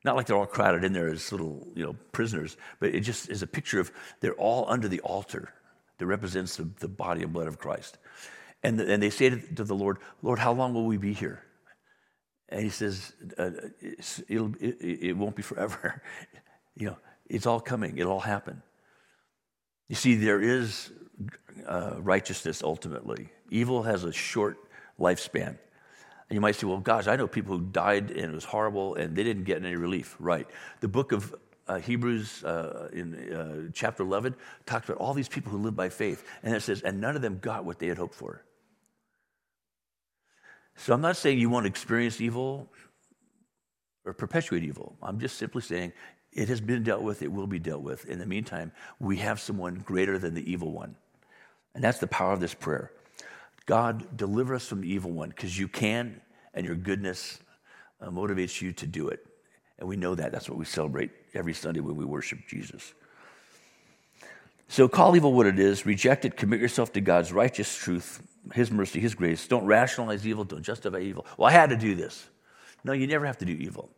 Not 0.05 0.17
like 0.17 0.27
they're 0.27 0.37
all 0.37 0.47
crowded 0.47 0.83
in 0.83 0.93
there 0.93 1.09
as 1.09 1.31
little 1.31 1.69
you 1.75 1.85
know, 1.85 1.95
prisoners, 2.11 2.57
but 2.81 2.95
it 2.95 3.01
just 3.01 3.29
is 3.29 3.43
a 3.43 3.47
picture 3.47 3.79
of 3.79 3.93
they're 4.21 4.35
all 4.35 4.65
under 4.69 4.89
the 4.89 5.01
altar 5.01 5.53
that 5.99 6.07
represents 6.07 6.57
the, 6.57 6.69
the 6.81 6.89
body 6.89 7.23
and 7.23 7.33
blood 7.33 7.47
of 7.47 7.59
Christ. 7.59 7.99
And, 8.65 8.79
the, 8.79 8.93
and 8.93 9.03
they 9.03 9.11
say 9.11 9.31
to, 9.31 9.65
the 9.65 9.75
Lord, 9.75 9.99
Lord, 10.23 10.39
how 10.39 10.53
long 10.53 10.75
will 10.75 10.87
we 10.87 10.97
be 10.97 11.13
here? 11.13 11.45
And 12.49 12.63
he 12.63 12.69
says, 12.69 13.13
uh, 13.39 13.51
it, 13.81 14.77
it 14.81 15.17
won't 15.17 15.37
be 15.37 15.43
forever. 15.43 16.03
You 16.77 16.87
know, 16.87 16.97
it's 17.29 17.47
all 17.47 17.61
coming, 17.61 17.99
it'll 17.99 18.13
all 18.13 18.21
happen. 18.21 18.63
You 19.89 19.97
see, 19.97 20.15
there 20.15 20.41
is 20.41 20.91
uh, 21.67 21.97
righteousness 21.99 22.63
ultimately. 22.63 23.29
Evil 23.51 23.83
has 23.83 24.05
a 24.05 24.13
short 24.13 24.59
lifespan. 24.99 25.59
And 26.29 26.37
you 26.37 26.41
might 26.41 26.57
say, 26.57 26.67
well, 26.67 26.79
gosh, 26.79 27.09
I 27.09 27.17
know 27.17 27.27
people 27.27 27.59
who 27.59 27.65
died 27.65 28.11
and 28.11 28.33
it 28.33 28.35
was 28.35 28.45
horrible 28.45 28.95
and 28.95 29.15
they 29.15 29.23
didn't 29.23 29.45
get 29.45 29.63
any 29.63 29.77
relief. 29.77 30.17
Right. 30.19 30.47
The 30.81 30.89
book 30.89 31.13
of 31.13 31.35
uh, 31.69 31.79
Hebrews 31.79 32.43
uh, 32.45 32.89
in 32.93 33.33
uh, 33.33 33.71
chapter 33.75 34.03
11 34.03 34.35
talks 34.65 34.89
about 34.89 34.99
all 34.99 35.15
these 35.15 35.29
people 35.29 35.53
who 35.53 35.59
live 35.59 35.77
by 35.77 35.91
faith. 35.91 36.25
And 36.43 36.55
it 36.57 36.63
says, 36.63 36.81
and 36.81 37.01
none 37.01 37.17
of 37.17 37.23
them 37.23 37.39
got 37.39 37.65
what 37.65 37.79
they 37.79 37.87
had 37.87 37.99
hoped 37.99 38.15
for. 38.15 38.45
So 40.77 40.95
I'm 40.95 41.03
not 41.03 41.17
saying 41.17 41.39
you 41.39 41.51
won't 41.51 41.67
experience 41.67 42.21
evil 42.21 42.71
or 44.05 44.15
perpetuate 44.15 44.65
evil. 44.65 44.97
I'm 45.03 45.21
just 45.21 45.37
simply 45.37 45.63
saying 45.63 45.93
it 46.33 46.49
has 46.49 46.61
been 46.61 46.83
dealt 46.83 47.03
with, 47.03 47.23
it 47.23 47.31
will 47.31 47.47
be 47.47 47.59
dealt 47.59 47.83
with. 47.83 48.07
In 48.07 48.19
the 48.19 48.27
meantime, 48.27 48.73
we 48.99 49.19
have 49.19 49.41
someone 49.41 49.77
greater 49.85 50.19
than 50.19 50.35
the 50.35 50.51
evil 50.51 50.73
one. 50.73 50.97
And 51.75 51.85
that's 51.85 51.99
the 51.99 52.07
power 52.07 52.33
of 52.33 52.41
this 52.41 52.55
prayer. 52.55 52.93
God, 53.67 54.17
deliver 54.17 54.55
us 54.55 54.67
from 54.67 54.81
the 54.81 54.93
evil 54.93 55.11
one, 55.11 55.29
because 55.29 55.59
you 55.59 55.69
can, 55.69 56.21
and 56.55 56.67
your 56.67 56.75
goodness 56.75 57.39
uh, 58.01 58.09
motivates 58.09 58.61
you 58.61 58.73
to 58.73 58.87
do 58.87 59.09
it. 59.09 59.25
And 59.79 59.89
we 59.89 59.97
know 59.97 60.15
that. 60.15 60.33
That's 60.33 60.49
what 60.49 60.59
we 60.59 60.65
celebrate 60.65 61.11
every 61.35 61.55
Sunday 61.55 61.81
when 61.81 61.97
we 61.97 62.05
worship 62.05 62.41
Jesus. 62.49 62.95
So 64.69 64.89
call 64.89 65.15
evil 65.15 65.35
what 65.35 65.47
it 65.47 65.59
is, 65.59 65.85
reject 65.85 66.25
it, 66.25 66.37
commit 66.37 66.61
yourself 66.61 66.93
to 66.95 67.01
God's 67.01 67.31
righteous 67.31 67.77
truth, 67.77 68.27
His 68.55 68.71
mercy, 68.71 69.01
His 69.01 69.15
grace. 69.15 69.47
Don't 69.47 69.67
rationalize 69.67 70.27
evil, 70.27 70.45
don't 70.45 70.63
justify 70.63 71.01
evil. 71.01 71.27
Well, 71.37 71.49
I 71.49 71.53
had 71.53 71.71
to 71.71 71.77
do 71.77 71.95
this. 71.95 72.27
No, 72.83 72.93
you 72.93 73.07
never 73.07 73.27
have 73.27 73.39
to 73.39 73.45
do 73.45 73.53
evil. 73.53 73.91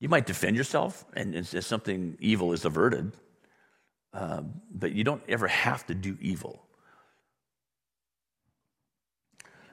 You 0.00 0.08
might 0.08 0.26
defend 0.26 0.56
yourself, 0.56 1.04
and, 1.14 1.34
and 1.34 1.46
something 1.46 2.16
evil 2.20 2.52
is 2.52 2.64
averted, 2.64 3.12
um, 4.12 4.60
but 4.72 4.92
you 4.92 5.04
don't 5.04 5.22
ever 5.28 5.48
have 5.48 5.86
to 5.86 5.94
do 5.94 6.16
evil. 6.20 6.62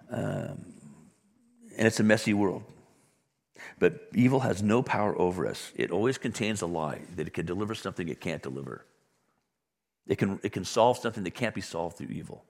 Um, 0.10 0.74
and 1.78 1.88
it's 1.88 2.00
a 2.00 2.04
messy 2.04 2.34
world. 2.34 2.64
But 3.80 4.10
evil 4.14 4.42
has 4.42 4.64
no 4.64 4.82
power 4.84 5.18
over 5.20 5.48
us. 5.48 5.72
It 5.76 5.92
always 5.92 6.18
contains 6.18 6.62
a 6.62 6.66
lie 6.68 7.02
that 7.16 7.28
it 7.28 7.34
can 7.34 7.46
deliver 7.46 7.76
something 7.76 8.08
it 8.10 8.22
can't 8.22 8.42
deliver. 8.42 8.86
It 10.08 10.18
can, 10.18 10.40
it 10.44 10.52
can 10.52 10.66
solve 10.66 10.98
something 10.98 11.24
that 11.24 11.34
can't 11.34 11.56
be 11.56 11.62
solved 11.62 11.98
through 11.98 12.10
evil. 12.10 12.44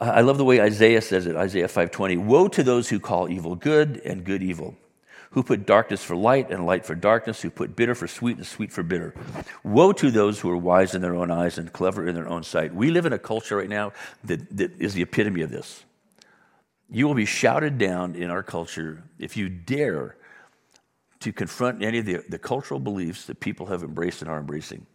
I 0.00 0.22
love 0.22 0.38
the 0.38 0.44
way 0.44 0.60
Isaiah 0.60 1.00
says 1.00 1.26
it, 1.26 1.36
Isaiah 1.36 1.68
5:20. 1.68 2.18
Woe 2.18 2.48
to 2.48 2.62
those 2.64 2.88
who 2.88 2.98
call 2.98 3.28
evil 3.28 3.54
good 3.54 4.00
and 4.04 4.24
good 4.24 4.42
evil, 4.42 4.76
who 5.34 5.42
put 5.42 5.66
darkness 5.66 6.02
for 6.02 6.14
light 6.14 6.48
and 6.50 6.64
light 6.64 6.86
for 6.86 6.94
darkness, 6.94 7.42
who 7.42 7.50
put 7.50 7.74
bitter 7.74 7.96
for 7.96 8.06
sweet 8.06 8.36
and 8.36 8.46
sweet 8.46 8.70
for 8.70 8.84
bitter. 8.84 9.12
Woe 9.64 9.92
to 9.92 10.12
those 10.12 10.38
who 10.38 10.48
are 10.48 10.56
wise 10.56 10.94
in 10.94 11.02
their 11.02 11.16
own 11.16 11.28
eyes 11.28 11.58
and 11.58 11.72
clever 11.72 12.06
in 12.06 12.14
their 12.14 12.28
own 12.28 12.44
sight. 12.44 12.72
We 12.72 12.92
live 12.92 13.04
in 13.04 13.12
a 13.12 13.18
culture 13.18 13.56
right 13.56 13.68
now 13.68 13.92
that, 14.22 14.56
that 14.56 14.80
is 14.80 14.94
the 14.94 15.02
epitome 15.02 15.42
of 15.42 15.50
this. 15.50 15.84
You 16.88 17.08
will 17.08 17.14
be 17.14 17.24
shouted 17.24 17.78
down 17.78 18.14
in 18.14 18.30
our 18.30 18.44
culture 18.44 19.02
if 19.18 19.36
you 19.36 19.48
dare 19.48 20.16
to 21.18 21.32
confront 21.32 21.82
any 21.82 21.98
of 21.98 22.06
the, 22.06 22.22
the 22.28 22.38
cultural 22.38 22.78
beliefs 22.78 23.26
that 23.26 23.40
people 23.40 23.66
have 23.66 23.82
embraced 23.82 24.22
and 24.22 24.30
are 24.30 24.38
embracing. 24.38 24.86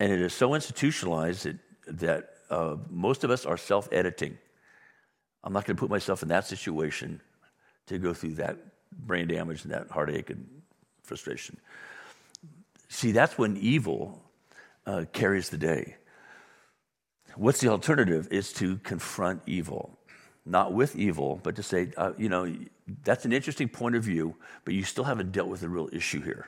And 0.00 0.10
it 0.10 0.20
is 0.20 0.32
so 0.32 0.54
institutionalized 0.54 1.44
that, 1.44 1.58
that 1.88 2.30
uh, 2.48 2.76
most 2.88 3.22
of 3.22 3.30
us 3.30 3.44
are 3.44 3.58
self 3.58 3.86
editing. 3.92 4.38
I'm 5.44 5.52
not 5.52 5.66
going 5.66 5.76
to 5.76 5.80
put 5.80 5.90
myself 5.90 6.22
in 6.22 6.30
that 6.30 6.46
situation 6.46 7.20
to 7.88 7.98
go 7.98 8.14
through 8.14 8.36
that 8.36 8.56
brain 8.98 9.28
damage 9.28 9.64
and 9.64 9.72
that 9.72 9.90
heartache 9.90 10.30
and 10.30 10.46
frustration. 11.02 11.58
See, 12.88 13.12
that's 13.12 13.36
when 13.36 13.56
evil 13.56 14.22
uh, 14.86 15.04
carries 15.12 15.50
the 15.50 15.58
day. 15.58 15.96
What's 17.34 17.60
the 17.60 17.68
alternative? 17.68 18.28
Is 18.30 18.52
to 18.54 18.78
confront 18.78 19.42
evil. 19.46 19.98
Not 20.44 20.72
with 20.72 20.94
evil, 20.96 21.40
but 21.42 21.56
to 21.56 21.62
say, 21.62 21.92
uh, 21.96 22.12
you 22.16 22.28
know, 22.28 22.54
that's 23.02 23.24
an 23.24 23.32
interesting 23.32 23.68
point 23.68 23.96
of 23.96 24.04
view, 24.04 24.36
but 24.64 24.74
you 24.74 24.84
still 24.84 25.04
haven't 25.04 25.32
dealt 25.32 25.48
with 25.48 25.60
the 25.60 25.68
real 25.68 25.88
issue 25.92 26.22
here. 26.22 26.46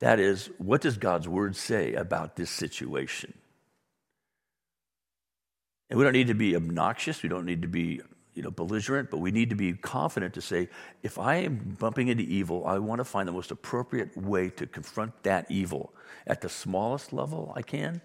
That 0.00 0.20
is, 0.20 0.50
what 0.58 0.80
does 0.80 0.98
God's 0.98 1.28
word 1.28 1.56
say 1.56 1.94
about 1.94 2.36
this 2.36 2.50
situation? 2.50 3.32
And 5.88 5.98
we 5.98 6.04
don't 6.04 6.12
need 6.12 6.26
to 6.26 6.34
be 6.34 6.56
obnoxious, 6.56 7.22
we 7.22 7.28
don't 7.28 7.46
need 7.46 7.62
to 7.62 7.68
be 7.68 8.02
you 8.36 8.42
know, 8.42 8.50
belligerent, 8.50 9.10
but 9.10 9.18
we 9.18 9.30
need 9.30 9.48
to 9.50 9.56
be 9.56 9.72
confident 9.72 10.34
to 10.34 10.42
say, 10.42 10.68
if 11.02 11.18
I 11.18 11.36
am 11.36 11.76
bumping 11.78 12.08
into 12.08 12.22
evil, 12.22 12.66
I 12.66 12.78
want 12.78 12.98
to 12.98 13.04
find 13.04 13.26
the 13.26 13.32
most 13.32 13.50
appropriate 13.50 14.14
way 14.16 14.50
to 14.50 14.66
confront 14.66 15.22
that 15.22 15.50
evil 15.50 15.94
at 16.26 16.42
the 16.42 16.48
smallest 16.48 17.14
level 17.14 17.52
I 17.56 17.62
can, 17.62 18.02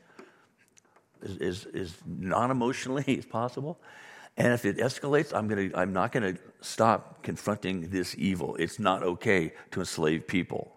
as, 1.22 1.38
as, 1.38 1.68
as 1.76 1.96
non 2.06 2.50
emotionally 2.50 3.18
as 3.18 3.26
possible. 3.40 3.80
And 4.38 4.54
if 4.54 4.64
it 4.64 4.78
escalates, 4.78 5.34
I'm, 5.36 5.50
gonna, 5.50 5.70
I'm 5.76 5.92
not 5.92 6.14
going 6.14 6.36
to 6.36 6.42
stop 6.62 7.22
confronting 7.22 7.90
this 7.90 8.16
evil. 8.18 8.56
It's 8.56 8.80
not 8.80 9.04
okay 9.04 9.52
to 9.72 9.82
enslave 9.82 10.26
people. 10.26 10.72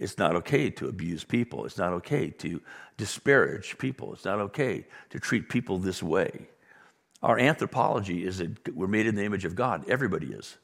It's 0.00 0.18
not 0.18 0.34
okay 0.34 0.70
to 0.70 0.88
abuse 0.88 1.22
people. 1.22 1.64
It's 1.64 1.78
not 1.78 1.92
okay 1.92 2.30
to 2.30 2.60
disparage 2.96 3.78
people. 3.78 4.14
It's 4.14 4.24
not 4.24 4.40
okay 4.40 4.86
to 5.10 5.20
treat 5.20 5.48
people 5.48 5.78
this 5.78 6.02
way. 6.02 6.48
Our 7.22 7.38
anthropology 7.38 8.24
is 8.24 8.38
that 8.38 8.74
we're 8.74 8.86
made 8.86 9.06
in 9.06 9.14
the 9.14 9.24
image 9.24 9.44
of 9.44 9.54
God. 9.54 9.88
Everybody 9.88 10.28
is. 10.28 10.56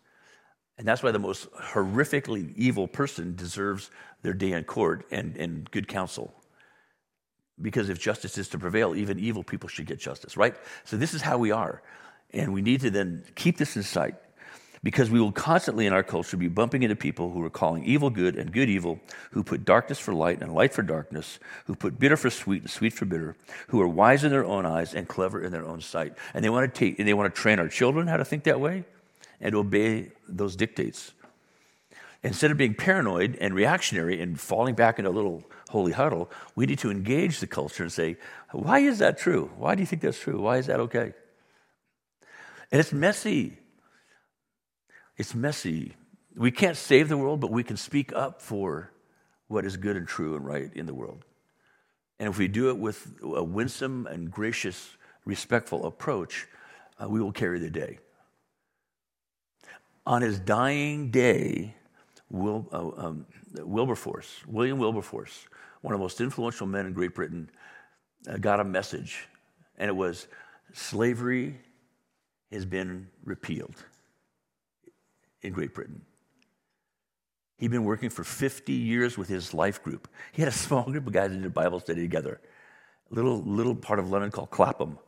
And 0.78 0.86
that's 0.86 1.02
why 1.02 1.10
the 1.10 1.18
most 1.18 1.50
horrifically 1.52 2.54
evil 2.54 2.86
person 2.86 3.34
deserves 3.34 3.90
their 4.22 4.34
day 4.34 4.52
in 4.52 4.64
court 4.64 5.06
and, 5.10 5.36
and 5.36 5.70
good 5.70 5.88
counsel. 5.88 6.34
Because 7.60 7.88
if 7.88 7.98
justice 7.98 8.36
is 8.36 8.48
to 8.50 8.58
prevail, 8.58 8.94
even 8.94 9.18
evil 9.18 9.42
people 9.42 9.68
should 9.68 9.86
get 9.86 9.98
justice, 9.98 10.36
right? 10.36 10.54
So 10.84 10.96
this 10.96 11.14
is 11.14 11.22
how 11.22 11.38
we 11.38 11.50
are. 11.50 11.82
And 12.32 12.52
we 12.52 12.60
need 12.60 12.80
to 12.82 12.90
then 12.90 13.24
keep 13.34 13.56
this 13.56 13.76
in 13.76 13.82
sight 13.82 14.16
because 14.86 15.10
we 15.10 15.18
will 15.18 15.32
constantly 15.32 15.84
in 15.84 15.92
our 15.92 16.04
culture 16.04 16.36
be 16.36 16.46
bumping 16.46 16.84
into 16.84 16.94
people 16.94 17.32
who 17.32 17.42
are 17.42 17.50
calling 17.50 17.84
evil 17.84 18.08
good 18.08 18.36
and 18.36 18.52
good 18.52 18.68
evil, 18.68 19.00
who 19.32 19.42
put 19.42 19.64
darkness 19.64 19.98
for 19.98 20.14
light 20.14 20.40
and 20.40 20.54
light 20.54 20.72
for 20.72 20.82
darkness, 20.82 21.40
who 21.64 21.74
put 21.74 21.98
bitter 21.98 22.16
for 22.16 22.30
sweet 22.30 22.62
and 22.62 22.70
sweet 22.70 22.92
for 22.92 23.04
bitter, 23.04 23.34
who 23.66 23.80
are 23.80 23.88
wise 23.88 24.22
in 24.22 24.30
their 24.30 24.44
own 24.44 24.64
eyes 24.64 24.94
and 24.94 25.08
clever 25.08 25.42
in 25.42 25.50
their 25.50 25.66
own 25.66 25.80
sight. 25.80 26.14
And 26.34 26.44
they 26.44 26.50
want 26.50 26.72
to 26.72 26.78
take 26.78 27.00
and 27.00 27.08
they 27.08 27.14
want 27.14 27.34
to 27.34 27.40
train 27.42 27.58
our 27.58 27.66
children 27.66 28.06
how 28.06 28.16
to 28.16 28.24
think 28.24 28.44
that 28.44 28.60
way 28.60 28.84
and 29.40 29.56
obey 29.56 30.12
those 30.28 30.54
dictates. 30.54 31.10
Instead 32.22 32.52
of 32.52 32.56
being 32.56 32.74
paranoid 32.74 33.36
and 33.40 33.56
reactionary 33.56 34.22
and 34.22 34.38
falling 34.38 34.76
back 34.76 35.00
into 35.00 35.10
a 35.10 35.16
little 35.18 35.42
holy 35.70 35.90
huddle, 35.90 36.30
we 36.54 36.64
need 36.64 36.78
to 36.78 36.92
engage 36.92 37.40
the 37.40 37.48
culture 37.48 37.82
and 37.82 37.92
say, 37.92 38.18
why 38.52 38.78
is 38.78 39.00
that 39.00 39.18
true? 39.18 39.50
Why 39.56 39.74
do 39.74 39.82
you 39.82 39.86
think 39.86 40.02
that's 40.02 40.20
true? 40.20 40.40
Why 40.40 40.58
is 40.58 40.66
that 40.66 40.78
okay? 40.78 41.12
And 42.70 42.80
it's 42.80 42.92
messy. 42.92 43.58
It's 45.16 45.34
messy. 45.34 45.94
We 46.36 46.50
can't 46.50 46.76
save 46.76 47.08
the 47.08 47.16
world, 47.16 47.40
but 47.40 47.50
we 47.50 47.62
can 47.62 47.76
speak 47.76 48.12
up 48.12 48.42
for 48.42 48.92
what 49.48 49.64
is 49.64 49.76
good 49.76 49.96
and 49.96 50.06
true 50.06 50.36
and 50.36 50.44
right 50.44 50.70
in 50.74 50.86
the 50.86 50.94
world. 50.94 51.24
And 52.18 52.28
if 52.28 52.38
we 52.38 52.48
do 52.48 52.68
it 52.70 52.78
with 52.78 53.14
a 53.22 53.42
winsome 53.42 54.06
and 54.06 54.30
gracious, 54.30 54.96
respectful 55.24 55.86
approach, 55.86 56.46
uh, 57.02 57.08
we 57.08 57.20
will 57.20 57.32
carry 57.32 57.58
the 57.58 57.70
day. 57.70 57.98
On 60.06 60.22
his 60.22 60.38
dying 60.38 61.10
day, 61.10 61.74
uh, 62.32 62.60
um, 62.72 63.26
Wilberforce, 63.54 64.42
William 64.46 64.78
Wilberforce, 64.78 65.46
one 65.80 65.94
of 65.94 66.00
the 66.00 66.02
most 66.02 66.20
influential 66.20 66.66
men 66.66 66.86
in 66.86 66.92
Great 66.92 67.14
Britain, 67.14 67.50
uh, 68.28 68.36
got 68.36 68.60
a 68.60 68.64
message, 68.64 69.28
and 69.78 69.88
it 69.88 69.96
was 69.96 70.26
slavery 70.72 71.58
has 72.50 72.64
been 72.64 73.08
repealed 73.24 73.84
in 75.46 75.52
Great 75.52 75.72
Britain. 75.72 76.02
He'd 77.58 77.70
been 77.70 77.84
working 77.84 78.10
for 78.10 78.22
50 78.22 78.72
years 78.72 79.16
with 79.16 79.28
his 79.28 79.54
life 79.54 79.82
group. 79.82 80.08
He 80.32 80.42
had 80.42 80.48
a 80.48 80.54
small 80.54 80.84
group 80.84 81.06
of 81.06 81.12
guys 81.12 81.30
that 81.30 81.40
did 81.40 81.54
Bible 81.54 81.80
study 81.80 82.02
together. 82.02 82.40
A 83.10 83.14
little, 83.14 83.38
little 83.42 83.74
part 83.74 83.98
of 83.98 84.10
London 84.10 84.30
called 84.30 84.50
Clapham, 84.50 84.98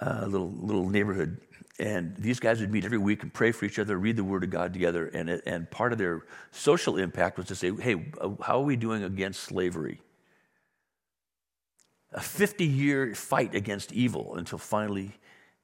a 0.00 0.26
little, 0.26 0.50
little 0.50 0.88
neighborhood. 0.88 1.40
And 1.78 2.14
these 2.16 2.38
guys 2.38 2.60
would 2.60 2.70
meet 2.70 2.84
every 2.84 2.98
week 2.98 3.22
and 3.22 3.32
pray 3.32 3.50
for 3.50 3.64
each 3.64 3.78
other, 3.78 3.96
read 3.96 4.16
the 4.16 4.24
Word 4.24 4.44
of 4.44 4.50
God 4.50 4.72
together. 4.74 5.06
And, 5.06 5.30
and 5.30 5.70
part 5.70 5.92
of 5.92 5.98
their 5.98 6.26
social 6.50 6.98
impact 6.98 7.38
was 7.38 7.46
to 7.46 7.54
say, 7.54 7.72
hey, 7.74 8.12
how 8.42 8.60
are 8.60 8.64
we 8.64 8.76
doing 8.76 9.04
against 9.04 9.44
slavery? 9.44 10.00
A 12.12 12.20
50 12.20 12.66
year 12.66 13.14
fight 13.14 13.54
against 13.54 13.90
evil 13.92 14.36
until 14.36 14.58
finally 14.58 15.12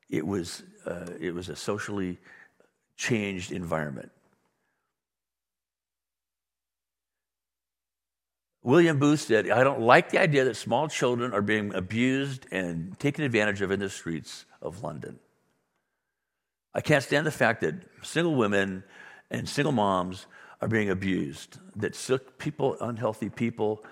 it 0.09 0.27
was, 0.27 0.63
uh, 0.87 1.11
it 1.21 1.35
was 1.35 1.51
a 1.51 1.57
socially 1.57 2.19
changed 2.99 3.53
environment. 3.53 4.11
William 8.63 8.99
Booth 8.99 9.21
said, 9.21 9.49
I 9.49 9.65
don't 9.65 9.81
like 9.81 10.11
the 10.11 10.21
idea 10.21 10.45
that 10.45 10.57
small 10.57 10.89
children 10.89 11.33
are 11.33 11.41
being 11.41 11.73
abused 11.73 12.47
and 12.51 12.99
taken 12.99 13.25
advantage 13.25 13.63
of 13.63 13.71
in 13.71 13.81
the 13.81 13.89
streets 13.89 14.45
of 14.61 14.83
London. 14.83 15.19
I 16.75 16.83
can't 16.83 17.03
stand 17.03 17.27
the 17.27 17.31
fact 17.31 17.63
that 17.63 17.77
single 18.03 18.35
women 18.35 18.85
and 19.31 19.49
single 19.49 19.73
moms 19.73 20.27
are 20.61 20.69
being 20.69 20.91
abused, 20.91 21.59
that 21.77 21.95
sick 21.95 22.37
people, 22.37 22.77
unhealthy 22.81 23.31
people, 23.31 23.85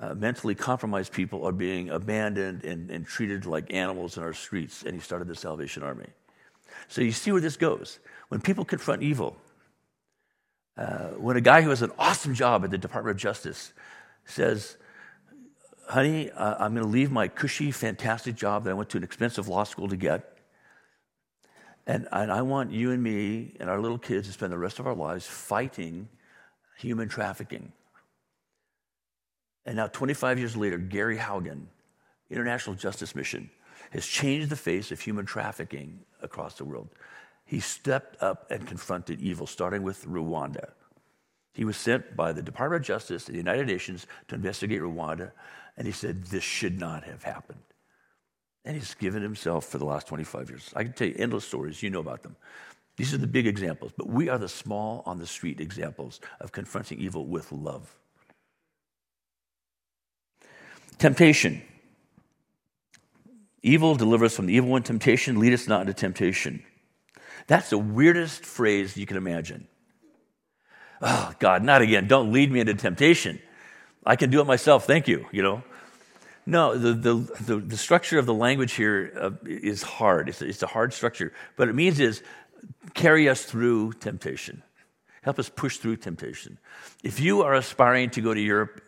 uh, 0.00 0.14
mentally 0.14 0.54
compromised 0.54 1.12
people 1.12 1.46
are 1.46 1.52
being 1.52 1.90
abandoned 1.90 2.64
and, 2.64 2.90
and 2.90 3.06
treated 3.06 3.46
like 3.46 3.72
animals 3.72 4.16
in 4.16 4.22
our 4.22 4.32
streets. 4.32 4.82
And 4.82 4.94
he 4.94 5.00
started 5.00 5.28
the 5.28 5.34
Salvation 5.34 5.82
Army. 5.82 6.08
So 6.88 7.00
you 7.00 7.12
see 7.12 7.32
where 7.32 7.40
this 7.40 7.56
goes. 7.56 7.98
When 8.28 8.40
people 8.40 8.64
confront 8.64 9.02
evil, 9.02 9.36
uh, 10.76 11.08
when 11.10 11.36
a 11.36 11.40
guy 11.40 11.62
who 11.62 11.70
has 11.70 11.82
an 11.82 11.92
awesome 11.98 12.34
job 12.34 12.64
at 12.64 12.70
the 12.70 12.78
Department 12.78 13.16
of 13.16 13.20
Justice 13.20 13.72
says, 14.24 14.76
Honey, 15.88 16.30
uh, 16.30 16.54
I'm 16.58 16.74
going 16.74 16.84
to 16.84 16.90
leave 16.90 17.12
my 17.12 17.28
cushy, 17.28 17.70
fantastic 17.70 18.34
job 18.36 18.64
that 18.64 18.70
I 18.70 18.74
went 18.74 18.88
to 18.90 18.96
an 18.96 19.04
expensive 19.04 19.48
law 19.48 19.64
school 19.64 19.88
to 19.88 19.96
get. 19.96 20.38
And, 21.86 22.08
and 22.10 22.32
I 22.32 22.40
want 22.42 22.72
you 22.72 22.90
and 22.90 23.02
me 23.02 23.54
and 23.60 23.68
our 23.68 23.78
little 23.78 23.98
kids 23.98 24.26
to 24.26 24.32
spend 24.32 24.52
the 24.52 24.58
rest 24.58 24.78
of 24.78 24.86
our 24.86 24.94
lives 24.94 25.26
fighting 25.26 26.08
human 26.78 27.08
trafficking. 27.08 27.72
And 29.66 29.76
now, 29.76 29.86
25 29.88 30.38
years 30.38 30.56
later, 30.56 30.78
Gary 30.78 31.18
Haugen, 31.18 31.66
International 32.30 32.74
Justice 32.74 33.14
Mission, 33.14 33.50
has 33.90 34.06
changed 34.06 34.48
the 34.48 34.56
face 34.56 34.90
of 34.90 35.00
human 35.00 35.26
trafficking 35.26 36.00
across 36.24 36.54
the 36.54 36.64
world. 36.64 36.88
He 37.44 37.60
stepped 37.60 38.22
up 38.22 38.50
and 38.50 38.66
confronted 38.66 39.20
evil, 39.20 39.46
starting 39.46 39.82
with 39.82 40.06
Rwanda. 40.06 40.70
He 41.52 41.64
was 41.64 41.76
sent 41.76 42.16
by 42.16 42.32
the 42.32 42.42
Department 42.42 42.82
of 42.82 42.86
Justice, 42.86 43.28
of 43.28 43.32
the 43.32 43.38
United 43.38 43.66
Nations, 43.66 44.06
to 44.28 44.34
investigate 44.34 44.80
Rwanda, 44.80 45.30
and 45.76 45.86
he 45.86 45.92
said, 45.92 46.24
This 46.24 46.42
should 46.42 46.80
not 46.80 47.04
have 47.04 47.22
happened. 47.22 47.60
And 48.64 48.76
he's 48.76 48.94
given 48.94 49.22
himself 49.22 49.66
for 49.66 49.78
the 49.78 49.84
last 49.84 50.08
25 50.08 50.48
years. 50.48 50.72
I 50.74 50.84
can 50.84 50.94
tell 50.94 51.06
you 51.06 51.14
endless 51.18 51.44
stories, 51.44 51.82
you 51.82 51.90
know 51.90 52.00
about 52.00 52.22
them. 52.22 52.34
These 52.96 53.12
are 53.12 53.18
the 53.18 53.26
big 53.26 53.46
examples, 53.46 53.92
but 53.96 54.08
we 54.08 54.28
are 54.28 54.38
the 54.38 54.48
small 54.48 55.02
on 55.04 55.18
the 55.18 55.26
street 55.26 55.60
examples 55.60 56.20
of 56.40 56.52
confronting 56.52 56.98
evil 56.98 57.26
with 57.26 57.50
love. 57.52 57.94
Temptation. 60.98 61.62
Evil, 63.64 63.94
deliver 63.94 64.26
us 64.26 64.36
from 64.36 64.44
the 64.44 64.54
evil 64.54 64.68
one. 64.68 64.82
Temptation, 64.82 65.40
lead 65.40 65.54
us 65.54 65.66
not 65.66 65.80
into 65.80 65.94
temptation. 65.94 66.62
That's 67.46 67.70
the 67.70 67.78
weirdest 67.78 68.44
phrase 68.44 68.94
you 68.94 69.06
can 69.06 69.16
imagine. 69.16 69.66
Oh, 71.00 71.32
God, 71.38 71.64
not 71.64 71.80
again. 71.80 72.06
Don't 72.06 72.30
lead 72.30 72.52
me 72.52 72.60
into 72.60 72.74
temptation. 72.74 73.40
I 74.04 74.16
can 74.16 74.28
do 74.28 74.42
it 74.42 74.46
myself. 74.46 74.86
Thank 74.86 75.08
you, 75.08 75.26
you 75.32 75.42
know. 75.42 75.62
No, 76.44 76.76
the, 76.76 76.92
the, 76.92 77.14
the, 77.40 77.56
the 77.56 77.76
structure 77.78 78.18
of 78.18 78.26
the 78.26 78.34
language 78.34 78.74
here 78.74 79.10
uh, 79.18 79.30
is 79.46 79.82
hard. 79.82 80.28
It's 80.28 80.42
a, 80.42 80.46
it's 80.46 80.62
a 80.62 80.66
hard 80.66 80.92
structure. 80.92 81.32
But 81.56 81.70
it 81.70 81.74
means 81.74 81.98
is 82.00 82.22
carry 82.92 83.30
us 83.30 83.44
through 83.44 83.94
temptation. 83.94 84.62
Help 85.22 85.38
us 85.38 85.48
push 85.48 85.78
through 85.78 85.96
temptation. 85.96 86.58
If 87.02 87.18
you 87.18 87.40
are 87.40 87.54
aspiring 87.54 88.10
to 88.10 88.20
go 88.20 88.34
to 88.34 88.40
Europe 88.40 88.82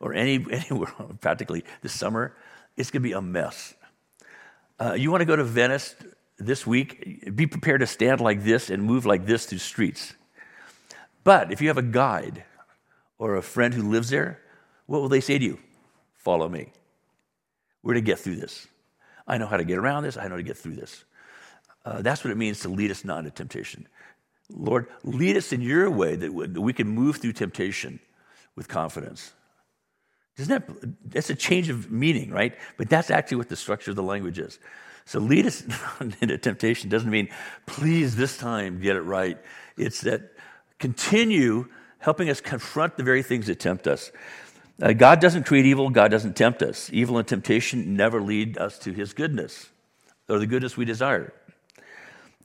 or 0.00 0.14
any, 0.14 0.44
anywhere 0.50 0.92
practically 1.20 1.64
this 1.80 1.92
summer, 1.92 2.34
it's 2.76 2.90
going 2.90 3.04
to 3.04 3.08
be 3.08 3.12
a 3.12 3.22
mess. 3.22 3.74
Uh, 4.80 4.94
you 4.94 5.10
want 5.10 5.20
to 5.20 5.26
go 5.26 5.36
to 5.36 5.44
Venice 5.44 5.94
this 6.38 6.66
week, 6.66 7.36
be 7.36 7.46
prepared 7.46 7.80
to 7.80 7.86
stand 7.86 8.20
like 8.20 8.42
this 8.42 8.70
and 8.70 8.82
move 8.82 9.04
like 9.04 9.26
this 9.26 9.44
through 9.44 9.58
streets. 9.58 10.14
But 11.22 11.52
if 11.52 11.60
you 11.60 11.68
have 11.68 11.76
a 11.76 11.82
guide 11.82 12.44
or 13.18 13.36
a 13.36 13.42
friend 13.42 13.74
who 13.74 13.90
lives 13.90 14.08
there, 14.08 14.40
what 14.86 15.02
will 15.02 15.10
they 15.10 15.20
say 15.20 15.38
to 15.38 15.44
you? 15.44 15.58
Follow 16.16 16.48
me. 16.48 16.72
We're 17.82 17.94
to 17.94 18.00
get 18.00 18.18
through 18.18 18.36
this. 18.36 18.66
I 19.26 19.36
know 19.36 19.46
how 19.46 19.58
to 19.58 19.64
get 19.64 19.76
around 19.76 20.04
this. 20.04 20.16
I 20.16 20.24
know 20.24 20.30
how 20.30 20.36
to 20.36 20.42
get 20.42 20.56
through 20.56 20.76
this. 20.76 21.04
Uh, 21.84 22.00
that's 22.00 22.24
what 22.24 22.30
it 22.30 22.36
means 22.36 22.60
to 22.60 22.68
lead 22.70 22.90
us 22.90 23.04
not 23.04 23.18
into 23.18 23.30
temptation. 23.30 23.86
Lord, 24.48 24.86
lead 25.04 25.36
us 25.36 25.52
in 25.52 25.60
your 25.60 25.90
way 25.90 26.16
that 26.16 26.32
we 26.32 26.72
can 26.72 26.88
move 26.88 27.18
through 27.18 27.34
temptation 27.34 28.00
with 28.56 28.66
confidence. 28.66 29.32
Isn't 30.40 30.66
that, 30.66 31.10
that's 31.10 31.30
a 31.30 31.34
change 31.34 31.68
of 31.68 31.90
meaning, 31.90 32.30
right? 32.30 32.56
But 32.76 32.88
that's 32.88 33.10
actually 33.10 33.38
what 33.38 33.48
the 33.48 33.56
structure 33.56 33.90
of 33.90 33.96
the 33.96 34.02
language 34.02 34.38
is. 34.38 34.58
So 35.04 35.18
lead 35.18 35.46
us 35.46 35.62
into 36.20 36.38
temptation 36.38 36.88
doesn't 36.88 37.10
mean, 37.10 37.28
please 37.66 38.16
this 38.16 38.38
time 38.38 38.80
get 38.80 38.96
it 38.96 39.02
right. 39.02 39.38
It's 39.76 40.02
that 40.02 40.32
continue 40.78 41.66
helping 41.98 42.30
us 42.30 42.40
confront 42.40 42.96
the 42.96 43.02
very 43.02 43.22
things 43.22 43.46
that 43.46 43.60
tempt 43.60 43.86
us. 43.86 44.10
Uh, 44.80 44.92
God 44.92 45.20
doesn't 45.20 45.44
create 45.44 45.66
evil, 45.66 45.90
God 45.90 46.10
doesn't 46.10 46.36
tempt 46.36 46.62
us. 46.62 46.90
Evil 46.92 47.18
and 47.18 47.28
temptation 47.28 47.96
never 47.96 48.20
lead 48.20 48.56
us 48.56 48.78
to 48.80 48.92
his 48.92 49.12
goodness 49.12 49.68
or 50.28 50.38
the 50.38 50.46
goodness 50.46 50.76
we 50.76 50.84
desire. 50.84 51.32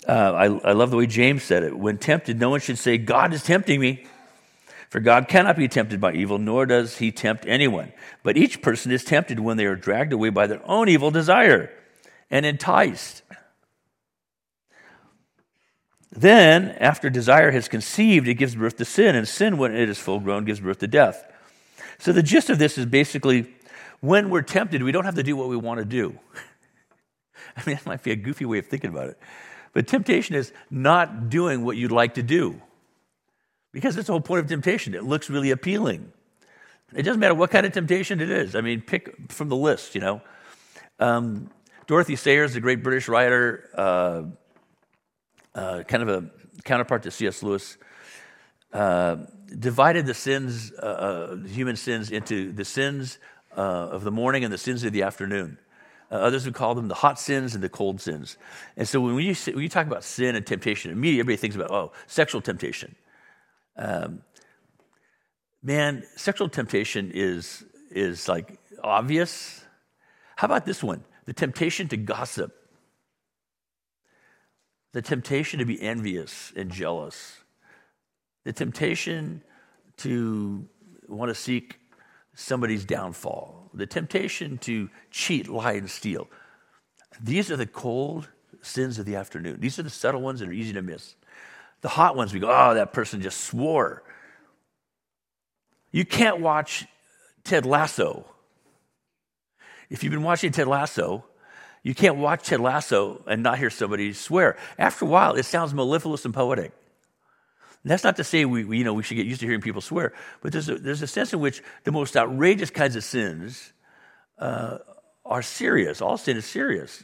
Uh, 0.08 0.12
I, 0.12 0.46
I 0.46 0.72
love 0.74 0.92
the 0.92 0.98
way 0.98 1.08
James 1.08 1.44
said 1.44 1.64
it. 1.64 1.78
When 1.78 1.98
tempted, 1.98 2.40
no 2.40 2.50
one 2.50 2.60
should 2.60 2.78
say, 2.78 2.98
God 2.98 3.34
is 3.34 3.44
tempting 3.44 3.80
me. 3.80 4.06
For 4.90 5.00
God 5.00 5.28
cannot 5.28 5.58
be 5.58 5.68
tempted 5.68 6.00
by 6.00 6.14
evil, 6.14 6.38
nor 6.38 6.66
does 6.66 6.98
he 6.98 7.12
tempt 7.12 7.46
anyone. 7.48 7.92
But 8.24 8.38
each 8.38 8.62
person 8.62 8.92
is 8.92 9.04
tempted 9.04 9.40
when 9.40 9.58
they 9.58 9.66
are 9.66 9.76
dragged 9.76 10.14
away 10.14 10.30
by 10.30 10.48
their 10.48 10.62
own 10.66 10.90
evil 10.90 11.12
desire 11.12 11.72
and 12.30 12.46
enticed. 12.46 13.24
Then, 16.12 16.70
after 16.80 17.10
desire 17.10 17.52
has 17.52 17.68
conceived, 17.68 18.28
it 18.28 18.36
gives 18.36 18.56
birth 18.56 18.78
to 18.78 18.86
sin, 18.86 19.16
and 19.16 19.28
sin, 19.28 19.58
when 19.58 19.76
it 19.76 19.90
is 19.90 20.00
full 20.00 20.22
grown, 20.22 20.46
gives 20.46 20.62
birth 20.62 20.80
to 20.80 20.88
death. 20.88 21.30
So, 21.98 22.14
the 22.14 22.24
gist 22.24 22.50
of 22.50 22.58
this 22.58 22.78
is 22.78 22.86
basically 22.86 23.54
when 24.00 24.30
we're 24.30 24.44
tempted, 24.44 24.84
we 24.84 24.92
don't 24.92 25.06
have 25.06 25.16
to 25.16 25.24
do 25.24 25.36
what 25.36 25.50
we 25.50 25.58
want 25.58 25.80
to 25.80 25.86
do. 25.86 26.18
I 27.58 27.64
mean, 27.66 27.76
that 27.76 27.86
might 27.86 28.04
be 28.04 28.12
a 28.12 28.16
goofy 28.16 28.46
way 28.46 28.60
of 28.60 28.68
thinking 28.68 28.92
about 28.92 29.10
it. 29.10 29.20
But 29.74 29.88
temptation 29.88 30.36
is 30.36 30.54
not 30.70 31.30
doing 31.30 31.66
what 31.66 31.76
you'd 31.76 31.92
like 31.92 32.14
to 32.14 32.24
do. 32.24 32.62
Because 33.76 33.94
that's 33.94 34.08
the 34.08 34.14
whole 34.14 34.22
point 34.22 34.40
of 34.40 34.48
temptation. 34.48 34.96
It 34.96 35.04
looks 35.04 35.30
really 35.30 35.52
appealing. 35.52 36.14
It 36.96 37.04
doesn't 37.04 37.20
matter 37.20 37.36
what 37.36 37.52
kind 37.52 37.66
of 37.66 37.74
temptation 37.74 38.22
it 38.22 38.30
is. 38.30 38.56
I 38.56 38.62
mean, 38.62 38.80
pick 38.80 39.30
from 39.30 39.50
the 39.50 39.56
list, 39.58 39.96
you 39.96 40.00
know. 40.00 40.22
Um, 40.98 41.50
Dorothy 41.86 42.16
Sayers, 42.16 42.54
the 42.54 42.62
great 42.62 42.82
British 42.82 43.10
writer, 43.10 43.70
uh, 43.76 44.24
uh, 45.54 45.84
kind 45.84 46.04
of 46.04 46.08
a 46.08 46.30
counterpart 46.64 47.04
to 47.04 47.12
C.S. 47.12 47.44
Lewis, 47.44 47.78
uh, 48.72 49.18
divided 49.60 50.06
the 50.06 50.14
sins, 50.14 50.72
uh, 50.82 50.86
uh, 50.86 51.36
human 51.36 51.76
sins, 51.76 52.12
into 52.12 52.54
the 52.54 52.64
sins 52.64 53.18
uh, 53.58 53.60
of 53.60 54.06
the 54.06 54.12
morning 54.12 54.46
and 54.46 54.54
the 54.54 54.58
sins 54.58 54.86
of 54.86 54.94
the 54.94 55.04
afternoon. 55.04 55.58
others 56.10 56.46
would 56.46 56.56
call 56.56 56.76
them 56.76 56.88
the 56.88 56.96
hot 56.96 57.20
sins 57.20 57.56
and 57.56 57.62
the 57.62 57.68
cold 57.68 58.00
sins. 58.00 58.38
And 58.78 58.88
so 58.88 59.02
when 59.02 59.20
you, 59.20 59.36
when 59.36 59.64
you 59.64 59.70
talk 59.70 59.86
about 59.86 60.06
sin 60.06 60.34
and 60.38 60.48
temptation, 60.48 60.92
immediately 60.92 61.20
everybody 61.20 61.38
thinks 61.42 61.58
about, 61.58 61.72
oh, 61.72 61.92
sexual 62.08 62.40
temptation. 62.40 62.96
Um, 63.78 64.22
man, 65.62 66.04
sexual 66.16 66.50
temptation 66.50 67.12
is, 67.14 67.64
is 67.92 68.28
like 68.28 68.58
obvious. 68.84 69.64
How 70.36 70.46
about 70.46 70.66
this 70.66 70.84
one? 70.84 71.04
The 71.26 71.34
temptation 71.34 71.88
to 71.90 71.98
gossip, 71.98 72.56
the 74.94 75.02
temptation 75.02 75.60
to 75.60 75.66
be 75.66 75.82
envious 75.82 76.54
and 76.56 76.72
jealous, 76.72 77.40
the 78.44 78.54
temptation 78.54 79.42
to 79.98 80.68
want 81.08 81.30
to 81.30 81.36
seek 81.36 81.80
somebody's 82.36 82.86
downfall, 82.86 83.70
the 83.74 83.86
temptation 83.86 84.58
to 84.60 84.90
cheat, 85.10 85.48
lie, 85.48 85.74
and 85.74 85.90
steal. 85.90 86.28
These 87.22 87.50
are 87.50 87.56
the 87.56 87.66
cold 87.66 88.30
sins 88.62 89.00
of 89.00 89.06
the 89.06 89.16
afternoon. 89.16 89.60
These 89.60 89.80
are 89.80 89.84
the 89.84 89.90
subtle 89.90 90.22
ones 90.22 90.40
that 90.42 90.50
are 90.50 90.54
easy 90.54 90.74
to 90.74 90.82
miss. 90.82 91.16
The 91.82 91.90
hot 91.90 92.16
ones, 92.16 92.34
we 92.34 92.40
go, 92.40 92.50
oh, 92.50 92.74
that 92.74 92.94
person 92.94 93.22
just 93.22 93.42
swore. 93.42 94.04
You 95.92 96.06
can't 96.06 96.40
watch 96.40 96.86
Ted 97.44 97.66
Lasso. 97.66 98.26
If 99.90 100.04
you've 100.04 100.12
been 100.12 100.24
watching 100.24 100.52
Ted 100.52 100.68
Lasso, 100.68 101.26
you 101.84 101.94
can't 101.94 102.18
watch 102.18 102.48
Ted 102.48 102.60
Lasso 102.60 103.24
and 103.28 103.44
not 103.44 103.60
hear 103.60 103.70
somebody 103.70 104.12
swear. 104.14 104.58
After 104.78 105.06
a 105.06 105.08
while, 105.08 105.36
it 105.36 105.44
sounds 105.44 105.74
mellifluous 105.74 106.26
and 106.26 106.34
poetic. 106.34 106.72
And 107.84 107.92
that's 107.92 108.04
not 108.04 108.16
to 108.16 108.24
say 108.24 108.46
we, 108.46 108.64
we, 108.64 108.80
you 108.80 108.84
know, 108.84 108.96
we 108.96 109.04
should 109.04 109.18
get 109.18 109.28
used 109.28 109.42
to 109.42 109.46
hearing 109.46 109.62
people 109.62 109.82
swear, 109.82 110.12
but 110.42 110.52
there's 110.52 110.68
a, 110.68 110.80
there's 110.80 111.04
a 111.04 111.08
sense 111.08 111.32
in 111.34 111.40
which 111.40 111.62
the 111.84 111.92
most 111.92 112.18
outrageous 112.18 112.72
kinds 112.72 112.96
of 112.96 113.04
sins 113.04 113.72
uh, 114.40 114.80
are 115.24 115.44
serious. 115.44 116.02
All 116.02 116.18
sin 116.18 116.38
is 116.38 116.46
serious. 116.46 117.04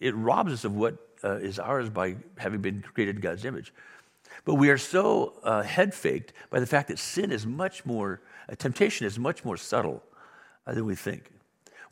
It 0.00 0.16
robs 0.16 0.52
us 0.52 0.64
of 0.64 0.74
what 0.74 0.96
uh, 1.22 1.36
is 1.36 1.60
ours 1.60 1.88
by 1.88 2.16
having 2.36 2.60
been 2.60 2.82
created 2.94 3.16
in 3.16 3.20
God's 3.22 3.44
image. 3.44 3.72
But 4.44 4.54
we 4.54 4.70
are 4.70 4.78
so 4.78 5.34
uh, 5.42 5.62
head 5.62 5.94
faked 5.94 6.32
by 6.50 6.60
the 6.60 6.66
fact 6.66 6.88
that 6.88 6.98
sin 6.98 7.30
is 7.30 7.46
much 7.46 7.84
more, 7.84 8.20
uh, 8.48 8.54
temptation 8.54 9.06
is 9.06 9.18
much 9.18 9.44
more 9.44 9.56
subtle 9.56 10.02
uh, 10.66 10.74
than 10.74 10.84
we 10.84 10.94
think. 10.94 11.30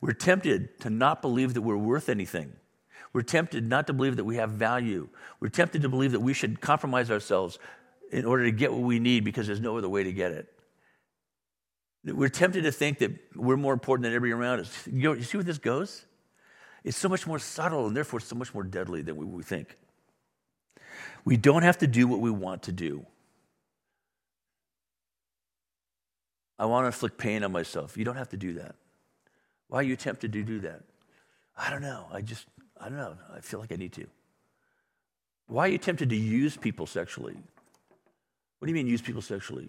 We're 0.01 0.13
tempted 0.13 0.81
to 0.81 0.91
not 0.91 1.23
believe 1.23 1.55
that 1.55 1.63
we're 1.63 1.77
worth 1.77 2.09
anything. 2.09 2.53
We're 3.13 3.23
tempted 3.23 3.67
not 3.67 3.87
to 3.87 3.93
believe 3.93 4.17
that 4.17 4.25
we 4.25 4.37
have 4.37 4.51
value. 4.51 5.09
We're 5.41 5.49
tempted 5.49 5.83
to 5.83 5.89
believe 5.89 6.13
that 6.13 6.21
we 6.21 6.35
should 6.35 6.61
compromise 6.61 7.11
ourselves 7.11 7.59
in 8.13 8.25
order 8.25 8.45
to 8.45 8.53
get 8.53 8.73
what 8.73 8.83
we 8.83 8.99
need 8.99 9.25
because 9.25 9.47
there's 9.47 9.61
no 9.61 9.79
other 9.79 9.89
way 9.89 10.05
to 10.05 10.13
get 10.13 10.33
it. 10.33 10.53
We're 12.05 12.29
tempted 12.29 12.63
to 12.63 12.73
think 12.73 12.99
that 12.99 13.13
we're 13.35 13.57
more 13.57 13.73
important 13.73 14.05
than 14.05 14.15
everybody 14.15 14.39
around 14.39 14.61
us. 14.61 14.87
You, 14.87 15.03
know, 15.03 15.13
you 15.15 15.23
see 15.23 15.39
where 15.39 15.45
this 15.45 15.59
goes? 15.59 16.05
It's 16.85 16.97
so 16.97 17.09
much 17.09 17.27
more 17.27 17.39
subtle 17.39 17.87
and 17.87 17.97
therefore 17.97 18.21
so 18.21 18.37
much 18.37 18.55
more 18.55 18.63
deadly 18.63 19.03
than 19.03 19.17
we, 19.17 19.25
we 19.25 19.43
think. 19.43 19.77
We 21.27 21.37
don't 21.37 21.65
have 21.65 21.79
to 21.79 21.89
do 21.89 22.07
what 22.07 22.21
we 22.21 22.31
want 22.31 22.63
to 22.63 22.73
do. 22.73 23.05
I 26.57 26.67
want 26.67 26.85
to 26.85 26.87
inflict 26.87 27.19
pain 27.19 27.43
on 27.43 27.51
myself. 27.51 27.99
You 27.99 28.05
don't 28.05 28.17
have 28.17 28.29
to 28.31 28.37
do 28.37 28.55
that. 28.55 28.77
Why 29.67 29.81
are 29.81 29.83
you 29.83 29.97
tempted 29.97 30.33
to 30.33 30.43
do 30.45 30.61
that? 30.61 30.83
I 31.59 31.69
don't 31.69 31.83
know. 31.83 32.07
I 32.13 32.21
just, 32.21 32.47
I 32.81 32.89
don't 32.89 32.97
know. 32.97 33.17
I 33.35 33.41
feel 33.41 33.59
like 33.59 33.73
I 33.73 33.77
need 33.77 33.93
to. 33.95 34.07
Why 35.49 35.67
are 35.67 35.71
you 35.71 35.79
tempted 35.79 36.11
to 36.11 36.17
use 36.17 36.57
people 36.57 36.87
sexually? 36.87 37.35
What 38.59 38.67
do 38.67 38.69
you 38.69 38.75
mean 38.75 38.87
use 38.87 39.03
people 39.03 39.21
sexually? 39.21 39.69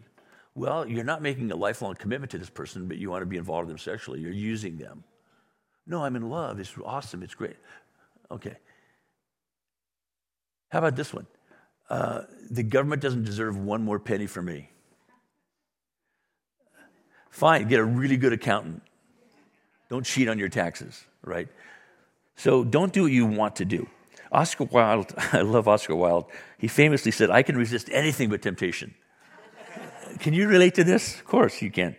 Well, 0.53 0.87
you're 0.87 1.03
not 1.03 1.23
making 1.23 1.51
a 1.51 1.55
lifelong 1.55 1.95
commitment 1.95 2.31
to 2.31 2.37
this 2.37 2.51
person, 2.51 2.87
but 2.87 2.97
you 2.97 3.09
want 3.09 3.23
to 3.23 3.25
be 3.25 3.37
involved 3.37 3.67
with 3.67 3.75
them 3.75 3.79
sexually. 3.79 4.19
You're 4.19 4.31
using 4.31 4.77
them. 4.77 5.03
No, 5.87 6.03
I'm 6.03 6.15
in 6.15 6.29
love. 6.29 6.59
It's 6.59 6.73
awesome. 6.85 7.23
It's 7.23 7.35
great. 7.35 7.57
Okay. 8.29 8.57
How 10.69 10.79
about 10.79 10.95
this 10.95 11.11
one? 11.13 11.25
Uh, 11.89 12.21
the 12.49 12.63
government 12.63 13.01
doesn't 13.01 13.23
deserve 13.23 13.57
one 13.57 13.83
more 13.83 13.99
penny 13.99 14.27
from 14.27 14.45
me. 14.45 14.69
Fine, 17.29 17.67
get 17.67 17.79
a 17.79 17.83
really 17.83 18.17
good 18.17 18.33
accountant. 18.33 18.81
Don't 19.89 20.05
cheat 20.05 20.27
on 20.27 20.39
your 20.39 20.49
taxes, 20.49 21.05
right? 21.23 21.47
So 22.35 22.63
don't 22.63 22.91
do 22.91 23.03
what 23.03 23.11
you 23.11 23.25
want 23.25 23.57
to 23.57 23.65
do. 23.65 23.87
Oscar 24.31 24.65
Wilde, 24.65 25.13
I 25.33 25.41
love 25.41 25.67
Oscar 25.67 25.95
Wilde. 25.95 26.25
He 26.57 26.67
famously 26.67 27.11
said, 27.11 27.29
I 27.29 27.43
can 27.43 27.57
resist 27.57 27.89
anything 27.91 28.29
but 28.29 28.41
temptation. 28.41 28.93
can 30.19 30.33
you 30.33 30.47
relate 30.47 30.75
to 30.75 30.83
this? 30.83 31.15
Of 31.19 31.25
course 31.25 31.61
you 31.61 31.71
can. 31.71 31.95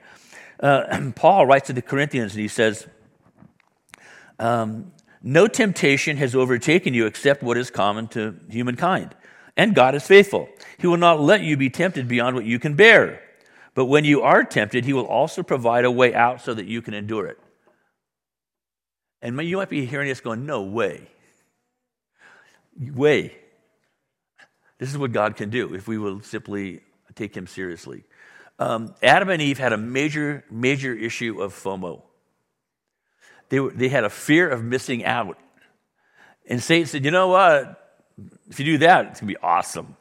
Uh, 0.60 1.10
Paul 1.14 1.46
writes 1.46 1.68
to 1.68 1.72
the 1.72 1.82
Corinthians 1.82 2.32
and 2.32 2.40
he 2.40 2.48
says, 2.48 2.86
um, 4.38 4.92
No 5.22 5.46
temptation 5.46 6.16
has 6.16 6.34
overtaken 6.34 6.94
you 6.94 7.06
except 7.06 7.42
what 7.42 7.56
is 7.56 7.70
common 7.70 8.08
to 8.08 8.36
humankind. 8.50 9.14
And 9.58 9.74
God 9.74 9.96
is 9.96 10.06
faithful. 10.06 10.48
He 10.78 10.86
will 10.86 10.96
not 10.96 11.20
let 11.20 11.42
you 11.42 11.56
be 11.56 11.68
tempted 11.68 12.06
beyond 12.06 12.36
what 12.36 12.44
you 12.44 12.60
can 12.60 12.74
bear. 12.74 13.20
But 13.74 13.86
when 13.86 14.04
you 14.04 14.22
are 14.22 14.44
tempted, 14.44 14.84
He 14.84 14.92
will 14.92 15.06
also 15.06 15.42
provide 15.42 15.84
a 15.84 15.90
way 15.90 16.14
out 16.14 16.40
so 16.40 16.54
that 16.54 16.66
you 16.66 16.80
can 16.80 16.94
endure 16.94 17.26
it. 17.26 17.38
And 19.20 19.38
you 19.42 19.56
might 19.56 19.68
be 19.68 19.84
hearing 19.84 20.08
this 20.08 20.20
going, 20.20 20.46
no 20.46 20.62
way. 20.62 21.08
Way. 22.80 23.36
This 24.78 24.90
is 24.90 24.96
what 24.96 25.10
God 25.10 25.34
can 25.34 25.50
do 25.50 25.74
if 25.74 25.88
we 25.88 25.98
will 25.98 26.22
simply 26.22 26.80
take 27.16 27.36
Him 27.36 27.48
seriously. 27.48 28.04
Um, 28.60 28.94
Adam 29.02 29.28
and 29.28 29.42
Eve 29.42 29.58
had 29.58 29.72
a 29.72 29.76
major, 29.76 30.44
major 30.52 30.94
issue 30.94 31.42
of 31.42 31.52
FOMO. 31.52 32.02
They, 33.48 33.58
were, 33.58 33.70
they 33.70 33.88
had 33.88 34.04
a 34.04 34.10
fear 34.10 34.48
of 34.48 34.62
missing 34.62 35.04
out. 35.04 35.36
And 36.48 36.62
Satan 36.62 36.86
said, 36.86 37.04
You 37.04 37.10
know 37.10 37.28
what? 37.28 37.87
If 38.48 38.58
you 38.58 38.64
do 38.64 38.78
that, 38.78 39.06
it's 39.06 39.20
going 39.20 39.32
to 39.32 39.38
be 39.38 39.42
awesome. 39.44 39.96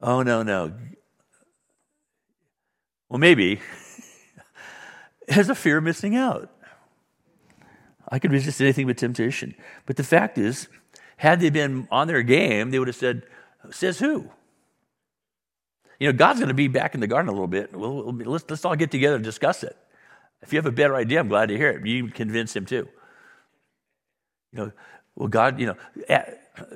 Oh, 0.00 0.22
no, 0.22 0.42
no. 0.42 0.72
Well, 3.08 3.18
maybe. 3.18 3.60
There's 5.28 5.48
a 5.48 5.54
fear 5.54 5.78
of 5.78 5.84
missing 5.84 6.16
out. 6.16 6.50
I 8.08 8.18
could 8.18 8.32
resist 8.32 8.60
anything 8.60 8.86
but 8.86 8.96
temptation. 8.96 9.54
But 9.86 9.96
the 9.96 10.04
fact 10.04 10.38
is, 10.38 10.68
had 11.18 11.40
they 11.40 11.50
been 11.50 11.88
on 11.90 12.06
their 12.06 12.22
game, 12.22 12.70
they 12.70 12.78
would 12.78 12.88
have 12.88 12.96
said, 12.96 13.22
Says 13.70 13.98
who? 13.98 14.30
You 15.98 16.06
know, 16.06 16.16
God's 16.16 16.38
going 16.38 16.48
to 16.48 16.54
be 16.54 16.68
back 16.68 16.94
in 16.94 17.00
the 17.00 17.06
garden 17.06 17.28
a 17.28 17.32
little 17.32 17.48
bit. 17.48 17.74
We'll, 17.74 18.12
we'll, 18.12 18.32
let's, 18.32 18.44
let's 18.48 18.64
all 18.64 18.76
get 18.76 18.90
together 18.90 19.16
and 19.16 19.24
discuss 19.24 19.64
it. 19.64 19.76
If 20.42 20.52
you 20.52 20.58
have 20.58 20.66
a 20.66 20.72
better 20.72 20.94
idea, 20.94 21.18
I'm 21.18 21.28
glad 21.28 21.48
to 21.48 21.56
hear 21.56 21.70
it. 21.70 21.84
You 21.84 22.08
convince 22.08 22.54
him 22.54 22.64
too. 22.64 22.88
You 24.52 24.58
know, 24.58 24.72
well, 25.16 25.28
God, 25.28 25.58
you 25.58 25.66
know, 25.66 25.76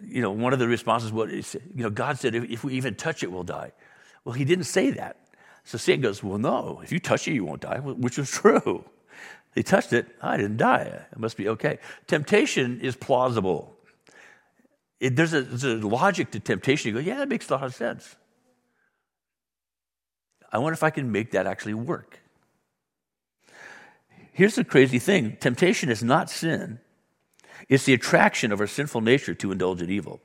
you 0.04 0.22
know, 0.22 0.30
one 0.30 0.52
of 0.52 0.58
the 0.58 0.68
responses 0.68 1.12
was, 1.12 1.54
you 1.54 1.82
know, 1.82 1.90
God 1.90 2.18
said, 2.18 2.34
if, 2.34 2.44
if 2.50 2.64
we 2.64 2.74
even 2.74 2.94
touch 2.94 3.22
it, 3.22 3.30
we'll 3.30 3.42
die. 3.42 3.72
Well, 4.24 4.34
he 4.34 4.44
didn't 4.44 4.64
say 4.64 4.90
that. 4.92 5.16
So 5.64 5.78
Satan 5.78 6.02
goes, 6.02 6.22
well, 6.22 6.38
no, 6.38 6.80
if 6.82 6.92
you 6.92 6.98
touch 6.98 7.28
it, 7.28 7.34
you 7.34 7.44
won't 7.44 7.62
die, 7.62 7.78
which 7.78 8.18
was 8.18 8.30
true. 8.42 8.84
He 9.54 9.62
touched 9.62 9.92
it, 9.92 10.06
I 10.20 10.36
didn't 10.36 10.56
die. 10.56 11.06
It 11.12 11.18
must 11.18 11.36
be 11.36 11.48
okay. 11.48 11.78
Temptation 12.06 12.80
is 12.80 12.96
plausible. 12.96 13.76
It, 14.98 15.16
there's, 15.16 15.34
a, 15.34 15.42
there's, 15.42 15.64
a, 15.64 15.86
logic 15.86 16.30
to 16.30 16.40
temptation. 16.40 16.88
You 16.88 17.02
go, 17.02 17.06
yeah, 17.06 17.18
that 17.18 17.28
makes 17.28 17.50
a 17.50 17.54
lot 17.54 17.64
of 17.64 17.74
sense. 17.74 18.16
I 20.50 20.58
wonder 20.58 20.74
if 20.74 20.82
I 20.82 20.90
can 20.90 21.10
make 21.10 21.32
that 21.32 21.46
actually 21.46 21.74
work. 21.74 22.20
Here's 24.32 24.54
the 24.54 24.64
crazy 24.64 24.98
thing 24.98 25.36
temptation 25.40 25.90
is 25.90 26.02
not 26.02 26.30
sin, 26.30 26.78
it's 27.68 27.84
the 27.84 27.94
attraction 27.94 28.52
of 28.52 28.60
our 28.60 28.66
sinful 28.66 29.00
nature 29.00 29.34
to 29.34 29.52
indulge 29.52 29.82
in 29.82 29.90
evil. 29.90 30.20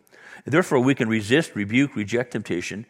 Therefore, 0.45 0.79
we 0.79 0.95
can 0.95 1.09
resist, 1.09 1.55
rebuke, 1.55 1.95
reject 1.95 2.31
temptation 2.31 2.85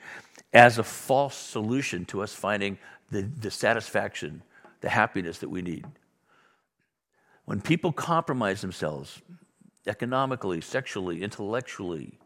as 0.54 0.78
a 0.78 0.84
false 0.84 1.36
solution 1.36 2.06
to 2.06 2.22
us 2.22 2.34
finding 2.34 2.78
the, 3.10 3.22
the 3.22 3.52
satisfaction, 3.52 4.41
the 4.82 4.89
happiness 4.89 5.39
that 5.39 5.50
we 5.50 5.62
need. 5.62 5.86
When 7.45 7.62
people 7.62 7.91
compromise 7.91 8.62
themselves 8.62 9.22
economically, 9.88 10.62
sexually, 10.62 11.24
intellectually, 11.24 12.20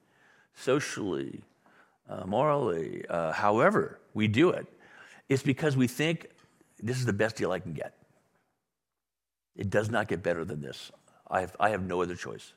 socially, 0.56 1.44
uh, 2.10 2.26
morally, 2.26 3.06
uh, 3.08 3.32
however 3.32 4.00
we 4.14 4.28
do 4.28 4.50
it, 4.50 4.68
it's 5.30 5.44
because 5.44 5.78
we 5.78 5.88
think 5.88 6.28
this 6.82 6.98
is 6.98 7.06
the 7.06 7.14
best 7.14 7.36
deal 7.36 7.52
I 7.52 7.60
can 7.60 7.74
get. 7.74 7.94
It 9.56 9.70
does 9.70 9.90
not 9.90 10.08
get 10.08 10.24
better 10.24 10.44
than 10.44 10.62
this. 10.62 10.92
I 11.32 11.42
have, 11.42 11.56
I 11.60 11.70
have 11.70 11.82
no 11.82 12.02
other 12.02 12.16
choice. 12.16 12.54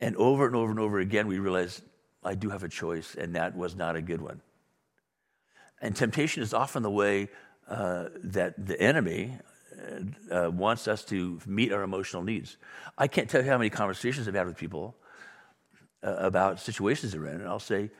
And 0.00 0.16
over 0.16 0.46
and 0.46 0.56
over 0.56 0.70
and 0.70 0.80
over 0.80 0.98
again, 0.98 1.26
we 1.26 1.38
realize 1.38 1.82
I 2.24 2.34
do 2.34 2.50
have 2.50 2.64
a 2.64 2.68
choice, 2.68 3.14
and 3.14 3.36
that 3.36 3.56
was 3.56 3.76
not 3.76 3.96
a 3.96 4.02
good 4.02 4.20
one. 4.20 4.40
And 5.80 5.94
temptation 5.94 6.42
is 6.42 6.52
often 6.52 6.82
the 6.82 6.90
way 6.90 7.28
uh, 7.68 8.08
that 8.24 8.66
the 8.66 8.80
enemy 8.80 9.38
uh, 10.30 10.46
uh, 10.46 10.50
wants 10.50 10.88
us 10.88 11.04
to 11.06 11.38
meet 11.46 11.72
our 11.72 11.82
emotional 11.82 12.22
needs. 12.22 12.56
I 12.98 13.06
can't 13.06 13.30
tell 13.30 13.42
you 13.42 13.50
how 13.50 13.58
many 13.58 13.70
conversations 13.70 14.26
I've 14.26 14.34
had 14.34 14.46
with 14.46 14.56
people 14.56 14.96
uh, 16.02 16.16
about 16.18 16.60
situations 16.60 17.12
they're 17.12 17.26
in, 17.26 17.40
and 17.40 17.48
I'll 17.48 17.58
say, 17.58 17.90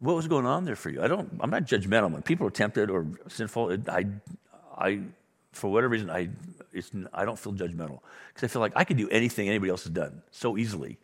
"What 0.00 0.16
was 0.16 0.26
going 0.26 0.46
on 0.46 0.64
there 0.64 0.76
for 0.76 0.90
you?" 0.90 1.02
I 1.02 1.08
don't. 1.08 1.30
I'm 1.40 1.50
not 1.50 1.64
judgmental. 1.64 2.10
When 2.10 2.22
people 2.22 2.46
are 2.46 2.50
tempted 2.50 2.90
or 2.90 3.06
sinful, 3.28 3.76
I, 3.88 4.06
I, 4.76 5.00
for 5.54 5.70
whatever 5.70 5.90
reason, 5.90 6.10
I, 6.10 6.28
I 7.12 7.24
don't 7.24 7.38
feel 7.38 7.52
judgmental 7.52 8.00
because 8.28 8.44
I 8.44 8.48
feel 8.48 8.60
like 8.60 8.72
I 8.76 8.84
can 8.84 8.96
do 8.96 9.08
anything 9.08 9.48
anybody 9.48 9.70
else 9.70 9.84
has 9.84 9.92
done 9.92 10.22
so 10.30 10.58
easily 10.58 10.98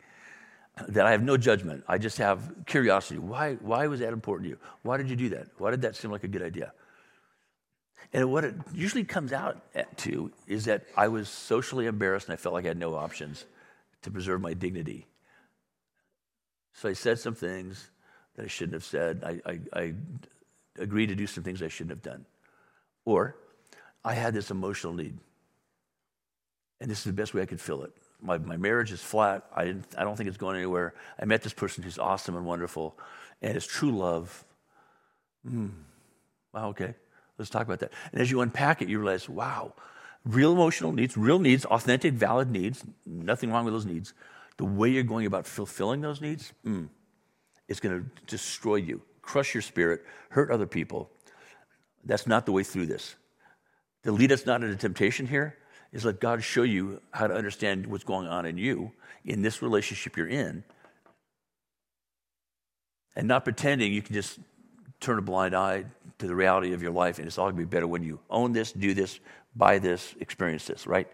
that 0.87 1.05
I 1.05 1.11
have 1.11 1.23
no 1.23 1.37
judgment. 1.37 1.83
I 1.87 1.97
just 1.97 2.17
have 2.17 2.51
curiosity. 2.65 3.19
Why, 3.19 3.55
why 3.55 3.87
was 3.87 3.99
that 4.01 4.13
important 4.13 4.45
to 4.45 4.49
you? 4.51 4.57
Why 4.83 4.97
did 4.97 5.09
you 5.09 5.15
do 5.15 5.29
that? 5.29 5.47
Why 5.57 5.71
did 5.71 5.81
that 5.83 5.95
seem 5.95 6.11
like 6.11 6.23
a 6.23 6.27
good 6.27 6.41
idea? 6.41 6.73
And 8.13 8.31
what 8.31 8.43
it 8.43 8.55
usually 8.73 9.05
comes 9.05 9.31
out 9.31 9.61
to 9.97 10.31
is 10.47 10.65
that 10.65 10.85
I 10.97 11.07
was 11.07 11.29
socially 11.29 11.85
embarrassed 11.85 12.27
and 12.27 12.33
I 12.33 12.37
felt 12.37 12.53
like 12.53 12.65
I 12.65 12.69
had 12.69 12.77
no 12.77 12.95
options 12.95 13.45
to 14.01 14.11
preserve 14.11 14.41
my 14.41 14.53
dignity. 14.53 15.07
So 16.73 16.89
I 16.89 16.93
said 16.93 17.19
some 17.19 17.35
things 17.35 17.89
that 18.35 18.45
I 18.45 18.47
shouldn't 18.47 18.73
have 18.73 18.83
said. 18.83 19.23
I, 19.23 19.49
I, 19.49 19.59
I 19.73 19.93
agreed 20.77 21.07
to 21.07 21.15
do 21.15 21.27
some 21.27 21.43
things 21.43 21.61
I 21.61 21.67
shouldn't 21.67 21.91
have 21.91 22.01
done. 22.01 22.25
Or 23.05 23.35
I 24.03 24.13
had 24.13 24.33
this 24.33 24.51
emotional 24.51 24.93
need. 24.93 25.17
And 26.79 26.89
this 26.89 26.99
is 26.99 27.03
the 27.05 27.13
best 27.13 27.33
way 27.33 27.41
I 27.41 27.45
could 27.45 27.61
fill 27.61 27.83
it 27.83 27.93
my, 28.21 28.37
my 28.37 28.57
marriage 28.57 28.91
is 28.91 29.01
flat. 29.01 29.45
I, 29.53 29.65
didn't, 29.65 29.85
I 29.97 30.03
don't 30.03 30.15
think 30.15 30.29
it's 30.29 30.37
going 30.37 30.55
anywhere. 30.55 30.93
I 31.19 31.25
met 31.25 31.41
this 31.41 31.53
person 31.53 31.83
who's 31.83 31.97
awesome 31.97 32.35
and 32.35 32.45
wonderful, 32.45 32.97
and 33.41 33.55
it's 33.57 33.65
true 33.65 33.91
love. 33.91 34.45
Mm. 35.47 35.71
Wow, 36.53 36.69
okay. 36.69 36.93
Let's 37.37 37.49
talk 37.49 37.63
about 37.63 37.79
that. 37.79 37.91
And 38.11 38.21
as 38.21 38.29
you 38.29 38.41
unpack 38.41 38.81
it, 38.81 38.89
you 38.89 38.99
realize, 38.99 39.27
wow, 39.27 39.73
real 40.23 40.53
emotional 40.53 40.91
needs, 40.91 41.17
real 41.17 41.39
needs, 41.39 41.65
authentic, 41.65 42.13
valid 42.13 42.51
needs, 42.51 42.83
nothing 43.05 43.51
wrong 43.51 43.65
with 43.65 43.73
those 43.73 43.85
needs. 43.85 44.13
The 44.57 44.65
way 44.65 44.89
you're 44.89 45.03
going 45.03 45.25
about 45.25 45.47
fulfilling 45.47 46.01
those 46.01 46.21
needs, 46.21 46.53
mm, 46.65 46.87
it's 47.67 47.79
going 47.79 48.03
to 48.03 48.25
destroy 48.27 48.75
you, 48.75 49.01
crush 49.21 49.55
your 49.55 49.61
spirit, 49.61 50.03
hurt 50.29 50.51
other 50.51 50.67
people. 50.67 51.09
That's 52.03 52.27
not 52.27 52.45
the 52.45 52.51
way 52.51 52.63
through 52.63 52.87
this. 52.87 53.15
To 54.03 54.11
lead 54.11 54.31
us 54.31 54.45
not 54.45 54.63
into 54.63 54.75
temptation 54.75 55.27
here, 55.27 55.57
is 55.91 56.05
let 56.05 56.19
God 56.19 56.43
show 56.43 56.63
you 56.63 57.01
how 57.11 57.27
to 57.27 57.33
understand 57.33 57.87
what's 57.87 58.03
going 58.03 58.27
on 58.27 58.45
in 58.45 58.57
you 58.57 58.91
in 59.25 59.41
this 59.41 59.61
relationship 59.61 60.17
you're 60.17 60.27
in 60.27 60.63
and 63.15 63.27
not 63.27 63.43
pretending 63.43 63.93
you 63.93 64.01
can 64.01 64.13
just 64.13 64.39
turn 64.99 65.19
a 65.19 65.21
blind 65.21 65.55
eye 65.55 65.83
to 66.19 66.27
the 66.27 66.35
reality 66.35 66.73
of 66.73 66.81
your 66.81 66.91
life 66.91 67.17
and 67.17 67.27
it's 67.27 67.37
all 67.37 67.45
going 67.45 67.55
to 67.55 67.59
be 67.59 67.65
better 67.65 67.87
when 67.87 68.03
you 68.03 68.19
own 68.29 68.53
this, 68.53 68.71
do 68.71 68.93
this, 68.93 69.19
buy 69.55 69.79
this, 69.79 70.15
experience 70.19 70.65
this, 70.65 70.87
right? 70.87 71.07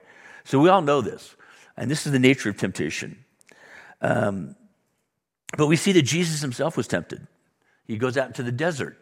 So 0.43 0.59
we 0.59 0.69
all 0.69 0.81
know 0.81 1.01
this. 1.01 1.35
And 1.75 1.89
this 1.89 2.05
is 2.05 2.11
the 2.11 2.19
nature 2.19 2.49
of 2.49 2.57
temptation. 2.57 3.23
Um, 4.01 4.55
but 5.57 5.67
we 5.67 5.75
see 5.75 5.91
that 5.93 6.03
Jesus 6.03 6.41
himself 6.41 6.77
was 6.77 6.87
tempted. 6.87 7.25
He 7.85 7.97
goes 7.97 8.17
out 8.17 8.27
into 8.27 8.43
the 8.43 8.51
desert 8.51 8.97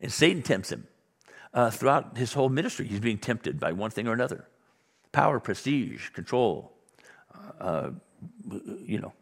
and 0.00 0.12
Satan 0.12 0.42
tempts 0.42 0.70
him. 0.70 0.86
Uh, 1.56 1.70
throughout 1.70 2.18
his 2.18 2.34
whole 2.34 2.50
ministry, 2.50 2.86
he's 2.86 3.00
being 3.00 3.16
tempted 3.16 3.58
by 3.58 3.72
one 3.72 3.90
thing 3.90 4.06
or 4.06 4.12
another 4.12 4.46
power, 5.10 5.40
prestige, 5.40 6.10
control, 6.10 6.70
uh, 7.58 7.88
you 8.84 8.98
know. 8.98 9.14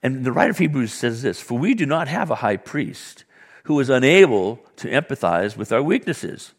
And 0.00 0.24
the 0.24 0.30
writer 0.30 0.52
of 0.52 0.58
Hebrews 0.58 0.92
says 0.92 1.22
this 1.22 1.40
For 1.40 1.58
we 1.58 1.74
do 1.74 1.86
not 1.86 2.06
have 2.06 2.30
a 2.30 2.36
high 2.36 2.56
priest 2.56 3.24
who 3.64 3.80
is 3.80 3.90
unable 3.90 4.60
to 4.76 4.88
empathize 4.88 5.56
with 5.56 5.72
our 5.72 5.82
weaknesses, 5.82 6.52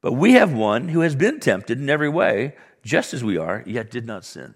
but 0.00 0.12
we 0.12 0.34
have 0.34 0.52
one 0.52 0.90
who 0.90 1.00
has 1.00 1.16
been 1.16 1.40
tempted 1.40 1.80
in 1.80 1.90
every 1.90 2.08
way, 2.08 2.54
just 2.84 3.12
as 3.12 3.24
we 3.24 3.36
are, 3.36 3.64
yet 3.66 3.90
did 3.90 4.06
not 4.06 4.24
sin. 4.24 4.54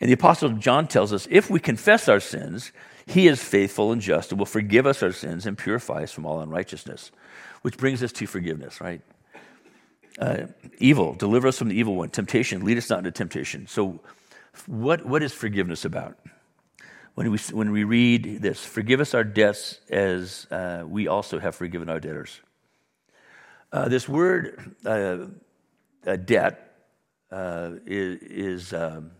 And 0.00 0.10
the 0.10 0.14
Apostle 0.14 0.50
John 0.50 0.88
tells 0.88 1.12
us 1.12 1.28
if 1.30 1.48
we 1.48 1.60
confess 1.60 2.08
our 2.08 2.20
sins, 2.20 2.72
he 3.06 3.28
is 3.28 3.42
faithful 3.42 3.92
and 3.92 4.02
just 4.02 4.32
and 4.32 4.38
will 4.38 4.46
forgive 4.46 4.86
us 4.86 5.02
our 5.02 5.12
sins 5.12 5.46
and 5.46 5.56
purify 5.56 6.02
us 6.02 6.12
from 6.12 6.26
all 6.26 6.40
unrighteousness. 6.40 7.10
Which 7.62 7.78
brings 7.78 8.02
us 8.02 8.12
to 8.12 8.26
forgiveness, 8.26 8.80
right? 8.80 9.00
uh, 10.18 10.46
evil, 10.78 11.14
deliver 11.14 11.48
us 11.48 11.58
from 11.58 11.68
the 11.68 11.74
evil 11.74 11.94
one. 11.94 12.08
Temptation, 12.08 12.64
lead 12.64 12.78
us 12.78 12.88
not 12.88 12.98
into 12.98 13.10
temptation. 13.10 13.66
So, 13.66 14.00
what, 14.66 15.04
what 15.04 15.22
is 15.22 15.32
forgiveness 15.32 15.84
about? 15.84 16.16
When 17.14 17.30
we, 17.30 17.38
when 17.52 17.70
we 17.72 17.84
read 17.84 18.42
this, 18.42 18.64
forgive 18.64 19.00
us 19.00 19.14
our 19.14 19.24
debts 19.24 19.80
as 19.90 20.46
uh, 20.50 20.84
we 20.86 21.08
also 21.08 21.38
have 21.38 21.54
forgiven 21.54 21.88
our 21.88 22.00
debtors. 22.00 22.40
Uh, 23.72 23.88
this 23.88 24.08
word, 24.08 24.74
uh, 24.84 25.26
debt, 26.24 26.62
uh, 27.30 27.72
is, 27.84 28.22
is 28.22 28.72
um, 28.72 29.10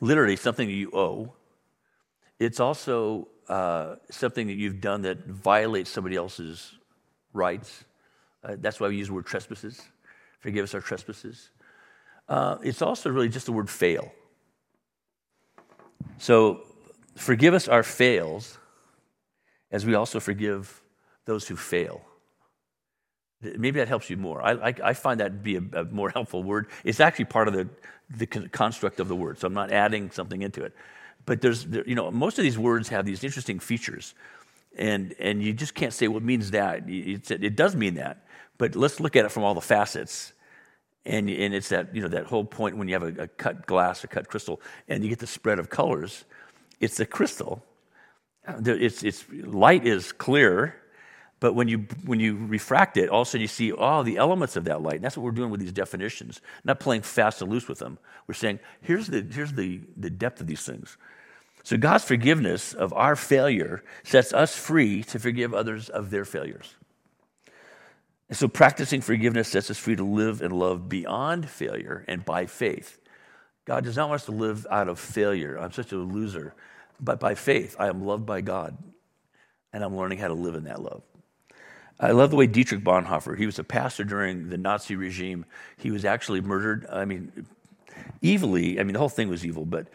literally 0.00 0.36
something 0.36 0.68
you 0.68 0.90
owe. 0.92 1.32
It's 2.38 2.60
also 2.60 3.28
uh, 3.48 3.96
something 4.10 4.46
that 4.46 4.54
you've 4.54 4.80
done 4.80 5.02
that 5.02 5.26
violates 5.26 5.90
somebody 5.90 6.16
else's 6.16 6.74
rights. 7.32 7.84
that's 8.42 8.78
why 8.78 8.88
we 8.88 8.96
use 8.96 9.08
the 9.08 9.14
word 9.14 9.26
trespasses. 9.26 9.80
Forgive 10.40 10.64
us 10.64 10.74
our 10.74 10.80
trespasses. 10.80 11.50
Uh, 12.28 12.56
it's 12.62 12.82
also 12.82 13.10
really 13.10 13.28
just 13.28 13.46
the 13.46 13.52
word 13.52 13.70
fail. 13.70 14.12
So, 16.18 16.62
forgive 17.16 17.54
us 17.54 17.68
our 17.68 17.82
fails 17.82 18.58
as 19.70 19.84
we 19.84 19.94
also 19.94 20.20
forgive 20.20 20.82
those 21.24 21.46
who 21.46 21.56
fail. 21.56 22.00
Maybe 23.42 23.78
that 23.80 23.88
helps 23.88 24.08
you 24.08 24.16
more. 24.16 24.42
I, 24.42 24.52
I, 24.68 24.74
I 24.84 24.92
find 24.94 25.20
that 25.20 25.28
to 25.28 25.38
be 25.38 25.56
a, 25.56 25.80
a, 25.80 25.84
more 25.84 26.10
helpful 26.10 26.42
word. 26.42 26.68
It's 26.84 27.00
actually 27.00 27.26
part 27.26 27.48
of 27.48 27.54
the, 27.54 27.68
the 28.16 28.26
construct 28.26 28.98
of 28.98 29.08
the 29.08 29.16
word, 29.16 29.38
so 29.38 29.46
I'm 29.46 29.54
not 29.54 29.70
adding 29.72 30.10
something 30.10 30.42
into 30.42 30.62
it. 30.64 30.74
But 31.26 31.40
there's, 31.40 31.64
there, 31.64 31.84
you 31.86 31.94
know, 31.94 32.10
most 32.10 32.38
of 32.38 32.44
these 32.44 32.58
words 32.58 32.88
have 32.88 33.04
these 33.04 33.22
interesting 33.22 33.58
features, 33.58 34.14
and, 34.78 35.14
and 35.18 35.42
you 35.42 35.52
just 35.52 35.74
can't 35.74 35.92
say, 35.92 36.08
well, 36.08 36.18
it 36.18 36.24
means 36.24 36.52
that. 36.52 36.84
It's, 36.86 37.30
it 37.30 37.56
does 37.56 37.74
mean 37.76 37.94
that, 37.94 38.26
but 38.58 38.76
let's 38.76 39.00
look 39.00 39.16
at 39.16 39.24
it 39.24 39.30
from 39.30 39.42
all 39.42 39.54
the 39.54 39.60
facets. 39.60 40.32
And, 41.04 41.30
and 41.30 41.54
it's 41.54 41.68
that, 41.68 41.94
you 41.94 42.02
know, 42.02 42.08
that 42.08 42.26
whole 42.26 42.44
point 42.44 42.76
when 42.76 42.88
you 42.88 42.94
have 42.94 43.04
a, 43.04 43.22
a 43.22 43.28
cut 43.28 43.64
glass 43.66 44.04
or 44.04 44.08
cut 44.08 44.28
crystal 44.28 44.60
and 44.88 45.04
you 45.04 45.08
get 45.08 45.20
the 45.20 45.26
spread 45.26 45.60
of 45.60 45.70
colors, 45.70 46.24
it's 46.80 46.96
the 46.96 47.06
crystal. 47.06 47.62
It's, 48.48 49.04
it's, 49.04 49.24
light 49.30 49.86
is 49.86 50.10
clear, 50.10 50.74
but 51.38 51.54
when 51.54 51.68
you, 51.68 51.86
when 52.04 52.18
you 52.18 52.36
refract 52.46 52.96
it, 52.96 53.08
all 53.08 53.22
of 53.22 53.28
a 53.28 53.30
sudden 53.30 53.42
you 53.42 53.46
see 53.46 53.70
all 53.70 54.02
the 54.02 54.16
elements 54.16 54.56
of 54.56 54.64
that 54.64 54.82
light. 54.82 54.96
And 54.96 55.04
that's 55.04 55.16
what 55.16 55.22
we're 55.22 55.30
doing 55.30 55.50
with 55.50 55.60
these 55.60 55.72
definitions, 55.72 56.40
not 56.64 56.80
playing 56.80 57.02
fast 57.02 57.40
and 57.40 57.52
loose 57.52 57.68
with 57.68 57.78
them. 57.78 57.98
We're 58.26 58.34
saying, 58.34 58.58
here's 58.80 59.06
the, 59.06 59.24
here's 59.30 59.52
the, 59.52 59.82
the 59.96 60.10
depth 60.10 60.40
of 60.40 60.48
these 60.48 60.64
things. 60.64 60.96
So 61.66 61.76
God's 61.76 62.04
forgiveness 62.04 62.74
of 62.74 62.92
our 62.92 63.16
failure 63.16 63.82
sets 64.04 64.32
us 64.32 64.54
free 64.56 65.02
to 65.02 65.18
forgive 65.18 65.52
others 65.52 65.88
of 65.88 66.10
their 66.10 66.24
failures. 66.24 66.76
And 68.28 68.38
so 68.38 68.46
practicing 68.46 69.00
forgiveness 69.00 69.48
sets 69.48 69.68
us 69.68 69.76
free 69.76 69.96
to 69.96 70.04
live 70.04 70.42
and 70.42 70.52
love 70.52 70.88
beyond 70.88 71.50
failure 71.50 72.04
and 72.06 72.24
by 72.24 72.46
faith. 72.46 73.00
God 73.64 73.82
does 73.82 73.96
not 73.96 74.08
want 74.08 74.20
us 74.20 74.26
to 74.26 74.30
live 74.30 74.64
out 74.70 74.86
of 74.86 75.00
failure. 75.00 75.58
I'm 75.58 75.72
such 75.72 75.90
a 75.90 75.96
loser. 75.96 76.54
But 77.00 77.18
by 77.18 77.34
faith, 77.34 77.74
I 77.80 77.88
am 77.88 78.06
loved 78.06 78.26
by 78.26 78.42
God, 78.42 78.78
and 79.72 79.82
I'm 79.82 79.96
learning 79.96 80.18
how 80.18 80.28
to 80.28 80.34
live 80.34 80.54
in 80.54 80.62
that 80.64 80.80
love. 80.80 81.02
I 81.98 82.12
love 82.12 82.30
the 82.30 82.36
way 82.36 82.46
Dietrich 82.46 82.84
Bonhoeffer, 82.84 83.36
he 83.36 83.44
was 83.44 83.58
a 83.58 83.64
pastor 83.64 84.04
during 84.04 84.50
the 84.50 84.56
Nazi 84.56 84.94
regime. 84.94 85.44
He 85.78 85.90
was 85.90 86.04
actually 86.04 86.42
murdered. 86.42 86.86
I 86.92 87.06
mean, 87.06 87.44
evilly. 88.22 88.78
I 88.78 88.84
mean, 88.84 88.92
the 88.92 89.00
whole 89.00 89.08
thing 89.08 89.28
was 89.28 89.44
evil, 89.44 89.64
but 89.64 89.88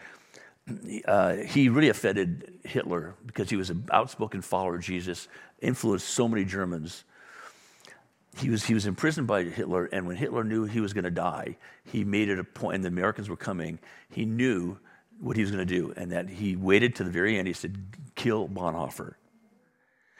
uh, 1.06 1.36
he 1.36 1.68
really 1.68 1.88
offended 1.88 2.60
Hitler 2.64 3.14
because 3.26 3.50
he 3.50 3.56
was 3.56 3.70
an 3.70 3.88
outspoken 3.90 4.42
follower 4.42 4.76
of 4.76 4.82
Jesus, 4.82 5.28
influenced 5.60 6.08
so 6.08 6.28
many 6.28 6.44
Germans. 6.44 7.04
He 8.38 8.48
was, 8.48 8.64
he 8.64 8.72
was 8.72 8.86
imprisoned 8.86 9.26
by 9.26 9.44
Hitler, 9.44 9.86
and 9.86 10.06
when 10.06 10.16
Hitler 10.16 10.44
knew 10.44 10.64
he 10.64 10.80
was 10.80 10.92
going 10.92 11.04
to 11.04 11.10
die, 11.10 11.56
he 11.84 12.04
made 12.04 12.28
it 12.28 12.38
a 12.38 12.44
point, 12.44 12.76
and 12.76 12.84
the 12.84 12.88
Americans 12.88 13.28
were 13.28 13.36
coming. 13.36 13.78
He 14.10 14.24
knew 14.24 14.78
what 15.20 15.36
he 15.36 15.42
was 15.42 15.50
going 15.50 15.66
to 15.66 15.74
do, 15.74 15.92
and 15.96 16.12
that 16.12 16.28
he 16.28 16.56
waited 16.56 16.96
to 16.96 17.04
the 17.04 17.10
very 17.10 17.38
end. 17.38 17.46
He 17.46 17.54
said, 17.54 17.76
Kill 18.14 18.48
Bonhoeffer. 18.48 19.14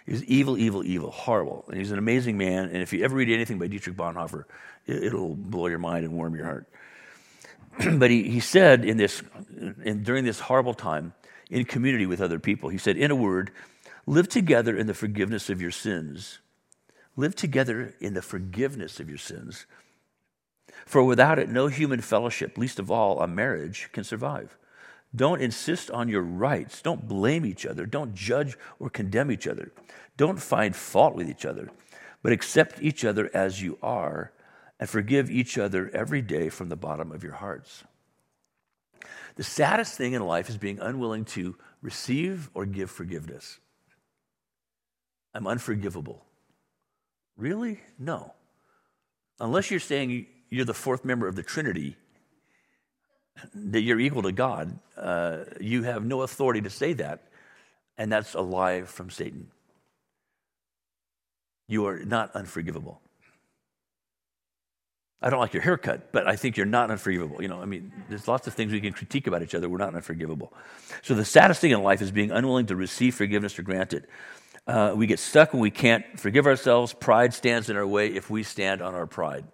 He 0.07 0.13
was 0.13 0.25
evil, 0.25 0.59
evil, 0.59 0.85
evil, 0.85 1.11
horrible. 1.11 1.65
And 1.69 1.79
he's 1.79 1.93
an 1.93 1.99
amazing 1.99 2.37
man. 2.37 2.65
And 2.65 2.79
if 2.79 2.93
you 2.93 3.05
ever 3.05 3.15
read 3.15 3.31
anything 3.31 3.59
by 3.59 3.69
Dietrich 3.69 3.97
Bonhoeffer, 3.97 4.45
it, 4.87 5.13
will 5.13 5.37
blow 5.37 5.69
your 5.69 5.79
mind 5.79 6.05
and 6.05 6.15
warm 6.15 6.35
your 6.35 6.45
heart. 6.45 6.69
but 7.99 8.11
he, 8.11 8.25
he 8.25 8.41
said 8.41 8.85
in 8.85 8.97
this, 8.97 9.23
in, 9.85 10.03
during 10.03 10.25
this 10.25 10.41
horrible 10.41 10.75
time, 10.75 11.15
in 11.51 11.65
community 11.65 12.07
with 12.07 12.21
other 12.21 12.39
people, 12.39 12.71
he 12.71 12.79
said, 12.79 12.97
in 12.97 13.11
a 13.11 13.17
word, 13.17 13.51
live 14.07 14.29
together 14.29 14.77
in 14.77 14.87
the 14.87 14.95
forgiveness 14.95 15.51
of 15.51 15.61
your 15.61 15.71
sins. 15.71 16.39
Live 17.15 17.37
together 17.37 17.95
in 18.01 18.15
the 18.15 18.23
forgiveness 18.23 18.99
of 18.99 19.09
your 19.09 19.19
sins. 19.19 19.67
For 20.87 21.05
without 21.05 21.39
it, 21.39 21.51
no 21.51 21.67
human 21.67 22.01
fellowship, 22.01 22.57
least 22.57 22.79
of 22.79 22.91
all 22.91 23.21
a 23.21 23.27
marriage, 23.27 23.91
can 23.93 24.03
survive. 24.03 24.57
Don't 25.15 25.43
insist 25.43 25.91
on 25.91 26.09
your 26.09 26.23
rights. 26.23 26.81
Don't 26.81 27.07
blame 27.07 27.45
each 27.45 27.67
other. 27.67 27.85
Don't 27.85 28.15
judge 28.15 28.57
or 28.81 28.89
condemn 28.89 29.31
each 29.31 29.47
other. 29.47 29.73
Don't 30.17 30.41
find 30.41 30.75
fault 30.75 31.15
with 31.15 31.29
each 31.29 31.45
other, 31.45 31.71
but 32.23 32.33
accept 32.33 32.83
each 32.83 33.05
other 33.05 33.31
as 33.35 33.61
you 33.61 33.79
are 33.83 34.33
and 34.83 34.91
forgive 34.91 35.31
each 35.31 35.59
other 35.59 35.89
every 35.95 36.21
day 36.21 36.49
from 36.49 36.69
the 36.69 36.75
bottom 36.75 37.13
of 37.13 37.23
your 37.23 37.35
hearts. 37.35 37.85
The 39.37 39.45
saddest 39.45 39.97
thing 39.97 40.15
in 40.15 40.27
life 40.27 40.49
is 40.49 40.59
being 40.59 40.81
unwilling 40.81 41.25
to 41.27 41.55
receive 41.83 42.51
or 42.53 42.67
give 42.67 42.91
forgiveness. 42.91 43.61
I'm 45.35 45.47
unforgivable. 45.47 46.27
Really? 47.37 47.81
No. 47.97 48.35
Unless 49.39 49.71
you're 49.71 49.79
saying 49.79 50.27
you're 50.51 50.65
the 50.65 50.75
fourth 50.75 51.05
member 51.05 51.29
of 51.29 51.37
the 51.37 51.45
Trinity 51.45 51.97
that 53.55 53.83
you're 53.83 54.01
equal 54.01 54.23
to 54.23 54.33
God, 54.33 54.81
uh, 54.97 55.45
you 55.61 55.85
have 55.85 56.05
no 56.05 56.23
authority 56.23 56.61
to 56.61 56.71
say 56.71 56.93
that. 56.95 57.29
And 57.97 58.11
that's 58.11 58.35
a 58.35 58.41
lie 58.41 58.83
from 58.83 59.11
Satan. 59.11 59.47
You 61.69 61.87
are 61.87 62.05
not 62.05 62.35
unforgivable. 62.35 63.01
I 65.23 65.31
don't 65.31 65.39
like 65.39 65.55
your 65.55 65.63
haircut, 65.63 66.11
but 66.13 66.27
I 66.27 66.35
think 66.35 66.57
you're 66.57 66.67
not 66.67 66.91
unforgivable. 66.91 67.41
You 67.41 67.49
know, 67.49 67.61
I 67.61 67.65
mean, 67.65 67.93
there's 68.09 68.27
lots 68.27 68.47
of 68.47 68.55
things 68.55 68.73
we 68.73 68.81
can 68.81 68.93
critique 68.93 69.27
about 69.27 69.43
each 69.43 69.55
other. 69.55 69.69
We're 69.69 69.79
not 69.79 69.95
unforgivable. 69.95 70.53
So 71.03 71.15
the 71.15 71.25
saddest 71.25 71.61
thing 71.61 71.71
in 71.71 71.83
life 71.83 72.03
is 72.03 72.11
being 72.11 72.33
unwilling 72.33 72.67
to 72.67 72.77
receive 72.77 73.15
forgiveness 73.15 73.59
or 73.59 73.63
grant 73.63 73.93
it. 73.93 74.09
Uh, 74.67 74.95
we 74.97 75.07
get 75.07 75.19
stuck 75.19 75.53
when 75.53 75.63
we 75.63 75.71
can't 75.71 76.05
forgive 76.19 76.47
ourselves. 76.47 76.93
Pride 76.93 77.35
stands 77.35 77.71
in 77.71 77.77
our 77.77 77.87
way 77.87 78.09
if 78.09 78.31
we 78.31 78.43
stand 78.43 78.83
on 78.83 78.95
our 78.95 79.07
pride. 79.07 79.45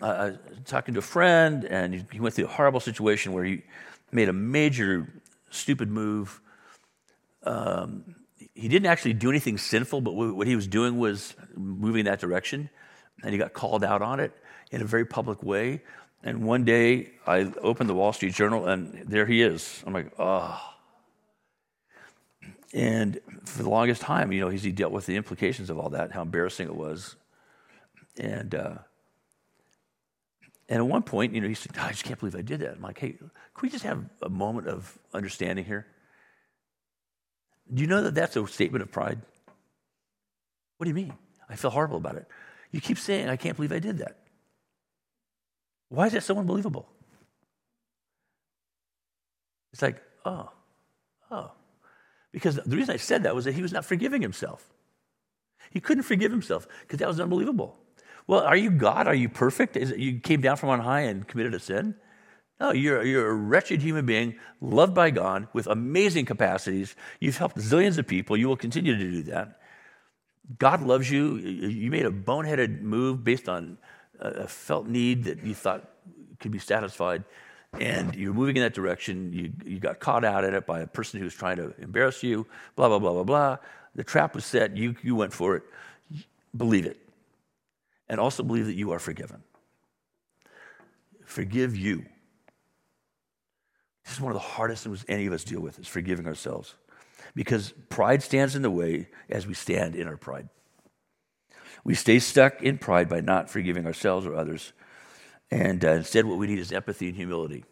I 0.00 0.24
was 0.26 0.38
talking 0.64 0.94
to 0.94 0.98
a 1.00 1.02
friend, 1.02 1.64
and 1.64 2.06
he 2.10 2.20
went 2.20 2.34
through 2.34 2.46
a 2.46 2.48
horrible 2.48 2.80
situation 2.80 3.32
where 3.32 3.44
he 3.44 3.62
made 4.10 4.28
a 4.28 4.32
major 4.32 5.22
stupid 5.50 5.90
move. 5.90 6.40
Um, 7.42 8.14
he 8.54 8.68
didn't 8.68 8.86
actually 8.86 9.14
do 9.14 9.28
anything 9.28 9.58
sinful, 9.58 10.00
but 10.00 10.12
what 10.12 10.46
he 10.46 10.56
was 10.56 10.66
doing 10.66 10.98
was 10.98 11.34
moving 11.56 12.00
in 12.00 12.06
that 12.06 12.20
direction, 12.20 12.70
and 13.22 13.32
he 13.32 13.38
got 13.38 13.52
called 13.52 13.84
out 13.84 14.02
on 14.02 14.20
it 14.20 14.32
in 14.70 14.82
a 14.82 14.84
very 14.84 15.04
public 15.04 15.42
way. 15.42 15.82
And 16.22 16.44
one 16.44 16.64
day, 16.64 17.10
I 17.26 17.52
opened 17.60 17.90
the 17.90 17.94
Wall 17.94 18.12
Street 18.12 18.34
Journal, 18.34 18.66
and 18.68 19.02
there 19.06 19.26
he 19.26 19.42
is. 19.42 19.82
I'm 19.86 19.92
like, 19.92 20.12
oh. 20.18 20.60
And 22.72 23.20
for 23.44 23.62
the 23.62 23.70
longest 23.70 24.02
time, 24.02 24.32
you 24.32 24.40
know, 24.40 24.48
he 24.48 24.72
dealt 24.72 24.92
with 24.92 25.06
the 25.06 25.16
implications 25.16 25.68
of 25.68 25.78
all 25.78 25.90
that, 25.90 26.12
how 26.12 26.22
embarrassing 26.22 26.68
it 26.68 26.76
was. 26.76 27.16
And 28.18 28.54
uh, 28.54 28.74
and 30.68 30.78
at 30.78 30.86
one 30.86 31.02
point, 31.02 31.34
you 31.34 31.40
know, 31.42 31.48
he 31.48 31.54
said, 31.54 31.72
I 31.78 31.90
just 31.90 32.04
can't 32.04 32.18
believe 32.18 32.34
I 32.34 32.40
did 32.40 32.60
that. 32.60 32.76
I'm 32.76 32.82
like, 32.82 32.98
hey, 32.98 33.10
can 33.10 33.30
we 33.60 33.68
just 33.68 33.84
have 33.84 34.04
a 34.22 34.30
moment 34.30 34.68
of 34.68 34.96
understanding 35.12 35.66
here? 35.66 35.86
Do 37.72 37.82
you 37.82 37.86
know 37.86 38.02
that 38.02 38.14
that's 38.14 38.36
a 38.36 38.46
statement 38.46 38.80
of 38.80 38.90
pride? 38.90 39.20
What 40.78 40.84
do 40.84 40.88
you 40.88 40.94
mean? 40.94 41.12
I 41.48 41.56
feel 41.56 41.70
horrible 41.70 41.98
about 41.98 42.16
it. 42.16 42.26
You 42.72 42.80
keep 42.80 42.98
saying, 42.98 43.28
I 43.28 43.36
can't 43.36 43.56
believe 43.56 43.72
I 43.72 43.78
did 43.78 43.98
that. 43.98 44.16
Why 45.88 46.06
is 46.06 46.12
that 46.14 46.22
so 46.22 46.38
unbelievable? 46.38 46.88
It's 49.72 49.82
like, 49.82 50.02
oh, 50.24 50.50
oh. 51.30 51.52
Because 52.32 52.56
the 52.56 52.76
reason 52.76 52.94
I 52.94 52.96
said 52.96 53.24
that 53.24 53.34
was 53.34 53.44
that 53.44 53.54
he 53.54 53.62
was 53.62 53.72
not 53.72 53.84
forgiving 53.84 54.22
himself. 54.22 54.72
He 55.70 55.80
couldn't 55.80 56.04
forgive 56.04 56.30
himself 56.30 56.66
because 56.80 56.98
that 56.98 57.08
was 57.08 57.20
unbelievable. 57.20 57.76
Well, 58.26 58.40
are 58.40 58.56
you 58.56 58.70
God? 58.70 59.06
Are 59.06 59.14
you 59.14 59.28
perfect? 59.28 59.76
Is 59.76 59.90
it, 59.90 59.98
you 59.98 60.20
came 60.20 60.40
down 60.40 60.56
from 60.56 60.70
on 60.70 60.80
high 60.80 61.02
and 61.02 61.26
committed 61.26 61.54
a 61.54 61.60
sin? 61.60 61.94
No, 62.60 62.72
you're, 62.72 63.02
you're 63.02 63.28
a 63.28 63.34
wretched 63.34 63.82
human 63.82 64.06
being, 64.06 64.36
loved 64.60 64.94
by 64.94 65.10
God, 65.10 65.48
with 65.52 65.66
amazing 65.66 66.26
capacities. 66.26 66.94
You've 67.18 67.36
helped 67.36 67.56
zillions 67.56 67.98
of 67.98 68.06
people. 68.06 68.36
You 68.36 68.48
will 68.48 68.56
continue 68.56 68.96
to 68.96 69.10
do 69.10 69.22
that. 69.24 69.58
God 70.58 70.82
loves 70.82 71.10
you. 71.10 71.36
You 71.36 71.90
made 71.90 72.06
a 72.06 72.10
boneheaded 72.10 72.82
move 72.82 73.24
based 73.24 73.48
on 73.48 73.78
a 74.18 74.46
felt 74.46 74.86
need 74.86 75.24
that 75.24 75.44
you 75.44 75.54
thought 75.54 75.88
could 76.40 76.52
be 76.52 76.58
satisfied, 76.58 77.24
and 77.78 78.14
you're 78.14 78.34
moving 78.34 78.56
in 78.56 78.62
that 78.62 78.74
direction. 78.74 79.32
You, 79.32 79.52
you 79.64 79.78
got 79.78 80.00
caught 80.00 80.24
out 80.24 80.44
in 80.44 80.54
it 80.54 80.66
by 80.66 80.80
a 80.80 80.86
person 80.86 81.18
who 81.18 81.24
was 81.24 81.34
trying 81.34 81.56
to 81.56 81.74
embarrass 81.78 82.22
you, 82.22 82.46
blah, 82.76 82.88
blah, 82.88 82.98
blah, 82.98 83.12
blah, 83.12 83.24
blah. 83.24 83.56
The 83.94 84.04
trap 84.04 84.34
was 84.34 84.44
set. 84.44 84.76
You, 84.76 84.96
you 85.02 85.14
went 85.14 85.32
for 85.32 85.56
it. 85.56 85.62
Believe 86.56 86.86
it 86.86 87.02
and 88.12 88.20
also 88.20 88.42
believe 88.42 88.66
that 88.66 88.74
you 88.74 88.92
are 88.92 88.98
forgiven. 88.98 89.42
Forgive 91.24 91.74
you. 91.74 92.04
This 94.04 94.12
is 94.12 94.20
one 94.20 94.30
of 94.30 94.34
the 94.34 94.46
hardest 94.46 94.84
things 94.84 95.02
any 95.08 95.24
of 95.24 95.32
us 95.32 95.44
deal 95.44 95.60
with 95.60 95.78
is 95.78 95.88
forgiving 95.88 96.26
ourselves. 96.26 96.74
Because 97.34 97.72
pride 97.88 98.22
stands 98.22 98.54
in 98.54 98.62
the 98.62 98.70
way 98.70 99.08
as 99.30 99.46
we 99.46 99.54
stand 99.54 99.94
in 99.94 100.06
our 100.06 100.16
pride. 100.16 100.48
We 101.84 101.94
stay 101.94 102.18
stuck 102.18 102.62
in 102.62 102.78
pride 102.78 103.08
by 103.08 103.20
not 103.20 103.50
forgiving 103.50 103.86
ourselves 103.86 104.26
or 104.26 104.36
others. 104.36 104.72
And 105.50 105.84
uh, 105.84 105.92
instead, 105.92 106.24
what 106.24 106.38
we 106.38 106.46
need 106.46 106.58
is 106.58 106.72
empathy 106.72 107.08
and 107.08 107.16
humility. 107.16 107.64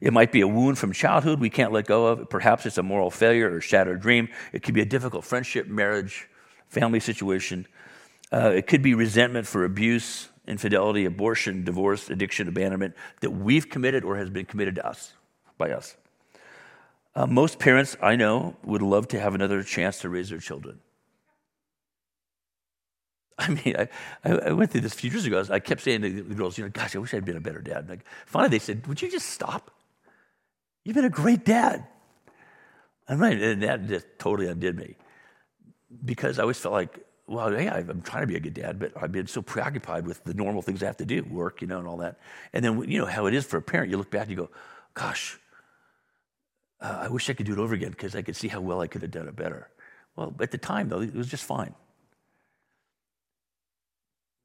It 0.00 0.12
might 0.12 0.32
be 0.32 0.42
a 0.42 0.48
wound 0.48 0.78
from 0.78 0.92
childhood 0.92 1.40
we 1.40 1.50
can't 1.50 1.72
let 1.72 1.86
go 1.86 2.06
of. 2.06 2.28
Perhaps 2.28 2.66
it's 2.66 2.78
a 2.78 2.82
moral 2.82 3.10
failure 3.10 3.54
or 3.54 3.60
shattered 3.60 4.00
dream. 4.00 4.28
It 4.52 4.62
could 4.62 4.74
be 4.74 4.82
a 4.82 4.86
difficult 4.86 5.24
friendship, 5.24 5.68
marriage, 5.68 6.28
family 6.68 7.00
situation. 7.00 7.66
Uh, 8.32 8.52
it 8.54 8.66
could 8.66 8.82
be 8.82 8.94
resentment 8.94 9.46
for 9.46 9.64
abuse, 9.64 10.28
infidelity, 10.46 11.04
abortion, 11.04 11.64
divorce, 11.64 12.10
addiction, 12.10 12.48
abandonment 12.48 12.94
that 13.20 13.30
we've 13.30 13.70
committed 13.70 14.04
or 14.04 14.16
has 14.16 14.28
been 14.28 14.44
committed 14.44 14.74
to 14.74 14.86
us 14.86 15.14
by 15.56 15.70
us. 15.70 15.96
Uh, 17.16 17.26
most 17.26 17.58
parents 17.58 17.96
I 18.02 18.14
know 18.14 18.56
would 18.62 18.82
love 18.82 19.08
to 19.08 19.18
have 19.18 19.34
another 19.34 19.62
chance 19.62 20.00
to 20.00 20.10
raise 20.10 20.28
their 20.28 20.38
children. 20.38 20.80
I 23.38 23.48
mean, 23.48 23.74
I, 23.78 23.88
I 24.30 24.52
went 24.52 24.70
through 24.70 24.82
this 24.82 24.92
a 24.92 24.96
few 24.98 25.10
years 25.10 25.24
ago. 25.24 25.42
I 25.48 25.58
kept 25.58 25.80
saying 25.80 26.02
to 26.02 26.22
the 26.22 26.34
girls, 26.34 26.58
you 26.58 26.64
know, 26.64 26.70
gosh, 26.70 26.94
I 26.94 26.98
wish 26.98 27.14
I'd 27.14 27.24
been 27.24 27.38
a 27.38 27.40
better 27.40 27.62
dad. 27.62 27.88
Like, 27.88 28.04
finally, 28.26 28.50
they 28.50 28.58
said, 28.58 28.86
would 28.86 29.00
you 29.00 29.10
just 29.10 29.30
stop? 29.30 29.70
You've 30.84 30.94
been 30.94 31.06
a 31.06 31.10
great 31.10 31.46
dad. 31.46 31.86
And, 33.08 33.18
right, 33.18 33.40
and 33.40 33.62
that 33.62 33.86
just 33.86 34.06
totally 34.18 34.48
undid 34.48 34.76
me 34.76 34.96
because 36.04 36.38
I 36.38 36.42
always 36.42 36.58
felt 36.58 36.74
like, 36.74 37.02
well, 37.26 37.50
yeah, 37.58 37.76
I'm 37.76 38.02
trying 38.02 38.24
to 38.24 38.26
be 38.26 38.36
a 38.36 38.40
good 38.40 38.54
dad, 38.54 38.78
but 38.78 38.92
I've 39.00 39.10
been 39.10 39.26
so 39.26 39.40
preoccupied 39.40 40.06
with 40.06 40.22
the 40.24 40.34
normal 40.34 40.60
things 40.60 40.82
I 40.82 40.86
have 40.86 40.98
to 40.98 41.06
do, 41.06 41.22
work, 41.24 41.62
you 41.62 41.66
know, 41.66 41.78
and 41.78 41.88
all 41.88 41.96
that. 41.98 42.18
And 42.52 42.62
then, 42.62 42.90
you 42.90 42.98
know, 42.98 43.06
how 43.06 43.24
it 43.24 43.32
is 43.32 43.46
for 43.46 43.56
a 43.56 43.62
parent, 43.62 43.90
you 43.90 43.96
look 43.96 44.10
back 44.10 44.22
and 44.22 44.30
you 44.32 44.36
go, 44.36 44.50
gosh, 44.92 45.38
uh, 46.80 46.98
I 47.02 47.08
wish 47.08 47.30
I 47.30 47.32
could 47.32 47.46
do 47.46 47.52
it 47.52 47.58
over 47.58 47.74
again 47.74 47.90
because 47.90 48.14
I 48.14 48.22
could 48.22 48.36
see 48.36 48.48
how 48.48 48.60
well 48.60 48.80
I 48.80 48.86
could 48.86 49.02
have 49.02 49.10
done 49.10 49.28
it 49.28 49.36
better. 49.36 49.70
Well, 50.14 50.34
at 50.40 50.50
the 50.50 50.58
time, 50.58 50.88
though, 50.88 51.00
it 51.00 51.14
was 51.14 51.28
just 51.28 51.44
fine. 51.44 51.74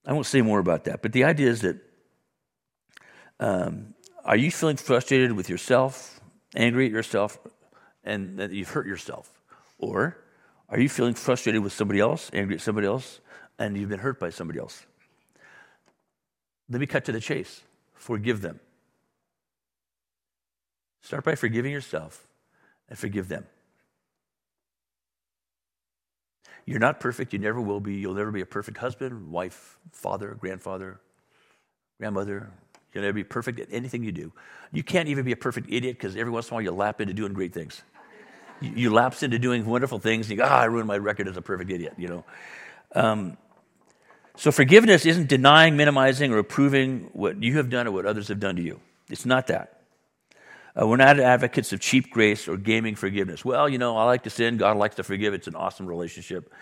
I 0.06 0.14
won't 0.14 0.26
say 0.26 0.42
more 0.42 0.60
about 0.60 0.86
that, 0.86 1.02
but 1.02 1.14
the 1.14 1.24
idea 1.24 1.50
is 1.50 1.62
that 1.62 1.78
um, 3.40 3.94
are 4.26 4.38
you 4.38 4.52
feeling 4.52 4.78
frustrated 4.78 5.32
with 5.32 5.50
yourself, 5.50 6.20
angry 6.56 6.86
at 6.86 6.92
yourself, 6.92 7.38
and 8.04 8.40
that 8.40 8.52
you've 8.52 8.70
hurt 8.70 8.88
yourself? 8.88 9.30
Or 9.78 10.18
are 10.70 10.80
you 10.80 10.90
feeling 10.90 11.14
frustrated 11.14 11.62
with 11.62 11.74
somebody 11.74 12.00
else, 12.00 12.32
angry 12.34 12.56
at 12.56 12.62
somebody 12.62 12.88
else, 12.88 13.20
and 13.60 13.78
you've 13.78 13.90
been 13.90 14.00
hurt 14.00 14.20
by 14.20 14.30
somebody 14.30 14.60
else? 14.60 14.86
Let 16.70 16.80
me 16.80 16.88
cut 16.88 17.06
to 17.06 17.12
the 17.12 17.20
chase. 17.20 17.62
Forgive 17.94 18.42
them. 18.42 18.60
Start 21.02 21.24
by 21.24 21.36
forgiving 21.36 21.72
yourself 21.72 22.28
and 22.90 22.98
forgive 22.98 23.28
them. 23.28 23.46
You're 26.66 26.80
not 26.80 27.00
perfect. 27.00 27.34
You 27.34 27.40
never 27.40 27.60
will 27.60 27.80
be. 27.80 27.96
You'll 27.96 28.14
never 28.14 28.32
be 28.32 28.42
a 28.42 28.46
perfect 28.46 28.78
husband, 28.78 29.32
wife, 29.32 29.78
father, 29.92 30.38
grandfather, 30.40 31.00
grandmother. 31.98 32.52
You'll 32.94 33.04
never 33.04 33.14
be 33.14 33.24
perfect 33.24 33.60
at 33.60 33.68
anything 33.72 34.04
you 34.04 34.12
do. 34.12 34.32
You 34.72 34.84
can't 34.84 35.10
even 35.10 35.26
be 35.26 35.32
a 35.32 35.38
perfect 35.38 35.68
idiot 35.72 35.98
because 35.98 36.16
every 36.16 36.32
once 36.32 36.48
in 36.48 36.54
a 36.54 36.56
while 36.56 36.62
you 36.62 36.72
lap 36.72 37.02
into 37.02 37.14
doing 37.14 37.34
great 37.34 37.54
things. 37.54 37.82
You, 38.60 38.72
you 38.76 38.94
lapse 38.94 39.24
into 39.24 39.40
doing 39.40 39.66
wonderful 39.66 40.00
things 40.00 40.28
and 40.28 40.32
you 40.32 40.38
go, 40.38 40.44
ah, 40.44 40.60
I 40.60 40.66
ruined 40.66 40.88
my 40.88 40.98
record 40.98 41.28
as 41.28 41.36
a 41.36 41.42
perfect 41.42 41.72
idiot, 41.72 41.94
you 41.98 42.08
know. 42.08 42.26
Um, 42.94 43.38
so 44.36 44.52
forgiveness 44.52 45.06
isn't 45.06 45.28
denying, 45.28 45.78
minimizing, 45.78 46.34
or 46.34 46.38
approving 46.38 47.10
what 47.14 47.42
you 47.42 47.58
have 47.58 47.70
done 47.70 47.88
or 47.88 47.92
what 47.92 48.06
others 48.06 48.28
have 48.28 48.40
done 48.40 48.56
to 48.58 48.62
you. 48.62 48.80
It's 49.10 49.26
not 49.26 49.48
that. 49.48 49.81
Uh, 50.80 50.88
we're 50.88 50.98
not 50.98 51.20
advocates 51.20 51.74
of 51.74 51.80
cheap 51.80 52.12
grace 52.12 52.48
or 52.48 52.58
gaming 52.58 52.96
forgiveness. 52.96 53.44
Well, 53.44 53.68
you 53.68 53.78
know, 53.78 53.98
I 53.98 54.06
like 54.06 54.24
to 54.24 54.30
sin, 54.30 54.58
God 54.58 54.78
likes 54.78 54.96
to 54.96 55.04
forgive. 55.04 55.34
It's 55.34 55.48
an 55.48 55.56
awesome 55.56 55.86
relationship. 55.86 56.54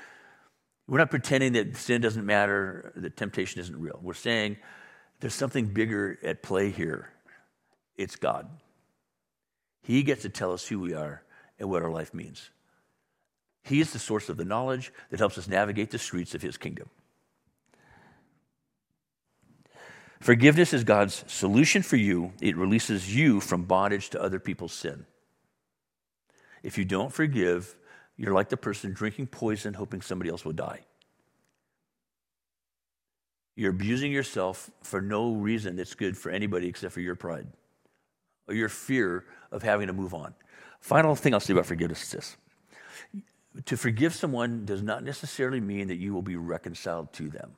We're 0.87 0.97
not 0.97 1.11
pretending 1.11 1.53
that 1.53 1.77
sin 1.77 2.01
doesn't 2.01 2.25
matter, 2.25 2.91
that 2.95 3.15
temptation 3.15 3.61
isn't 3.61 3.79
real. 3.79 3.99
We're 4.01 4.15
saying 4.15 4.57
there's 5.19 5.35
something 5.35 5.67
bigger 5.67 6.17
at 6.23 6.41
play 6.41 6.71
here. 6.71 7.11
It's 7.95 8.15
God. 8.15 8.49
He 9.83 10.03
gets 10.03 10.23
to 10.23 10.29
tell 10.29 10.53
us 10.53 10.67
who 10.67 10.79
we 10.79 10.93
are 10.93 11.23
and 11.59 11.69
what 11.69 11.83
our 11.83 11.91
life 11.91 12.13
means. 12.13 12.49
He 13.63 13.81
is 13.81 13.91
the 13.91 13.99
source 13.99 14.29
of 14.29 14.37
the 14.37 14.45
knowledge 14.45 14.91
that 15.11 15.19
helps 15.19 15.37
us 15.37 15.47
navigate 15.47 15.91
the 15.91 15.99
streets 15.99 16.33
of 16.33 16.41
His 16.41 16.57
kingdom. 16.57 16.89
Forgiveness 20.21 20.73
is 20.73 20.83
God's 20.83 21.23
solution 21.27 21.81
for 21.81 21.95
you. 21.95 22.33
It 22.41 22.57
releases 22.57 23.15
you 23.15 23.39
from 23.39 23.63
bondage 23.63 24.09
to 24.09 24.21
other 24.21 24.39
people's 24.39 24.73
sin. 24.73 25.05
If 26.61 26.77
you 26.77 26.83
don't 26.83 27.11
forgive, 27.11 27.75
you're 28.17 28.33
like 28.33 28.49
the 28.49 28.57
person 28.57 28.91
drinking 28.91 29.27
poison, 29.27 29.73
hoping 29.73 30.01
somebody 30.01 30.29
else 30.29 30.43
will 30.43 30.53
die. 30.53 30.81
You're 33.55 33.71
abusing 33.71 34.11
yourself 34.11 34.69
for 34.83 35.01
no 35.01 35.33
reason 35.33 35.75
that's 35.75 35.95
good 35.95 36.17
for 36.17 36.29
anybody 36.29 36.67
except 36.67 36.93
for 36.93 37.01
your 37.01 37.15
pride 37.15 37.47
or 38.47 38.53
your 38.53 38.69
fear 38.69 39.25
of 39.51 39.63
having 39.63 39.87
to 39.87 39.93
move 39.93 40.13
on. 40.13 40.33
Final 40.81 41.15
thing 41.15 41.33
I'll 41.33 41.39
say 41.39 41.53
about 41.53 41.65
forgiveness 41.65 42.03
is 42.03 42.11
this 42.11 42.37
to 43.65 43.75
forgive 43.75 44.13
someone 44.13 44.65
does 44.65 44.81
not 44.81 45.03
necessarily 45.03 45.59
mean 45.59 45.87
that 45.87 45.95
you 45.95 46.13
will 46.13 46.21
be 46.21 46.35
reconciled 46.35 47.11
to 47.13 47.29
them. 47.29 47.51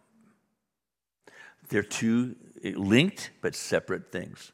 They're 1.70 1.84
two 1.84 2.36
linked 2.64 3.32
but 3.42 3.56
separate 3.56 4.12
things. 4.12 4.52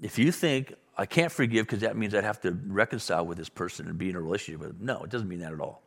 If 0.00 0.18
you 0.18 0.32
think, 0.32 0.74
I 0.96 1.06
can't 1.06 1.32
forgive 1.32 1.66
because 1.66 1.80
that 1.80 1.96
means 1.96 2.14
I'd 2.14 2.24
have 2.24 2.40
to 2.42 2.58
reconcile 2.66 3.24
with 3.24 3.38
this 3.38 3.48
person 3.48 3.88
and 3.88 3.96
be 3.96 4.10
in 4.10 4.16
a 4.16 4.20
relationship 4.20 4.60
with 4.60 4.76
them, 4.76 4.86
no, 4.86 5.02
it 5.02 5.10
doesn't 5.10 5.28
mean 5.28 5.40
that 5.40 5.52
at 5.52 5.60
all. 5.60 5.82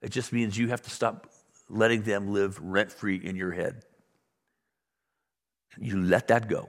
It 0.00 0.10
just 0.10 0.32
means 0.32 0.58
you 0.58 0.68
have 0.68 0.82
to 0.82 0.90
stop 0.90 1.30
letting 1.68 2.02
them 2.02 2.32
live 2.32 2.58
rent 2.60 2.90
free 2.90 3.16
in 3.16 3.36
your 3.36 3.52
head. 3.52 3.84
You 5.78 6.02
let 6.02 6.28
that 6.28 6.48
go. 6.48 6.68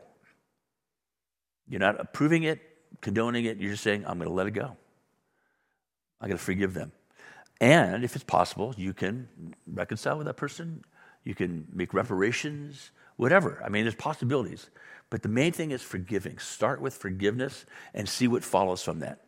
You're 1.68 1.80
not 1.80 2.00
approving 2.00 2.44
it, 2.44 2.62
condoning 3.02 3.46
it. 3.46 3.58
You're 3.58 3.72
just 3.72 3.84
saying, 3.84 4.06
I'm 4.06 4.18
going 4.18 4.30
to 4.30 4.34
let 4.34 4.48
it 4.48 4.52
go. 4.52 4.78
I'm 6.22 6.28
going 6.28 6.38
to 6.38 6.44
forgive 6.44 6.74
them. 6.74 6.92
And 7.60 8.04
if 8.04 8.16
it's 8.16 8.24
possible, 8.24 8.74
you 8.78 8.94
can 8.94 9.56
reconcile 9.66 10.18
with 10.18 10.28
that 10.28 10.38
person 10.38 10.84
you 11.24 11.36
can 11.36 11.68
make 11.74 11.94
reparations, 11.94 12.92
whatever. 13.18 13.62
I 13.64 13.70
mean, 13.70 13.84
there's 13.84 13.96
possibilities. 13.96 14.70
But 15.10 15.22
the 15.22 15.30
main 15.30 15.52
thing 15.52 15.72
is 15.72 15.82
forgiving. 15.82 16.40
Start 16.40 16.82
with 16.82 16.94
forgiveness 16.96 17.66
and 17.94 18.10
see 18.10 18.28
what 18.28 18.44
follows 18.44 18.82
from 18.82 19.00
that. 19.00 19.20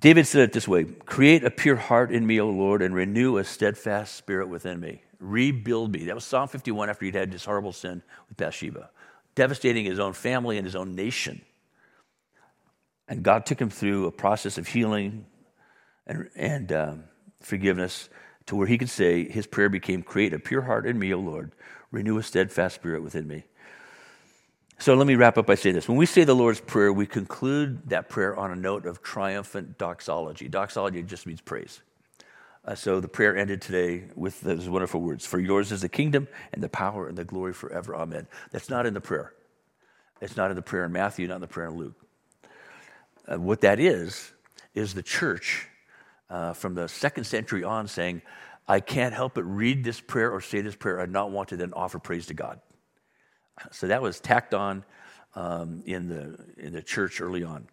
David 0.00 0.26
said 0.26 0.42
it 0.42 0.52
this 0.52 0.68
way 0.68 0.84
Create 0.84 1.44
a 1.44 1.50
pure 1.50 1.76
heart 1.76 2.12
in 2.12 2.26
me, 2.26 2.40
O 2.40 2.48
Lord, 2.48 2.82
and 2.82 2.94
renew 2.94 3.38
a 3.38 3.44
steadfast 3.44 4.14
spirit 4.14 4.48
within 4.48 4.80
me. 4.80 5.02
Rebuild 5.18 5.92
me. 5.92 6.04
That 6.04 6.14
was 6.14 6.24
Psalm 6.24 6.48
51 6.48 6.90
after 6.90 7.04
he'd 7.04 7.14
had 7.14 7.32
this 7.32 7.44
horrible 7.44 7.72
sin 7.72 8.02
with 8.28 8.36
Bathsheba, 8.36 8.90
devastating 9.34 9.84
his 9.84 9.98
own 9.98 10.12
family 10.12 10.56
and 10.56 10.64
his 10.64 10.76
own 10.76 10.94
nation. 10.94 11.40
And 13.08 13.22
God 13.22 13.46
took 13.46 13.60
him 13.60 13.70
through 13.70 14.06
a 14.06 14.12
process 14.12 14.58
of 14.58 14.68
healing 14.68 15.26
and, 16.06 16.28
and 16.36 16.72
um, 16.72 17.04
forgiveness 17.40 18.08
to 18.48 18.56
where 18.56 18.66
he 18.66 18.78
could 18.78 18.88
say, 18.88 19.28
his 19.28 19.46
prayer 19.46 19.68
became, 19.68 20.02
Create 20.02 20.32
a 20.32 20.38
pure 20.38 20.62
heart 20.62 20.86
in 20.86 20.98
me, 20.98 21.12
O 21.12 21.18
Lord, 21.18 21.52
renew 21.90 22.16
a 22.16 22.22
steadfast 22.22 22.74
spirit 22.74 23.02
within 23.02 23.28
me. 23.28 23.44
So 24.78 24.94
let 24.94 25.06
me 25.06 25.16
wrap 25.16 25.36
up 25.36 25.46
by 25.46 25.54
saying 25.54 25.74
this. 25.74 25.86
When 25.86 25.98
we 25.98 26.06
say 26.06 26.24
the 26.24 26.34
Lord's 26.34 26.60
Prayer, 26.60 26.90
we 26.90 27.04
conclude 27.04 27.90
that 27.90 28.08
prayer 28.08 28.34
on 28.36 28.50
a 28.50 28.56
note 28.56 28.86
of 28.86 29.02
triumphant 29.02 29.76
doxology. 29.76 30.48
Doxology 30.48 31.02
just 31.02 31.26
means 31.26 31.42
praise. 31.42 31.82
Uh, 32.64 32.74
so 32.74 33.00
the 33.00 33.08
prayer 33.08 33.36
ended 33.36 33.60
today 33.60 34.04
with 34.14 34.40
those 34.40 34.66
wonderful 34.66 35.02
words 35.02 35.26
For 35.26 35.38
yours 35.38 35.70
is 35.70 35.82
the 35.82 35.88
kingdom 35.88 36.26
and 36.54 36.62
the 36.62 36.68
power 36.70 37.06
and 37.06 37.18
the 37.18 37.24
glory 37.24 37.52
forever. 37.52 37.94
Amen. 37.96 38.26
That's 38.50 38.70
not 38.70 38.86
in 38.86 38.94
the 38.94 39.00
prayer. 39.00 39.34
It's 40.22 40.38
not 40.38 40.50
in 40.50 40.56
the 40.56 40.62
prayer 40.62 40.86
in 40.86 40.92
Matthew, 40.92 41.28
not 41.28 41.36
in 41.36 41.40
the 41.42 41.48
prayer 41.48 41.68
in 41.68 41.76
Luke. 41.76 41.96
Uh, 43.30 43.38
what 43.38 43.60
that 43.60 43.78
is, 43.78 44.32
is 44.74 44.94
the 44.94 45.02
church 45.02 45.68
uh, 46.30 46.52
from 46.52 46.74
the 46.74 46.88
second 46.88 47.24
century 47.24 47.64
on 47.64 47.88
saying, 47.88 48.22
I 48.66 48.80
can't 48.80 49.14
help 49.14 49.34
but 49.34 49.44
read 49.44 49.82
this 49.82 50.00
prayer 50.00 50.30
or 50.30 50.40
say 50.40 50.60
this 50.60 50.76
prayer 50.76 50.98
and 50.98 51.12
not 51.12 51.30
want 51.30 51.48
to 51.50 51.56
then 51.56 51.72
offer 51.72 51.98
praise 51.98 52.26
to 52.26 52.34
God. 52.34 52.60
So 53.72 53.88
that 53.88 54.02
was 54.02 54.20
tacked 54.20 54.54
on 54.54 54.84
um, 55.34 55.82
in, 55.86 56.08
the, 56.08 56.38
in 56.58 56.72
the 56.72 56.82
church 56.82 57.20
early 57.20 57.44
on. 57.44 57.66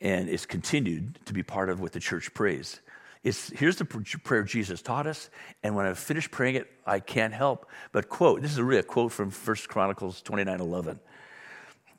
And 0.00 0.28
it's 0.28 0.46
continued 0.46 1.18
to 1.26 1.32
be 1.32 1.42
part 1.42 1.70
of 1.70 1.80
what 1.80 1.92
the 1.92 2.00
church 2.00 2.34
prays. 2.34 2.80
It's, 3.22 3.50
here's 3.50 3.76
the 3.76 3.84
prayer 3.84 4.42
Jesus 4.42 4.82
taught 4.82 5.06
us, 5.06 5.30
and 5.62 5.76
when 5.76 5.86
I 5.86 5.94
finish 5.94 6.28
praying 6.28 6.56
it, 6.56 6.68
I 6.84 6.98
can't 6.98 7.32
help 7.32 7.68
but 7.92 8.08
quote. 8.08 8.42
This 8.42 8.50
is 8.50 8.58
a 8.58 8.64
real 8.64 8.82
quote 8.82 9.12
from 9.12 9.30
1 9.30 9.56
Chronicles 9.68 10.22
29 10.22 10.60
11. 10.60 10.98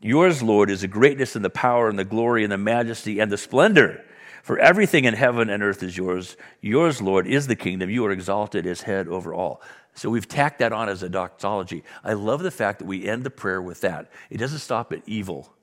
Yours, 0.01 0.43
Lord, 0.43 0.69
is 0.69 0.81
the 0.81 0.89
greatness 0.89 1.37
and 1.37 1.45
the 1.45 1.49
power 1.49 1.87
and 1.87 1.97
the 1.97 2.03
glory 2.03 2.43
and 2.43 2.51
the 2.51 2.57
majesty 2.57 3.19
and 3.19 3.31
the 3.31 3.37
splendor 3.37 4.03
for 4.43 4.59
everything 4.59 5.05
in 5.05 5.13
heaven 5.13 5.49
and 5.49 5.63
earth 5.63 5.81
is 5.81 5.97
yours. 5.97 6.35
Yours, 6.59 7.01
Lord, 7.01 7.25
is 7.25 7.47
the 7.47 7.55
kingdom. 7.55 7.89
You 7.89 8.05
are 8.05 8.11
exalted 8.11 8.67
as 8.67 8.81
head 8.81 9.07
over 9.07 9.33
all. 9.33 9.61
So 9.95 10.09
we've 10.09 10.27
tacked 10.27 10.59
that 10.59 10.73
on 10.73 10.89
as 10.89 11.01
a 11.01 11.07
doxology. 11.07 11.83
I 12.03 12.11
love 12.13 12.43
the 12.43 12.51
fact 12.51 12.79
that 12.79 12.85
we 12.85 13.07
end 13.07 13.23
the 13.23 13.29
prayer 13.29 13.61
with 13.61 13.79
that. 13.81 14.11
It 14.29 14.37
doesn't 14.37 14.59
stop 14.59 14.91
at 14.91 15.01
evil, 15.07 15.53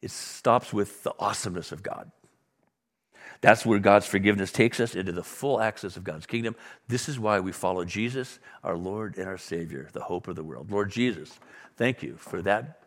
it 0.00 0.12
stops 0.12 0.72
with 0.72 1.02
the 1.02 1.14
awesomeness 1.18 1.72
of 1.72 1.82
God. 1.82 2.12
That's 3.40 3.66
where 3.66 3.80
God's 3.80 4.06
forgiveness 4.06 4.52
takes 4.52 4.78
us 4.78 4.94
into 4.94 5.12
the 5.12 5.24
full 5.24 5.60
access 5.60 5.96
of 5.96 6.04
God's 6.04 6.26
kingdom. 6.26 6.54
This 6.88 7.08
is 7.08 7.18
why 7.18 7.40
we 7.40 7.52
follow 7.52 7.84
Jesus, 7.84 8.38
our 8.62 8.76
Lord 8.76 9.18
and 9.18 9.26
our 9.26 9.36
Savior, 9.36 9.88
the 9.92 10.00
hope 10.00 10.28
of 10.28 10.36
the 10.36 10.44
world. 10.44 10.70
Lord 10.70 10.90
Jesus, 10.90 11.38
thank 11.76 12.02
you 12.02 12.16
for 12.16 12.40
that 12.42 12.82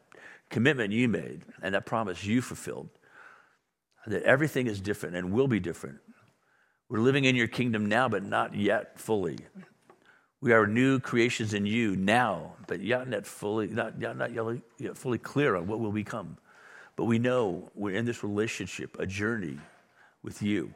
commitment 0.49 0.93
you 0.93 1.07
made 1.07 1.43
and 1.61 1.75
that 1.75 1.85
promise 1.85 2.23
you 2.23 2.41
fulfilled 2.41 2.89
that 4.07 4.23
everything 4.23 4.67
is 4.67 4.81
different 4.81 5.15
and 5.15 5.31
will 5.31 5.47
be 5.47 5.59
different. 5.59 5.99
We're 6.89 6.99
living 6.99 7.25
in 7.25 7.35
your 7.35 7.47
kingdom 7.47 7.87
now, 7.87 8.09
but 8.09 8.23
not 8.23 8.55
yet 8.55 8.99
fully. 8.99 9.37
We 10.41 10.53
are 10.53 10.65
new 10.67 10.99
creations 10.99 11.53
in 11.53 11.65
you 11.65 11.95
now, 11.95 12.53
but 12.67 12.81
yet 12.81 13.07
not 13.07 13.25
fully, 13.25 13.67
not, 13.67 14.01
yet 14.01 14.17
not 14.17 14.31
yet 14.33 14.97
fully 14.97 15.17
clear 15.17 15.55
on 15.55 15.67
what 15.67 15.79
will 15.79 15.91
become. 15.91 16.37
But 16.95 17.05
we 17.05 17.19
know 17.19 17.69
we're 17.75 17.95
in 17.95 18.05
this 18.05 18.23
relationship, 18.23 18.97
a 18.99 19.05
journey 19.05 19.57
with 20.23 20.41
you. 20.41 20.73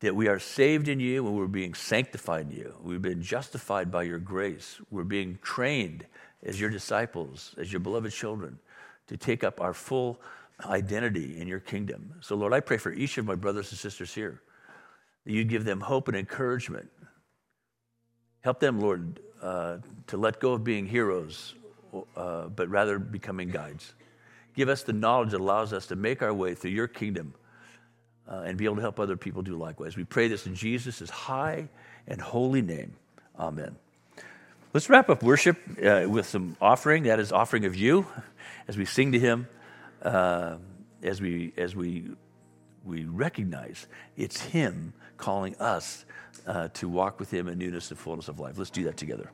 that 0.00 0.14
we 0.14 0.28
are 0.28 0.38
saved 0.38 0.88
in 0.88 1.00
you 1.00 1.26
and 1.26 1.34
we're 1.34 1.46
being 1.46 1.72
sanctified 1.72 2.50
in 2.50 2.56
you. 2.58 2.74
We've 2.82 3.00
been 3.00 3.22
justified 3.22 3.90
by 3.90 4.02
your 4.02 4.18
grace. 4.18 4.78
We're 4.90 5.02
being 5.04 5.38
trained 5.42 6.04
as 6.42 6.60
your 6.60 6.68
disciples, 6.68 7.54
as 7.56 7.72
your 7.72 7.80
beloved 7.80 8.12
children, 8.12 8.58
to 9.06 9.16
take 9.16 9.42
up 9.42 9.62
our 9.62 9.72
full 9.72 10.20
identity 10.64 11.40
in 11.40 11.48
your 11.48 11.60
kingdom. 11.60 12.14
So, 12.20 12.36
Lord, 12.36 12.52
I 12.52 12.60
pray 12.60 12.76
for 12.76 12.92
each 12.92 13.18
of 13.18 13.24
my 13.24 13.34
brothers 13.34 13.70
and 13.70 13.78
sisters 13.78 14.14
here 14.14 14.40
that 15.24 15.32
you 15.32 15.44
give 15.44 15.64
them 15.64 15.80
hope 15.80 16.08
and 16.08 16.16
encouragement. 16.16 16.90
Help 18.40 18.60
them, 18.60 18.80
Lord, 18.80 19.20
uh, 19.42 19.78
to 20.08 20.16
let 20.16 20.40
go 20.40 20.52
of 20.52 20.64
being 20.64 20.86
heroes, 20.86 21.54
uh, 22.16 22.48
but 22.48 22.68
rather 22.68 22.98
becoming 22.98 23.48
guides. 23.48 23.94
Give 24.54 24.68
us 24.68 24.82
the 24.82 24.92
knowledge 24.92 25.30
that 25.30 25.40
allows 25.40 25.72
us 25.72 25.86
to 25.86 25.96
make 25.96 26.22
our 26.22 26.32
way 26.32 26.54
through 26.54 26.70
your 26.70 26.86
kingdom 26.86 27.34
uh, 28.28 28.42
and 28.46 28.56
be 28.56 28.64
able 28.64 28.76
to 28.76 28.82
help 28.82 29.00
other 29.00 29.16
people 29.16 29.42
do 29.42 29.56
likewise. 29.56 29.96
We 29.96 30.04
pray 30.04 30.28
this 30.28 30.46
in 30.46 30.54
Jesus' 30.54 31.10
high 31.10 31.68
and 32.06 32.20
holy 32.20 32.62
name. 32.62 32.94
Amen. 33.38 33.76
Let's 34.72 34.88
wrap 34.88 35.08
up 35.08 35.22
worship 35.22 35.56
uh, 35.82 36.06
with 36.08 36.26
some 36.26 36.56
offering. 36.60 37.04
That 37.04 37.20
is 37.20 37.32
offering 37.32 37.64
of 37.64 37.76
you 37.76 38.06
as 38.66 38.76
we 38.76 38.84
sing 38.84 39.12
to 39.12 39.18
Him, 39.18 39.48
uh, 40.04 40.56
as 41.02 41.20
we 41.20 41.52
as 41.56 41.74
we 41.74 42.10
we 42.84 43.04
recognize 43.04 43.86
it's 44.16 44.40
Him 44.40 44.92
calling 45.16 45.54
us 45.56 46.04
uh, 46.46 46.68
to 46.74 46.88
walk 46.88 47.18
with 47.18 47.32
Him 47.32 47.48
in 47.48 47.58
newness 47.58 47.90
and 47.90 47.98
fullness 47.98 48.28
of 48.28 48.38
life. 48.38 48.58
Let's 48.58 48.70
do 48.70 48.84
that 48.84 48.96
together. 48.96 49.30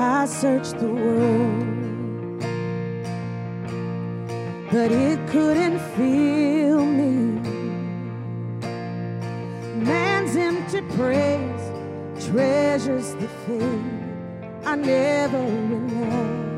I 0.00 0.26
searched 0.26 0.78
the 0.78 0.86
world, 0.86 1.97
but 4.70 4.92
it 4.92 5.18
couldn't 5.28 5.78
fill 5.96 6.84
me. 6.84 7.40
Man's 9.82 10.36
empty 10.36 10.82
praise 10.94 12.26
treasures 12.26 13.14
the 13.14 13.28
faith 13.46 14.66
I 14.66 14.76
never 14.76 15.38
enough. 15.38 16.48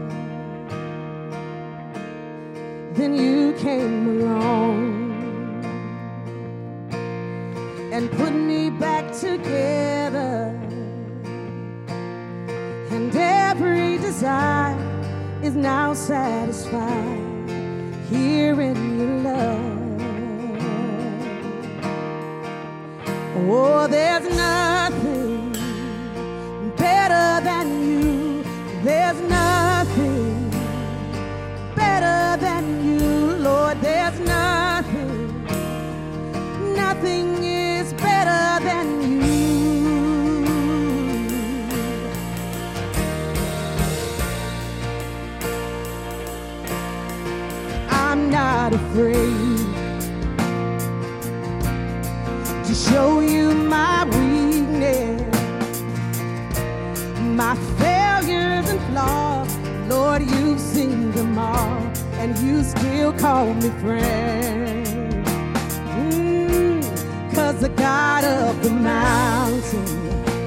Then 2.94 3.14
you 3.14 3.52
came 3.52 4.20
along 4.20 5.00
and 7.92 8.10
put 8.10 8.32
me 8.32 8.70
back 8.70 9.12
together 9.12 10.52
and 12.90 13.14
every 13.14 13.98
desire 13.98 14.76
is 15.42 15.54
now 15.54 15.94
satisfied 15.94 17.19
here 18.10 18.60
in 18.60 18.98
your 18.98 19.08
love. 19.22 20.02
Oh, 23.48 23.86
still 63.00 63.12
call 63.14 63.54
me 63.54 63.70
friend. 63.80 64.86
Mm, 65.96 66.82
Cause 67.34 67.58
the 67.60 67.70
God 67.70 68.24
of 68.24 68.62
the 68.62 68.68
mountain, 68.68 69.86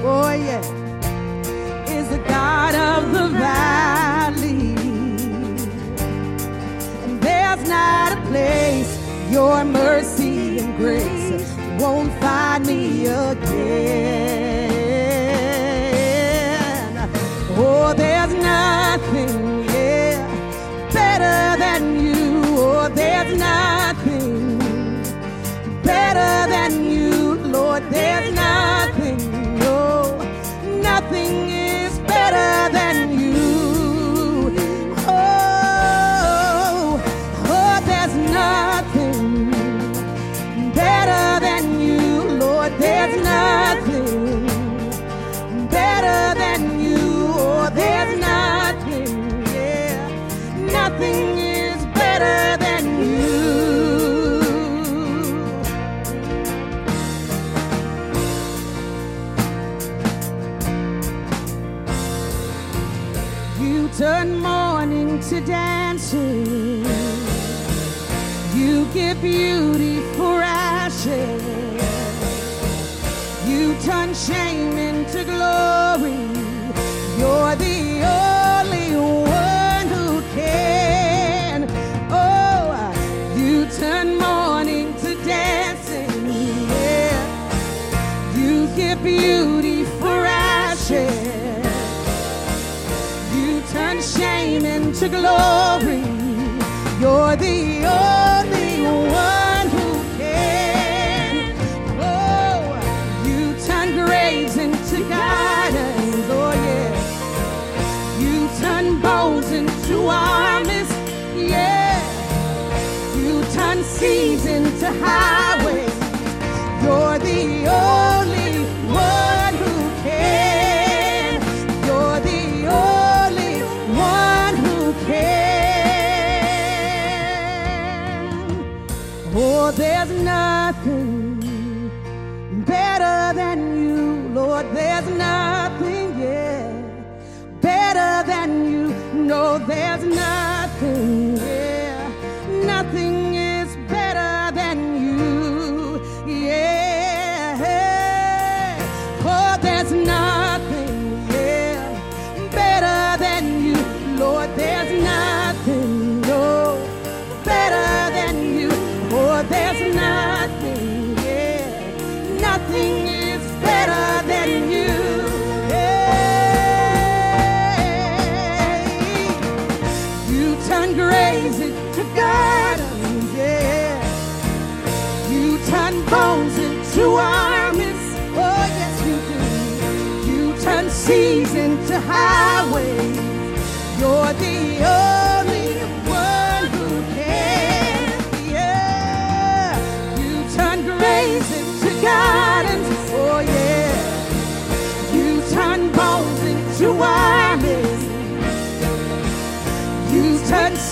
oh 0.04 0.30
yeah, 0.30 0.62
is 1.90 2.08
the 2.10 2.22
God 2.28 2.76
of 2.76 3.10
the 3.12 3.26
valley. 3.36 4.76
And 7.04 7.20
there's 7.20 7.68
not 7.68 8.12
a 8.16 8.20
place 8.30 8.92
your 9.32 9.64
mercy 9.64 10.60
and 10.60 10.76
grace 10.76 11.50
won't 11.80 12.12
find 12.20 12.64
me 12.64 13.06
again. 13.06 14.70
Oh, 17.56 17.92
there's 17.96 18.32
nothing, 18.34 19.64
yeah, 19.74 20.22
better 20.92 21.58
than 21.58 21.82
you. 22.00 22.13
There's 27.90 28.34
nothing, 28.34 28.63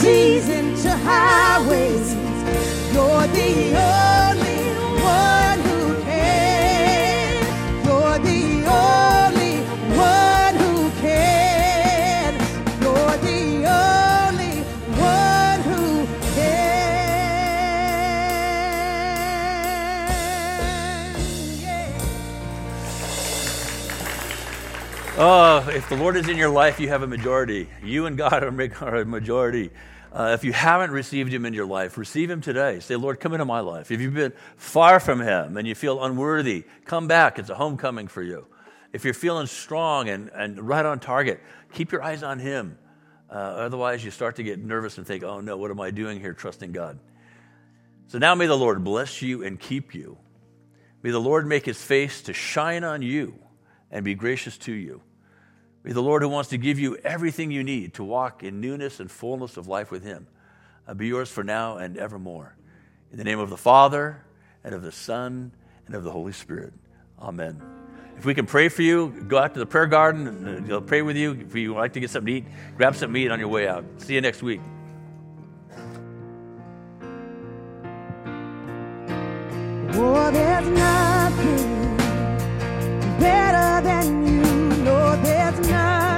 seas 0.03 0.49
into 0.49 0.91
highways. 0.91 2.15
You're 2.93 3.27
the 3.29 3.92
Oh, 25.25 25.69
if 25.69 25.89
the 25.89 25.95
Lord 25.95 26.17
is 26.17 26.29
in 26.29 26.37
your 26.37 26.51
life, 26.51 26.81
you 26.81 26.89
have 26.89 27.03
a 27.03 27.07
majority. 27.07 27.69
You 27.81 28.07
and 28.07 28.19
God 28.19 28.43
are 28.43 28.97
a 28.97 29.05
majority. 29.05 29.71
Uh, 30.13 30.33
if 30.35 30.43
you 30.43 30.53
haven't 30.53 30.91
received 30.91 31.33
Him 31.33 31.47
in 31.47 31.55
your 31.55 31.65
life, 31.65 31.97
receive 31.97 32.29
Him 32.29 32.41
today. 32.41 32.81
Say, 32.81 32.97
Lord, 32.97 33.21
come 33.21 33.33
into 33.33 33.45
my 33.45 33.61
life. 33.61 33.93
If 33.93 34.01
you've 34.01 34.15
been 34.15 34.33
far 34.57 34.99
from 34.99 35.21
Him 35.21 35.57
and 35.57 35.69
you 35.69 35.77
feel 35.77 36.03
unworthy, 36.03 36.65
come 36.87 37.07
back. 37.07 37.39
It's 37.39 37.51
a 37.51 37.55
homecoming 37.55 38.09
for 38.09 38.21
you. 38.21 38.49
If 38.93 39.05
you're 39.05 39.15
feeling 39.15 39.47
strong 39.47 40.09
and, 40.09 40.29
and 40.35 40.61
right 40.61 40.85
on 40.85 40.99
target, 40.99 41.41
keep 41.73 41.93
your 41.93 42.03
eyes 42.03 42.25
on 42.25 42.41
Him. 42.41 42.77
Uh, 43.31 43.35
otherwise, 43.35 44.05
you 44.05 44.11
start 44.11 44.35
to 44.37 44.43
get 44.43 44.59
nervous 44.59 44.99
and 44.99 45.07
think, 45.07 45.23
oh 45.23 45.41
no, 45.41 45.57
what 45.57 45.71
am 45.71 45.81
I 45.81 45.93
doing 45.93 46.19
here 46.19 46.35
trusting 46.35 46.73
God? 46.73 46.99
So 48.09 48.19
now 48.19 48.35
may 48.35 48.47
the 48.47 48.59
Lord 48.59 48.83
bless 48.83 49.23
you 49.23 49.45
and 49.45 49.57
keep 49.61 49.95
you. 49.95 50.19
May 51.01 51.13
the 51.13 51.21
Lord 51.21 51.47
make 51.47 51.65
His 51.65 51.81
face 51.81 52.23
to 52.23 52.33
shine 52.33 52.83
on 52.83 53.03
you 53.03 53.39
and 53.89 54.05
be 54.05 54.17
gracious 54.17 54.59
to 54.59 54.73
you. 54.73 55.01
Be 55.83 55.93
the 55.93 56.03
Lord 56.03 56.23
who 56.23 56.29
wants 56.29 56.51
to 56.51 56.59
give 56.59 56.79
you 56.79 56.97
everything 56.99 57.51
you 57.51 57.65
need 57.65 57.95
to 57.95 58.05
walk 58.05 58.43
in 58.43 58.61
newness 58.61 59.01
and 59.01 59.11
fullness 59.11 59.57
of 59.57 59.67
life 59.67 59.91
with 59.91 60.05
Him. 60.05 60.27
I'll 60.87 60.95
be 60.95 61.09
yours 61.09 61.29
for 61.29 61.43
now 61.43 61.77
and 61.79 61.97
evermore. 61.97 62.55
In 63.11 63.19
the 63.19 63.25
name 63.25 63.39
of 63.39 63.51
the 63.51 63.57
Father, 63.57 64.23
and 64.65 64.75
of 64.75 64.83
the 64.83 64.93
Son, 64.93 65.53
and 65.87 65.95
of 65.95 66.05
the 66.05 66.11
Holy 66.11 66.33
Spirit. 66.33 66.73
Amen. 67.21 67.61
If 68.17 68.25
we 68.25 68.35
can 68.35 68.47
pray 68.47 68.69
for 68.69 68.83
you, 68.83 69.25
go 69.27 69.39
out 69.39 69.55
to 69.55 69.61
the 69.61 69.67
prayer 69.67 69.87
garden 69.87 70.29
and 70.29 70.65
uh, 70.65 70.67
they'll 70.67 70.81
pray 70.81 71.03
with 71.03 71.17
you. 71.17 71.33
If 71.33 71.55
you 71.55 71.75
would 71.75 71.81
like 71.81 71.93
to 71.95 72.01
get 72.01 72.11
something 72.11 72.33
to 72.33 72.39
eat, 72.41 72.45
grab 72.77 72.95
some 72.95 73.11
meat 73.11 73.31
on 73.31 73.41
your 73.41 73.49
way 73.49 73.67
out. 73.67 73.85
See 73.99 74.15
you 74.15 74.21
next 74.21 74.43
week. 74.43 74.61
Oh, 79.95 80.31
there's 80.31 80.69
nothing 80.69 81.97
better 83.19 83.85
than 83.85 84.27
you 84.27 84.52
know 84.83 85.17
there's 85.23 85.69
none. 85.69 86.12